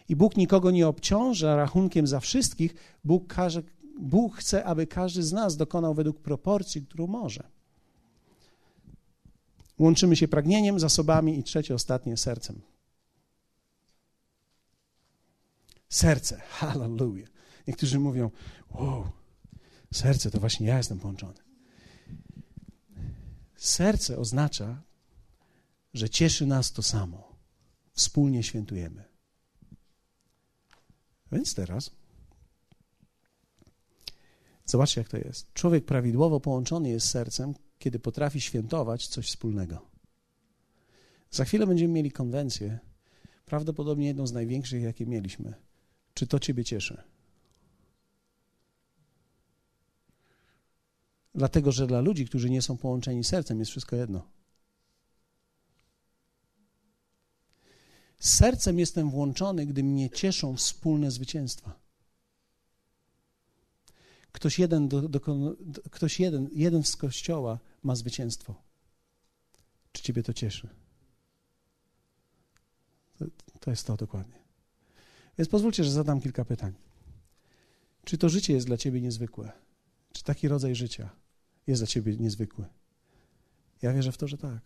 I 0.09 0.16
Bóg 0.16 0.37
nikogo 0.37 0.70
nie 0.70 0.89
obciąża 0.89 1.57
rachunkiem 1.57 2.07
za 2.07 2.20
wszystkich. 2.20 2.74
Bóg, 3.05 3.26
każe, 3.26 3.62
Bóg 4.01 4.37
chce, 4.37 4.64
aby 4.64 4.87
każdy 4.87 5.22
z 5.22 5.32
nas 5.32 5.57
dokonał 5.57 5.95
według 5.95 6.20
proporcji, 6.20 6.82
którą 6.82 7.07
może. 7.07 7.43
Łączymy 9.78 10.16
się 10.16 10.28
pragnieniem, 10.28 10.80
zasobami 10.80 11.39
i 11.39 11.43
trzecie, 11.43 11.74
ostatnie 11.74 12.16
sercem. 12.16 12.74
Serce, 15.95 16.40
hallelujah. 16.59 17.28
Niektórzy 17.66 17.99
mówią, 17.99 18.30
wow, 18.70 19.09
serce 19.92 20.30
to 20.30 20.40
właśnie 20.40 20.66
ja 20.66 20.76
jestem 20.76 20.99
połączony. 20.99 21.34
Serce 23.57 24.18
oznacza, 24.18 24.82
że 25.95 26.09
cieszy 26.09 26.47
nas 26.47 26.72
to 26.72 26.82
samo. 26.82 27.36
Wspólnie 27.92 28.42
świętujemy. 28.42 29.05
Więc 31.32 31.55
teraz 31.55 31.90
zobaczcie, 34.66 35.01
jak 35.01 35.09
to 35.09 35.16
jest. 35.16 35.53
Człowiek 35.53 35.84
prawidłowo 35.84 36.40
połączony 36.40 36.88
jest 36.90 37.09
sercem, 37.09 37.55
kiedy 37.78 37.99
potrafi 37.99 38.40
świętować 38.40 39.09
coś 39.09 39.26
wspólnego. 39.26 39.88
Za 41.30 41.45
chwilę 41.45 41.66
będziemy 41.66 41.95
mieli 41.95 42.11
konwencję, 42.11 42.78
prawdopodobnie 43.47 44.07
jedną 44.07 44.26
z 44.26 44.32
największych, 44.32 44.82
jakie 44.82 45.07
mieliśmy. 45.07 45.55
Czy 46.14 46.26
to 46.26 46.38
Ciebie 46.38 46.64
cieszy? 46.64 47.02
Dlatego, 51.34 51.72
że 51.72 51.86
dla 51.86 52.00
ludzi, 52.00 52.26
którzy 52.26 52.50
nie 52.50 52.62
są 52.62 52.76
połączeni 52.76 53.24
sercem, 53.24 53.58
jest 53.58 53.70
wszystko 53.70 53.96
jedno. 53.96 54.28
Sercem 58.18 58.78
jestem 58.78 59.10
włączony, 59.10 59.66
gdy 59.66 59.82
mnie 59.82 60.10
cieszą 60.10 60.56
wspólne 60.56 61.10
zwycięstwa. 61.10 61.80
Ktoś 64.32 64.58
jeden, 64.58 64.88
do, 64.88 65.08
do, 65.08 65.20
ktoś 65.90 66.20
jeden, 66.20 66.48
jeden 66.52 66.84
z 66.84 66.96
kościoła 66.96 67.58
ma 67.82 67.96
zwycięstwo. 67.96 68.54
Czy 69.92 70.02
ciebie 70.02 70.22
to 70.22 70.34
cieszy? 70.34 70.68
To, 73.18 73.24
to 73.60 73.70
jest 73.70 73.86
to 73.86 73.96
dokładnie. 73.96 74.43
Więc 75.39 75.49
pozwólcie, 75.49 75.85
że 75.85 75.91
zadam 75.91 76.20
kilka 76.20 76.45
pytań. 76.45 76.72
Czy 78.05 78.18
to 78.18 78.28
życie 78.28 78.53
jest 78.53 78.66
dla 78.66 78.76
ciebie 78.76 79.01
niezwykłe? 79.01 79.53
Czy 80.12 80.24
taki 80.24 80.49
rodzaj 80.49 80.74
życia 80.74 81.11
jest 81.66 81.80
dla 81.80 81.87
ciebie 81.87 82.16
niezwykły? 82.16 82.64
Ja 83.82 83.93
wierzę 83.93 84.12
w 84.12 84.16
to, 84.16 84.28
że 84.28 84.39
tak. 84.39 84.61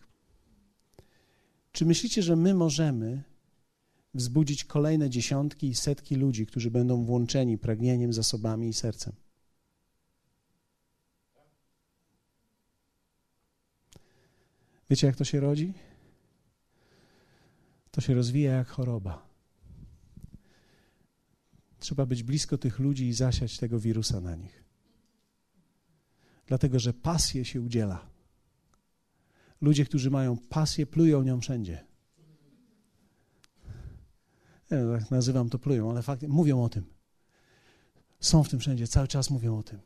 Czy 1.71 1.85
myślicie, 1.85 2.23
że 2.23 2.35
my 2.35 2.53
możemy 2.53 3.23
wzbudzić 4.13 4.63
kolejne 4.63 5.09
dziesiątki 5.09 5.67
i 5.67 5.75
setki 5.75 6.15
ludzi, 6.15 6.45
którzy 6.45 6.71
będą 6.71 7.05
włączeni 7.05 7.57
pragnieniem, 7.57 8.13
zasobami 8.13 8.69
i 8.69 8.73
sercem? 8.73 9.13
Wiecie, 14.89 15.07
jak 15.07 15.15
to 15.15 15.23
się 15.23 15.39
rodzi? 15.39 15.73
To 17.91 18.01
się 18.01 18.13
rozwija 18.13 18.53
jak 18.53 18.67
choroba. 18.67 19.28
Trzeba 21.79 22.05
być 22.05 22.23
blisko 22.23 22.57
tych 22.57 22.79
ludzi 22.79 23.07
i 23.07 23.13
zasiać 23.13 23.57
tego 23.57 23.79
wirusa 23.79 24.21
na 24.21 24.35
nich. 24.35 24.63
Dlatego, 26.47 26.79
że 26.79 26.93
pasję 26.93 27.45
się 27.45 27.61
udziela. 27.61 28.09
Ludzie, 29.61 29.85
którzy 29.85 30.11
mają 30.11 30.37
pasję, 30.37 30.85
plują 30.85 31.23
nią 31.23 31.41
wszędzie. 31.41 31.85
Nazywam 35.11 35.49
to 35.49 35.59
plują, 35.59 35.89
ale 35.89 36.01
faktycznie 36.01 36.35
mówią 36.35 36.63
o 36.63 36.69
tym. 36.69 36.85
Są 38.19 38.43
w 38.43 38.49
tym 38.49 38.59
wszędzie, 38.59 38.87
cały 38.87 39.07
czas 39.07 39.29
mówią 39.29 39.57
o 39.57 39.63
tym. 39.63 39.79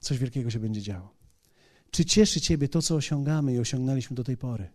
Coś 0.00 0.18
wielkiego 0.18 0.50
się 0.50 0.60
będzie 0.60 0.82
działo. 0.82 1.14
Czy 1.90 2.04
cieszy 2.04 2.40
Ciebie 2.40 2.68
to, 2.68 2.82
co 2.82 2.94
osiągamy 2.94 3.54
i 3.54 3.58
osiągnęliśmy 3.58 4.16
do 4.16 4.24
tej 4.24 4.36
pory? 4.36 4.70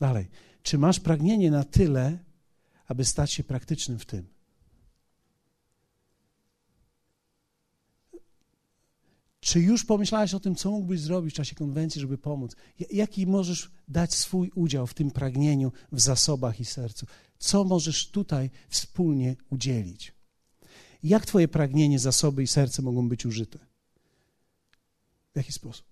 Dalej. 0.00 0.28
Czy 0.62 0.78
masz 0.78 1.00
pragnienie 1.00 1.50
na 1.50 1.64
tyle, 1.64 2.18
aby 2.88 3.04
stać 3.04 3.32
się 3.32 3.44
praktycznym 3.44 3.98
w 3.98 4.04
tym? 4.04 4.36
Czy 9.40 9.60
już 9.60 9.84
pomyślałeś 9.84 10.34
o 10.34 10.40
tym, 10.40 10.54
co 10.54 10.70
mógłbyś 10.70 11.00
zrobić 11.00 11.34
w 11.34 11.36
czasie 11.36 11.54
konwencji, 11.54 12.00
żeby 12.00 12.18
pomóc? 12.18 12.56
Jaki 12.90 13.26
możesz 13.26 13.70
dać 13.88 14.14
swój 14.14 14.50
udział 14.54 14.86
w 14.86 14.94
tym 14.94 15.10
pragnieniu, 15.10 15.72
w 15.92 16.00
zasobach 16.00 16.60
i 16.60 16.64
sercu? 16.64 17.06
Co 17.38 17.64
możesz 17.64 18.10
tutaj 18.10 18.50
wspólnie 18.68 19.36
udzielić? 19.50 20.12
Jak 21.02 21.26
Twoje 21.26 21.48
pragnienie, 21.48 21.98
zasoby 21.98 22.42
i 22.42 22.46
serce 22.46 22.82
mogą 22.82 23.08
być 23.08 23.26
użyte? 23.26 23.58
W 25.32 25.36
jaki 25.36 25.52
sposób? 25.52 25.86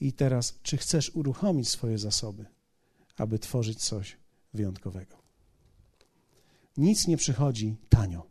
I 0.00 0.12
teraz, 0.12 0.58
czy 0.62 0.76
chcesz 0.76 1.10
uruchomić 1.10 1.68
swoje 1.68 1.98
zasoby, 1.98 2.44
aby 3.18 3.38
tworzyć 3.38 3.82
coś 3.84 4.16
wyjątkowego? 4.54 5.22
Nic 6.76 7.06
nie 7.06 7.16
przychodzi 7.16 7.76
tanio. 7.88 8.26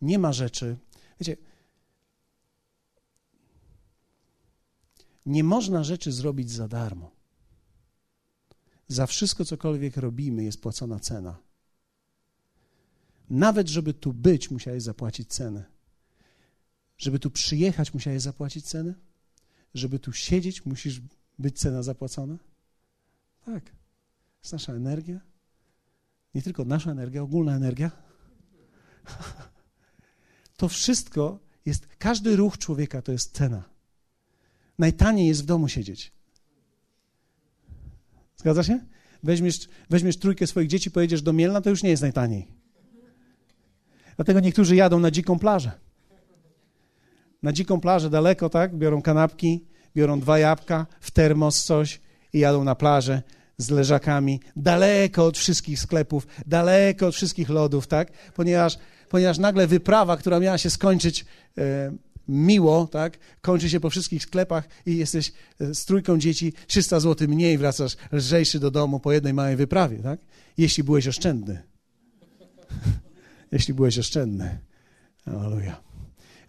Nie 0.00 0.18
ma 0.18 0.32
rzeczy. 0.32 0.76
Wiecie, 1.20 1.36
nie 5.26 5.44
można 5.44 5.84
rzeczy 5.84 6.12
zrobić 6.12 6.50
za 6.50 6.68
darmo. 6.68 7.10
Za 8.88 9.06
wszystko, 9.06 9.44
cokolwiek 9.44 9.96
robimy, 9.96 10.44
jest 10.44 10.60
płacona 10.60 11.00
cena. 11.00 11.38
Nawet, 13.30 13.68
żeby 13.68 13.94
tu 13.94 14.12
być, 14.12 14.50
musiałeś 14.50 14.82
zapłacić 14.82 15.28
cenę. 15.28 15.64
Żeby 16.98 17.18
tu 17.18 17.30
przyjechać, 17.30 17.94
musiałeś 17.94 18.22
zapłacić 18.22 18.66
cenę. 18.66 18.94
Żeby 19.74 19.98
tu 19.98 20.12
siedzieć, 20.12 20.66
musisz 20.66 21.00
być 21.38 21.58
cena 21.58 21.82
zapłacona. 21.82 22.38
Tak. 23.46 23.64
Jest 24.42 24.52
nasza 24.52 24.72
energia. 24.72 25.20
Nie 26.34 26.42
tylko 26.42 26.64
nasza 26.64 26.90
energia, 26.90 27.22
ogólna 27.22 27.56
energia. 27.56 27.90
To 30.56 30.68
wszystko 30.68 31.38
jest, 31.66 31.86
każdy 31.98 32.36
ruch 32.36 32.58
człowieka 32.58 33.02
to 33.02 33.12
jest 33.12 33.32
cena. 33.32 33.64
Najtaniej 34.78 35.28
jest 35.28 35.42
w 35.42 35.46
domu 35.46 35.68
siedzieć. 35.68 36.12
Zgadza 38.36 38.62
się? 38.62 38.80
Weźmiesz, 39.22 39.68
weźmiesz 39.90 40.16
trójkę 40.16 40.46
swoich 40.46 40.68
dzieci, 40.68 40.90
pojedziesz 40.90 41.22
do 41.22 41.32
Mielna, 41.32 41.60
to 41.60 41.70
już 41.70 41.82
nie 41.82 41.90
jest 41.90 42.02
najtaniej. 42.02 42.48
Dlatego 44.16 44.40
niektórzy 44.40 44.76
jadą 44.76 45.00
na 45.00 45.10
dziką 45.10 45.38
plażę. 45.38 45.72
Na 47.42 47.52
dziką 47.52 47.80
plażę 47.80 48.10
daleko, 48.10 48.48
tak? 48.48 48.76
Biorą 48.76 49.02
kanapki, 49.02 49.66
biorą 49.96 50.20
dwa 50.20 50.38
jabłka, 50.38 50.86
w 51.00 51.10
termos 51.10 51.64
coś 51.64 52.00
i 52.32 52.38
jadą 52.38 52.64
na 52.64 52.74
plażę 52.74 53.22
z 53.58 53.70
leżakami, 53.70 54.40
daleko 54.56 55.26
od 55.26 55.38
wszystkich 55.38 55.78
sklepów, 55.78 56.26
daleko 56.46 57.06
od 57.06 57.14
wszystkich 57.14 57.48
lodów, 57.48 57.86
tak? 57.86 58.12
Ponieważ, 58.34 58.78
ponieważ 59.08 59.38
nagle 59.38 59.66
wyprawa, 59.66 60.16
która 60.16 60.40
miała 60.40 60.58
się 60.58 60.70
skończyć 60.70 61.24
e, 61.58 61.92
miło, 62.28 62.86
tak? 62.86 63.18
Kończy 63.40 63.70
się 63.70 63.80
po 63.80 63.90
wszystkich 63.90 64.22
sklepach 64.22 64.68
i 64.86 64.96
jesteś 64.96 65.32
e, 65.60 65.74
z 65.74 65.84
trójką 65.84 66.18
dzieci, 66.18 66.52
300 66.66 67.00
zł 67.00 67.28
mniej, 67.28 67.58
wracasz 67.58 67.96
lżejszy 68.12 68.60
do 68.60 68.70
domu 68.70 69.00
po 69.00 69.12
jednej 69.12 69.34
małej 69.34 69.56
wyprawie, 69.56 69.98
tak? 69.98 70.20
Jeśli 70.58 70.84
byłeś 70.84 71.08
oszczędny. 71.08 71.62
Jeśli 73.52 73.74
byłeś 73.74 73.98
oszczędny. 73.98 74.58
Aleluja. 75.26 75.85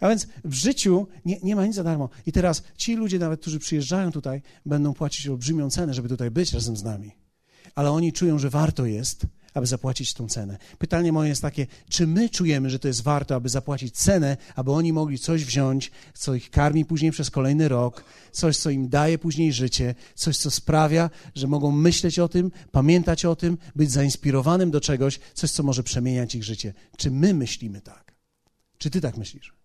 A 0.00 0.08
więc 0.08 0.26
w 0.44 0.54
życiu 0.54 1.06
nie, 1.24 1.40
nie 1.42 1.56
ma 1.56 1.66
nic 1.66 1.74
za 1.74 1.84
darmo. 1.84 2.08
I 2.26 2.32
teraz 2.32 2.62
ci 2.76 2.96
ludzie, 2.96 3.18
nawet 3.18 3.40
którzy 3.40 3.58
przyjeżdżają 3.58 4.12
tutaj, 4.12 4.42
będą 4.66 4.94
płacić 4.94 5.28
olbrzymią 5.28 5.70
cenę, 5.70 5.94
żeby 5.94 6.08
tutaj 6.08 6.30
być 6.30 6.52
razem 6.52 6.76
z 6.76 6.82
nami. 6.82 7.12
Ale 7.74 7.90
oni 7.90 8.12
czują, 8.12 8.38
że 8.38 8.50
warto 8.50 8.86
jest, 8.86 9.26
aby 9.54 9.66
zapłacić 9.66 10.14
tą 10.14 10.28
cenę. 10.28 10.58
Pytanie 10.78 11.12
moje 11.12 11.28
jest 11.28 11.42
takie, 11.42 11.66
czy 11.88 12.06
my 12.06 12.28
czujemy, 12.28 12.70
że 12.70 12.78
to 12.78 12.88
jest 12.88 13.02
warto, 13.02 13.34
aby 13.34 13.48
zapłacić 13.48 13.94
cenę, 13.94 14.36
aby 14.56 14.72
oni 14.72 14.92
mogli 14.92 15.18
coś 15.18 15.44
wziąć, 15.44 15.90
co 16.14 16.34
ich 16.34 16.50
karmi 16.50 16.84
później 16.84 17.10
przez 17.10 17.30
kolejny 17.30 17.68
rok, 17.68 18.04
coś, 18.32 18.56
co 18.56 18.70
im 18.70 18.88
daje 18.88 19.18
później 19.18 19.52
życie, 19.52 19.94
coś, 20.14 20.36
co 20.36 20.50
sprawia, 20.50 21.10
że 21.34 21.46
mogą 21.46 21.70
myśleć 21.70 22.18
o 22.18 22.28
tym, 22.28 22.50
pamiętać 22.72 23.24
o 23.24 23.36
tym, 23.36 23.58
być 23.76 23.90
zainspirowanym 23.90 24.70
do 24.70 24.80
czegoś, 24.80 25.20
coś, 25.34 25.50
co 25.50 25.62
może 25.62 25.82
przemieniać 25.82 26.34
ich 26.34 26.44
życie. 26.44 26.74
Czy 26.96 27.10
my 27.10 27.34
myślimy 27.34 27.80
tak? 27.80 28.14
Czy 28.78 28.90
ty 28.90 29.00
tak 29.00 29.16
myślisz? 29.16 29.57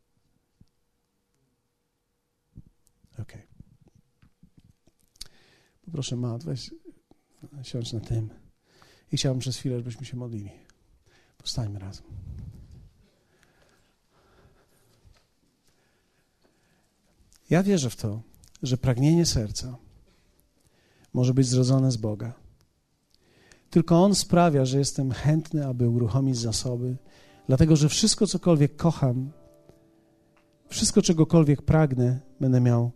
Okay. 3.19 3.47
Poproszę, 5.85 6.15
Mat, 6.15 6.43
weź 6.43 6.71
siądź 7.63 7.93
na 7.93 7.99
tym. 7.99 8.29
I 9.11 9.17
chciałbym 9.17 9.39
przez 9.39 9.57
chwilę, 9.57 9.77
żebyśmy 9.77 10.05
się 10.05 10.17
modlili. 10.17 10.51
Powstańmy 11.37 11.79
razem. 11.79 12.05
Ja 17.49 17.63
wierzę 17.63 17.89
w 17.89 17.95
to, 17.95 18.21
że 18.63 18.77
pragnienie 18.77 19.25
serca 19.25 19.77
może 21.13 21.33
być 21.33 21.47
zrodzone 21.47 21.91
z 21.91 21.97
Boga. 21.97 22.33
Tylko 23.69 24.03
On 24.03 24.15
sprawia, 24.15 24.65
że 24.65 24.79
jestem 24.79 25.11
chętny, 25.11 25.67
aby 25.67 25.89
uruchomić 25.89 26.37
zasoby, 26.37 26.97
dlatego 27.47 27.75
że 27.75 27.89
wszystko, 27.89 28.27
cokolwiek 28.27 28.75
kocham, 28.75 29.31
wszystko, 30.67 31.01
czegokolwiek 31.01 31.61
pragnę, 31.61 32.19
będę 32.39 32.61
miał 32.61 32.91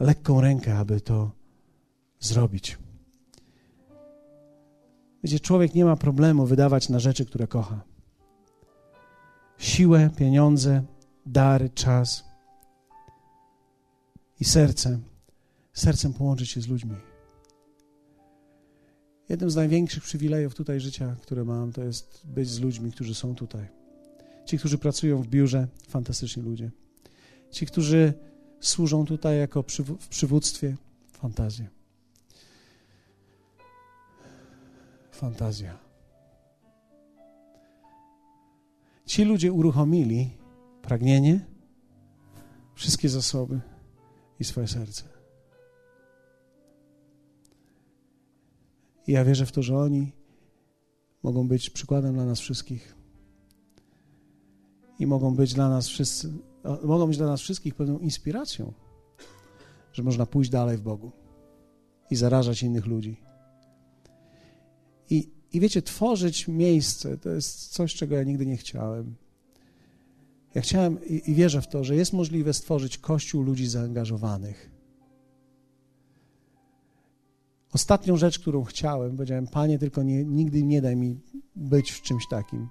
lekką 0.00 0.40
rękę, 0.40 0.78
aby 0.78 1.00
to 1.00 1.30
zrobić. 2.20 2.78
Wiecie, 5.24 5.40
człowiek 5.40 5.74
nie 5.74 5.84
ma 5.84 5.96
problemu 5.96 6.46
wydawać 6.46 6.88
na 6.88 6.98
rzeczy, 6.98 7.26
które 7.26 7.46
kocha. 7.46 7.84
Siłę, 9.58 10.10
pieniądze, 10.16 10.82
dary, 11.26 11.70
czas 11.70 12.24
i 14.40 14.44
serce, 14.44 14.98
sercem 15.72 16.12
połączyć 16.12 16.50
się 16.50 16.60
z 16.60 16.68
ludźmi. 16.68 16.96
Jednym 19.28 19.50
z 19.50 19.56
największych 19.56 20.02
przywilejów 20.02 20.54
tutaj 20.54 20.80
życia, 20.80 21.16
które 21.22 21.44
mam, 21.44 21.72
to 21.72 21.84
jest 21.84 22.22
być 22.24 22.48
z 22.48 22.60
ludźmi, 22.60 22.92
którzy 22.92 23.14
są 23.14 23.34
tutaj. 23.34 23.68
Ci, 24.44 24.58
którzy 24.58 24.78
pracują 24.78 25.22
w 25.22 25.28
biurze, 25.28 25.68
fantastyczni 25.88 26.42
ludzie. 26.42 26.70
Ci, 27.50 27.66
którzy 27.66 28.14
służą 28.66 29.06
tutaj 29.06 29.38
jako 29.38 29.62
przyw 29.62 29.86
w 29.86 30.08
przywództwie, 30.08 30.76
fantazja. 31.12 31.66
Fantazja. 35.10 35.78
Ci 39.06 39.24
ludzie 39.24 39.52
uruchomili 39.52 40.30
pragnienie, 40.82 41.46
wszystkie 42.74 43.08
zasoby 43.08 43.60
i 44.40 44.44
swoje 44.44 44.68
serce. 44.68 45.04
I 49.06 49.12
ja 49.12 49.24
wierzę 49.24 49.46
w 49.46 49.52
to, 49.52 49.62
że 49.62 49.78
oni 49.78 50.12
mogą 51.22 51.48
być 51.48 51.70
przykładem 51.70 52.14
dla 52.14 52.24
nas 52.24 52.40
wszystkich. 52.40 52.94
I 54.98 55.06
mogą 55.06 55.34
być 55.34 55.54
dla 55.54 55.68
nas 55.68 55.88
wszyscy, 55.88 56.32
mogą 56.84 57.06
być 57.06 57.16
dla 57.16 57.26
nas 57.26 57.40
wszystkich 57.40 57.74
pewną 57.74 57.98
inspiracją, 57.98 58.72
że 59.92 60.02
można 60.02 60.26
pójść 60.26 60.50
dalej 60.50 60.76
w 60.76 60.80
Bogu 60.80 61.12
i 62.10 62.16
zarażać 62.16 62.62
innych 62.62 62.86
ludzi. 62.86 63.20
I, 65.10 65.30
i 65.52 65.60
wiecie, 65.60 65.82
tworzyć 65.82 66.48
miejsce 66.48 67.18
to 67.18 67.30
jest 67.30 67.68
coś, 67.68 67.94
czego 67.94 68.14
ja 68.14 68.22
nigdy 68.22 68.46
nie 68.46 68.56
chciałem. 68.56 69.14
Ja 70.54 70.62
chciałem 70.62 71.04
i, 71.06 71.30
i 71.30 71.34
wierzę 71.34 71.62
w 71.62 71.68
to, 71.68 71.84
że 71.84 71.96
jest 71.96 72.12
możliwe 72.12 72.54
stworzyć 72.54 72.98
kościół 72.98 73.42
ludzi 73.42 73.66
zaangażowanych 73.66 74.74
Ostatnią 77.74 78.16
rzecz, 78.16 78.38
którą 78.38 78.64
chciałem, 78.64 79.16
powiedziałem, 79.16 79.46
Panie, 79.46 79.78
tylko 79.78 80.02
nie, 80.02 80.24
nigdy 80.24 80.62
nie 80.62 80.82
daj 80.82 80.96
mi 80.96 81.20
być 81.56 81.92
w 81.92 82.02
czymś 82.02 82.28
takim. 82.28 82.68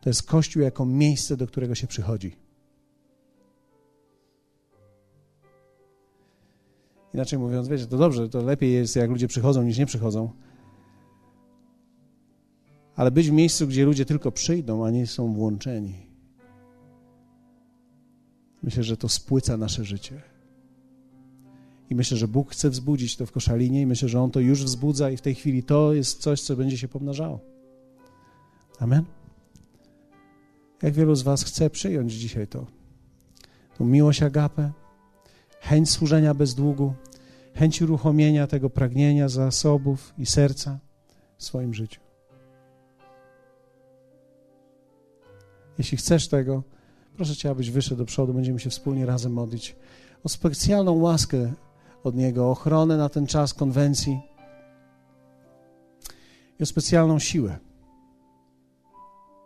To 0.00 0.10
jest 0.10 0.22
Kościół 0.22 0.62
jako 0.62 0.86
miejsce, 0.86 1.36
do 1.36 1.46
którego 1.46 1.74
się 1.74 1.86
przychodzi. 1.86 2.36
Inaczej 7.14 7.38
mówiąc, 7.38 7.68
wiecie, 7.68 7.86
to 7.86 7.98
dobrze, 7.98 8.28
to 8.28 8.42
lepiej 8.42 8.72
jest, 8.72 8.96
jak 8.96 9.10
ludzie 9.10 9.28
przychodzą, 9.28 9.62
niż 9.62 9.78
nie 9.78 9.86
przychodzą. 9.86 10.30
Ale 12.96 13.10
być 13.10 13.30
w 13.30 13.32
miejscu, 13.32 13.66
gdzie 13.66 13.84
ludzie 13.84 14.04
tylko 14.04 14.32
przyjdą, 14.32 14.86
a 14.86 14.90
nie 14.90 15.06
są 15.06 15.32
włączeni. 15.32 16.06
Myślę, 18.62 18.82
że 18.82 18.96
to 18.96 19.08
spłyca 19.08 19.56
nasze 19.56 19.84
życie. 19.84 20.22
I 21.90 21.94
myślę, 21.94 22.16
że 22.16 22.28
Bóg 22.28 22.50
chce 22.50 22.70
wzbudzić 22.70 23.16
to 23.16 23.26
w 23.26 23.32
koszalinie 23.32 23.80
i 23.80 23.86
myślę, 23.86 24.08
że 24.08 24.20
On 24.20 24.30
to 24.30 24.40
już 24.40 24.64
wzbudza 24.64 25.10
i 25.10 25.16
w 25.16 25.20
tej 25.20 25.34
chwili 25.34 25.62
to 25.62 25.92
jest 25.92 26.20
coś, 26.20 26.42
co 26.42 26.56
będzie 26.56 26.78
się 26.78 26.88
pomnażało. 26.88 27.40
Amen? 28.78 29.04
Jak 30.82 30.94
wielu 30.94 31.14
z 31.14 31.22
Was 31.22 31.44
chce 31.44 31.70
przyjąć 31.70 32.12
dzisiaj 32.12 32.46
to? 32.46 32.66
Tą 33.78 33.84
miłość 33.84 34.22
agapę, 34.22 34.72
chęć 35.62 35.90
służenia 35.90 36.34
bez 36.34 36.54
długu, 36.54 36.94
chęć 37.54 37.82
uruchomienia 37.82 38.46
tego 38.46 38.70
pragnienia, 38.70 39.28
zasobów 39.28 40.14
i 40.18 40.26
serca 40.26 40.78
w 41.36 41.44
swoim 41.44 41.74
życiu. 41.74 42.00
Jeśli 45.78 45.98
chcesz 45.98 46.28
tego, 46.28 46.62
proszę 47.16 47.36
Cię, 47.36 47.50
abyś 47.50 47.70
wyszedł 47.70 47.96
do 47.96 48.04
przodu, 48.04 48.34
będziemy 48.34 48.60
się 48.60 48.70
wspólnie 48.70 49.06
razem 49.06 49.32
modlić 49.32 49.76
o 50.24 50.28
specjalną 50.28 50.92
łaskę 50.92 51.52
od 52.04 52.14
Niego, 52.14 52.50
ochronę 52.50 52.96
na 52.96 53.08
ten 53.08 53.26
czas 53.26 53.54
konwencji 53.54 54.20
i 56.60 56.62
o 56.62 56.66
specjalną 56.66 57.18
siłę 57.18 57.58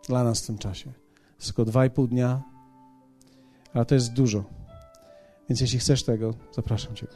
dla 0.07 0.23
nas 0.23 0.41
w 0.41 0.47
tym 0.47 0.57
czasie. 0.57 0.91
Tylko 1.39 1.65
dwa 1.65 1.85
i 1.85 1.89
pół 1.89 2.07
dnia, 2.07 2.43
ale 3.73 3.85
to 3.85 3.95
jest 3.95 4.13
dużo. 4.13 4.43
Więc 5.49 5.61
jeśli 5.61 5.79
chcesz 5.79 6.03
tego, 6.03 6.33
zapraszam 6.55 6.95
Cię. 6.95 7.07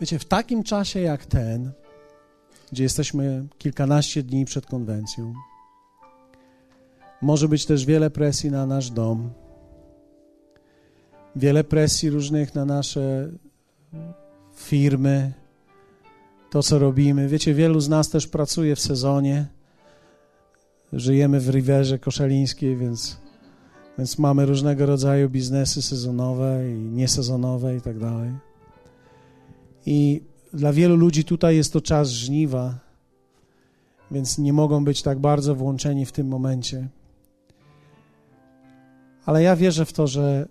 Wiecie, 0.00 0.18
w 0.18 0.24
takim 0.24 0.62
czasie 0.62 1.00
jak 1.00 1.26
ten, 1.26 1.72
gdzie 2.72 2.82
jesteśmy 2.82 3.46
kilkanaście 3.58 4.22
dni 4.22 4.44
przed 4.44 4.66
konwencją. 4.66 5.34
Może 7.22 7.48
być 7.48 7.66
też 7.66 7.84
wiele 7.84 8.10
presji 8.10 8.50
na 8.50 8.66
nasz 8.66 8.90
dom, 8.90 9.30
wiele 11.36 11.64
presji 11.64 12.10
różnych 12.10 12.54
na 12.54 12.64
nasze 12.64 13.30
firmy, 14.54 15.32
to 16.56 16.62
co 16.62 16.78
robimy. 16.78 17.28
Wiecie, 17.28 17.54
wielu 17.54 17.80
z 17.80 17.88
nas 17.88 18.10
też 18.10 18.26
pracuje 18.26 18.76
w 18.76 18.80
sezonie. 18.80 19.46
Żyjemy 20.92 21.40
w 21.40 21.48
Riverze 21.48 21.98
Koszalińskiej, 21.98 22.76
więc, 22.76 23.20
więc 23.98 24.18
mamy 24.18 24.46
różnego 24.46 24.86
rodzaju 24.86 25.30
biznesy 25.30 25.82
sezonowe 25.82 26.70
i 26.70 26.74
niesezonowe 26.74 27.76
i 27.76 27.80
tak 27.80 27.98
dalej. 27.98 28.32
I 29.86 30.22
dla 30.52 30.72
wielu 30.72 30.96
ludzi 30.96 31.24
tutaj 31.24 31.56
jest 31.56 31.72
to 31.72 31.80
czas 31.80 32.10
żniwa, 32.10 32.78
więc 34.10 34.38
nie 34.38 34.52
mogą 34.52 34.84
być 34.84 35.02
tak 35.02 35.18
bardzo 35.18 35.54
włączeni 35.54 36.06
w 36.06 36.12
tym 36.12 36.28
momencie. 36.28 36.88
Ale 39.26 39.42
ja 39.42 39.56
wierzę 39.56 39.84
w 39.84 39.92
to, 39.92 40.06
że 40.06 40.48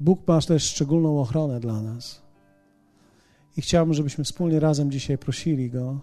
Bóg 0.00 0.28
ma 0.28 0.40
też 0.40 0.64
szczególną 0.64 1.20
ochronę 1.20 1.60
dla 1.60 1.82
nas. 1.82 2.25
I 3.56 3.62
chciałbym, 3.62 3.94
żebyśmy 3.94 4.24
wspólnie 4.24 4.60
razem 4.60 4.90
dzisiaj 4.90 5.18
prosili 5.18 5.70
Go, 5.70 6.00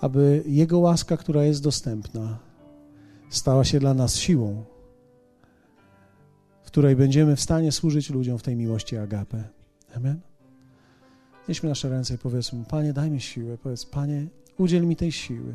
aby 0.00 0.42
Jego 0.46 0.78
łaska, 0.78 1.16
która 1.16 1.44
jest 1.44 1.62
dostępna, 1.62 2.38
stała 3.30 3.64
się 3.64 3.80
dla 3.80 3.94
nas 3.94 4.16
siłą, 4.16 4.64
w 6.62 6.66
której 6.66 6.96
będziemy 6.96 7.36
w 7.36 7.40
stanie 7.40 7.72
służyć 7.72 8.10
ludziom 8.10 8.38
w 8.38 8.42
tej 8.42 8.56
miłości 8.56 8.96
agape. 8.96 9.44
Amen. 9.96 10.20
Nieśmy 11.48 11.68
nasze 11.68 11.88
ręce 11.88 12.14
i 12.14 12.18
powiedzmy, 12.18 12.64
Panie, 12.64 12.92
daj 12.92 13.10
mi 13.10 13.20
siłę. 13.20 13.58
Powiedz, 13.58 13.86
Panie, 13.86 14.26
udziel 14.58 14.86
mi 14.86 14.96
tej 14.96 15.12
siły. 15.12 15.54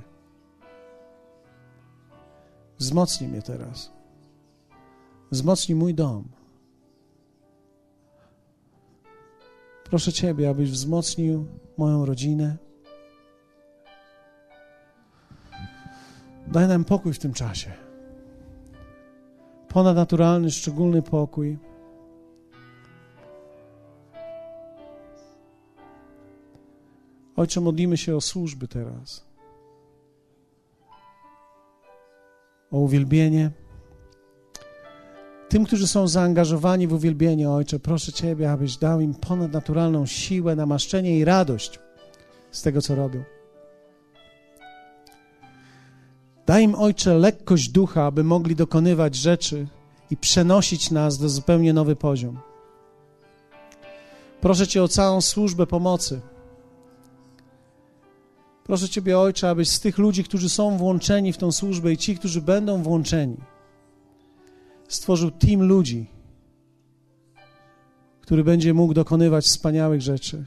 Wzmocnij 2.77 3.29
mnie 3.29 3.41
teraz. 3.41 3.91
Wzmocnij 5.31 5.75
mój 5.75 5.93
dom. 5.93 6.23
Proszę 9.93 10.13
Ciebie, 10.13 10.49
abyś 10.49 10.71
wzmocnił 10.71 11.45
moją 11.77 12.05
rodzinę. 12.05 12.57
Daj 16.47 16.67
nam 16.67 16.85
pokój 16.85 17.13
w 17.13 17.19
tym 17.19 17.33
czasie. 17.33 17.71
Ponadnaturalny, 19.67 20.51
szczególny 20.51 21.01
pokój. 21.01 21.57
Ojcze, 27.35 27.61
modlimy 27.61 27.97
się 27.97 28.15
o 28.15 28.21
służby 28.21 28.67
teraz. 28.67 29.25
O 32.71 32.77
uwielbienie. 32.77 33.51
Tym, 35.53 35.65
którzy 35.65 35.87
są 35.87 36.07
zaangażowani 36.07 36.87
w 36.87 36.93
uwielbienie, 36.93 37.49
Ojcze, 37.49 37.79
proszę 37.79 38.13
Ciebie, 38.13 38.51
abyś 38.51 38.77
dał 38.77 39.01
im 39.01 39.13
ponadnaturalną 39.13 40.05
siłę, 40.05 40.55
namaszczenie 40.55 41.17
i 41.17 41.25
radość 41.25 41.79
z 42.51 42.61
tego, 42.61 42.81
co 42.81 42.95
robią. 42.95 43.23
Daj 46.45 46.63
im, 46.63 46.75
Ojcze, 46.75 47.13
lekkość 47.17 47.69
ducha, 47.69 48.05
aby 48.05 48.23
mogli 48.23 48.55
dokonywać 48.55 49.15
rzeczy 49.15 49.67
i 50.09 50.17
przenosić 50.17 50.91
nas 50.91 51.17
do 51.17 51.29
zupełnie 51.29 51.73
nowy 51.73 51.95
poziom. 51.95 52.39
Proszę 54.41 54.67
Cię 54.67 54.83
o 54.83 54.87
całą 54.87 55.21
służbę 55.21 55.67
pomocy 55.67 56.21
Proszę 58.63 58.89
Ciebie, 58.89 59.19
Ojcze, 59.19 59.49
abyś 59.49 59.69
z 59.69 59.79
tych 59.79 59.97
ludzi, 59.97 60.23
którzy 60.23 60.49
są 60.49 60.77
włączeni 60.77 61.33
w 61.33 61.37
tą 61.37 61.51
służbę 61.51 61.93
i 61.93 61.97
ci, 61.97 62.17
którzy 62.17 62.41
będą 62.41 62.83
włączeni, 62.83 63.37
stworzył 64.87 65.31
team 65.31 65.61
ludzi, 65.61 66.05
który 68.21 68.43
będzie 68.43 68.73
mógł 68.73 68.93
dokonywać 68.93 69.45
wspaniałych 69.45 70.01
rzeczy, 70.01 70.45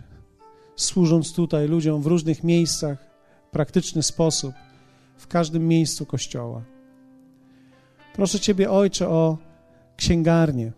służąc 0.76 1.32
tutaj 1.32 1.68
ludziom 1.68 2.02
w 2.02 2.06
różnych 2.06 2.44
miejscach, 2.44 2.98
w 3.48 3.50
praktyczny 3.50 4.02
sposób, 4.02 4.54
w 5.16 5.26
każdym 5.26 5.68
miejscu 5.68 6.06
Kościoła. 6.06 6.62
Proszę 8.14 8.40
Ciebie, 8.40 8.70
Ojcze, 8.70 9.08
o 9.08 9.38
księgarnię, 9.96 10.72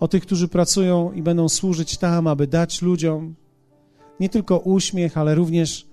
o 0.00 0.08
tych, 0.08 0.22
którzy 0.22 0.48
pracują 0.48 1.12
i 1.12 1.22
będą 1.22 1.48
służyć 1.48 1.98
tam, 1.98 2.26
aby 2.26 2.46
dać 2.46 2.82
ludziom 2.82 3.34
nie 4.20 4.28
tylko 4.28 4.58
uśmiech, 4.58 5.18
ale 5.18 5.34
również 5.34 5.86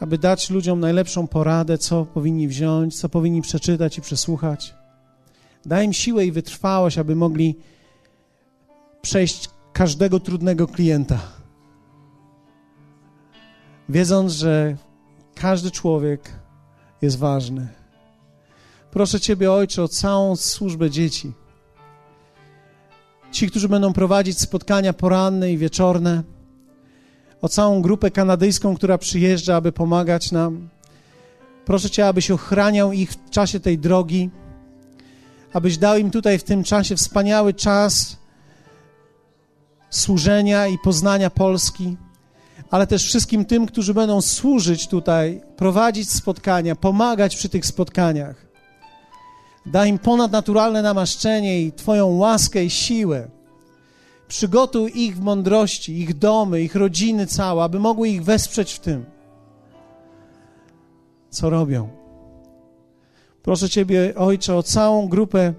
aby 0.00 0.18
dać 0.18 0.50
ludziom 0.50 0.80
najlepszą 0.80 1.26
poradę, 1.26 1.78
co 1.78 2.04
powinni 2.04 2.48
wziąć, 2.48 2.98
co 2.98 3.08
powinni 3.08 3.42
przeczytać 3.42 3.98
i 3.98 4.00
przesłuchać. 4.00 4.74
Daj 5.66 5.84
im 5.84 5.92
siłę 5.92 6.26
i 6.26 6.32
wytrwałość, 6.32 6.98
aby 6.98 7.16
mogli 7.16 7.56
przejść 9.02 9.50
każdego 9.72 10.20
trudnego 10.20 10.66
klienta. 10.66 11.18
Wiedząc, 13.88 14.32
że 14.32 14.76
każdy 15.34 15.70
człowiek 15.70 16.32
jest 17.02 17.18
ważny. 17.18 17.68
Proszę 18.90 19.20
Ciebie, 19.20 19.52
Ojcze, 19.52 19.82
o 19.82 19.88
całą 19.88 20.36
służbę 20.36 20.90
dzieci. 20.90 21.32
Ci, 23.32 23.50
którzy 23.50 23.68
będą 23.68 23.92
prowadzić 23.92 24.38
spotkania 24.38 24.92
poranne 24.92 25.52
i 25.52 25.58
wieczorne, 25.58 26.22
o 27.42 27.48
całą 27.48 27.82
grupę 27.82 28.10
kanadyjską, 28.10 28.76
która 28.76 28.98
przyjeżdża, 28.98 29.56
aby 29.56 29.72
pomagać 29.72 30.32
nam. 30.32 30.68
Proszę 31.64 31.90
Cię, 31.90 32.06
abyś 32.06 32.30
ochraniał 32.30 32.92
ich 32.92 33.10
w 33.10 33.30
czasie 33.30 33.60
tej 33.60 33.78
drogi, 33.78 34.30
abyś 35.54 35.78
dał 35.78 35.98
im 35.98 36.10
tutaj 36.10 36.38
w 36.38 36.44
tym 36.44 36.64
czasie 36.64 36.96
wspaniały 36.96 37.54
czas 37.54 38.16
służenia 39.90 40.66
i 40.66 40.78
poznania 40.78 41.30
Polski, 41.30 41.96
ale 42.70 42.86
też 42.86 43.04
wszystkim 43.04 43.44
tym, 43.44 43.66
którzy 43.66 43.94
będą 43.94 44.20
służyć 44.20 44.88
tutaj, 44.88 45.40
prowadzić 45.56 46.10
spotkania, 46.10 46.76
pomagać 46.76 47.36
przy 47.36 47.48
tych 47.48 47.66
spotkaniach. 47.66 48.46
Daj 49.66 49.88
im 49.88 49.98
ponadnaturalne 49.98 50.82
namaszczenie 50.82 51.62
i 51.62 51.72
Twoją 51.72 52.06
łaskę 52.06 52.64
i 52.64 52.70
siłę. 52.70 53.28
Przygotuj 54.28 54.92
ich 54.94 55.16
w 55.16 55.20
mądrości, 55.20 55.98
ich 55.98 56.18
domy, 56.18 56.62
ich 56.62 56.74
rodziny 56.74 57.26
całe, 57.26 57.64
aby 57.64 57.78
mogły 57.78 58.08
ich 58.08 58.24
wesprzeć 58.24 58.72
w 58.72 58.80
tym, 58.80 59.04
co 61.30 61.50
robią. 61.50 62.03
Proszę 63.44 63.68
Ciebie, 63.68 64.14
Ojcze, 64.16 64.56
o 64.56 64.62
całą 64.62 65.08
grupę 65.08 65.54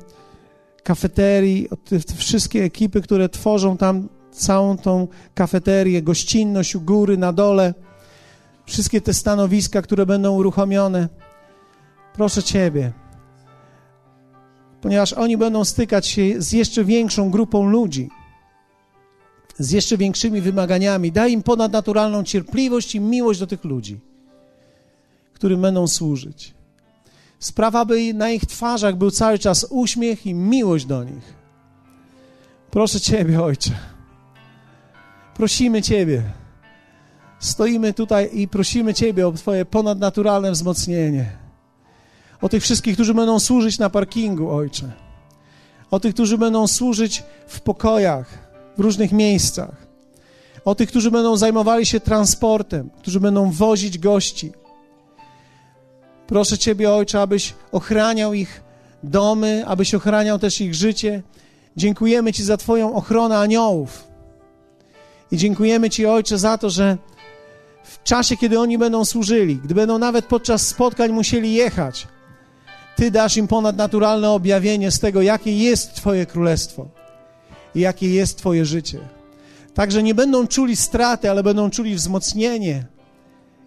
kafeterii, 0.83 1.69
o 1.69 1.75
te, 1.75 1.99
wszystkie 2.15 2.63
ekipy, 2.63 3.01
które 3.01 3.29
tworzą 3.29 3.77
tam 3.77 4.09
całą 4.31 4.77
tą 4.77 5.07
kafeterię, 5.35 6.01
gościnność 6.01 6.75
u 6.75 6.81
góry, 6.81 7.17
na 7.17 7.33
dole, 7.33 7.73
wszystkie 8.65 9.01
te 9.01 9.13
stanowiska, 9.13 9.81
które 9.81 10.05
będą 10.05 10.35
uruchomione. 10.35 11.09
Proszę 12.13 12.43
Ciebie, 12.43 12.91
ponieważ 14.81 15.13
oni 15.13 15.37
będą 15.37 15.65
stykać 15.65 16.07
się 16.07 16.41
z 16.41 16.51
jeszcze 16.51 16.83
większą 16.83 17.29
grupą 17.29 17.69
ludzi, 17.69 18.09
z 19.57 19.71
jeszcze 19.71 19.97
większymi 19.97 20.41
wymaganiami. 20.41 21.11
Daj 21.11 21.31
im 21.31 21.43
ponadnaturalną 21.43 22.23
cierpliwość 22.23 22.95
i 22.95 22.99
miłość 22.99 23.39
do 23.39 23.47
tych 23.47 23.63
ludzi, 23.63 23.99
którym 25.33 25.61
będą 25.61 25.87
służyć. 25.87 26.55
Sprawa, 27.45 27.79
aby 27.79 28.13
na 28.13 28.29
ich 28.29 28.45
twarzach 28.45 28.95
był 28.95 29.11
cały 29.11 29.39
czas 29.39 29.67
uśmiech 29.69 30.25
i 30.25 30.33
miłość 30.33 30.85
do 30.85 31.03
nich. 31.03 31.33
Proszę 32.71 32.99
Ciebie, 32.99 33.43
Ojcze. 33.43 33.71
Prosimy 35.35 35.81
Ciebie. 35.81 36.23
Stoimy 37.39 37.93
tutaj 37.93 38.29
i 38.33 38.47
prosimy 38.47 38.93
Ciebie 38.93 39.27
o 39.27 39.31
Twoje 39.31 39.65
ponadnaturalne 39.65 40.51
wzmocnienie. 40.51 41.25
O 42.41 42.49
tych 42.49 42.63
wszystkich, 42.63 42.93
którzy 42.93 43.13
będą 43.13 43.39
służyć 43.39 43.79
na 43.79 43.89
parkingu, 43.89 44.51
Ojcze. 44.51 44.91
O 45.91 45.99
tych, 45.99 46.13
którzy 46.13 46.37
będą 46.37 46.67
służyć 46.67 47.23
w 47.47 47.61
pokojach, 47.61 48.27
w 48.77 48.79
różnych 48.79 49.11
miejscach. 49.11 49.87
O 50.65 50.75
tych, 50.75 50.89
którzy 50.89 51.11
będą 51.11 51.37
zajmowali 51.37 51.85
się 51.85 51.99
transportem, 51.99 52.89
którzy 52.89 53.19
będą 53.19 53.51
wozić 53.51 53.97
gości. 53.97 54.51
Proszę 56.27 56.57
Ciebie, 56.57 56.91
Ojcze, 56.91 57.21
abyś 57.21 57.53
ochraniał 57.71 58.33
ich 58.33 58.63
domy, 59.03 59.63
abyś 59.67 59.93
ochraniał 59.93 60.39
też 60.39 60.61
ich 60.61 60.75
życie. 60.75 61.23
Dziękujemy 61.77 62.33
Ci 62.33 62.43
za 62.43 62.57
Twoją 62.57 62.95
ochronę 62.95 63.37
aniołów. 63.37 64.07
I 65.31 65.37
dziękujemy 65.37 65.89
Ci, 65.89 66.05
Ojcze, 66.05 66.37
za 66.37 66.57
to, 66.57 66.69
że 66.69 66.97
w 67.83 68.03
czasie, 68.03 68.37
kiedy 68.37 68.59
oni 68.59 68.77
będą 68.77 69.05
służyli, 69.05 69.55
gdy 69.55 69.75
będą 69.75 69.97
nawet 69.97 70.25
podczas 70.25 70.67
spotkań 70.67 71.11
musieli 71.11 71.53
jechać, 71.53 72.07
Ty 72.95 73.11
dasz 73.11 73.37
im 73.37 73.47
ponadnaturalne 73.47 74.29
objawienie 74.29 74.91
z 74.91 74.99
tego, 74.99 75.21
jakie 75.21 75.57
jest 75.57 75.93
Twoje 75.93 76.25
królestwo 76.25 76.87
i 77.75 77.79
jakie 77.79 78.09
jest 78.09 78.37
Twoje 78.37 78.65
życie. 78.65 78.99
Także 79.73 80.03
nie 80.03 80.15
będą 80.15 80.47
czuli 80.47 80.75
straty, 80.75 81.29
ale 81.29 81.43
będą 81.43 81.69
czuli 81.69 81.95
wzmocnienie 81.95 82.85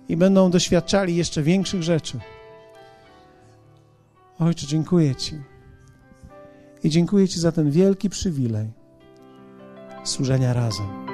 i 0.09 0.17
będą 0.17 0.51
doświadczali 0.51 1.17
jeszcze 1.17 1.43
większych 1.43 1.83
rzeczy. 1.83 2.21
Ojcze, 4.39 4.67
dziękuję 4.67 5.15
Ci. 5.15 5.35
I 6.85 6.91
dziękuję 6.91 7.29
Ci 7.29 7.41
za 7.41 7.53
ten 7.53 7.71
wielki 7.71 8.11
przywilej 8.11 8.73
służenia 10.05 10.53
razem. 10.53 11.08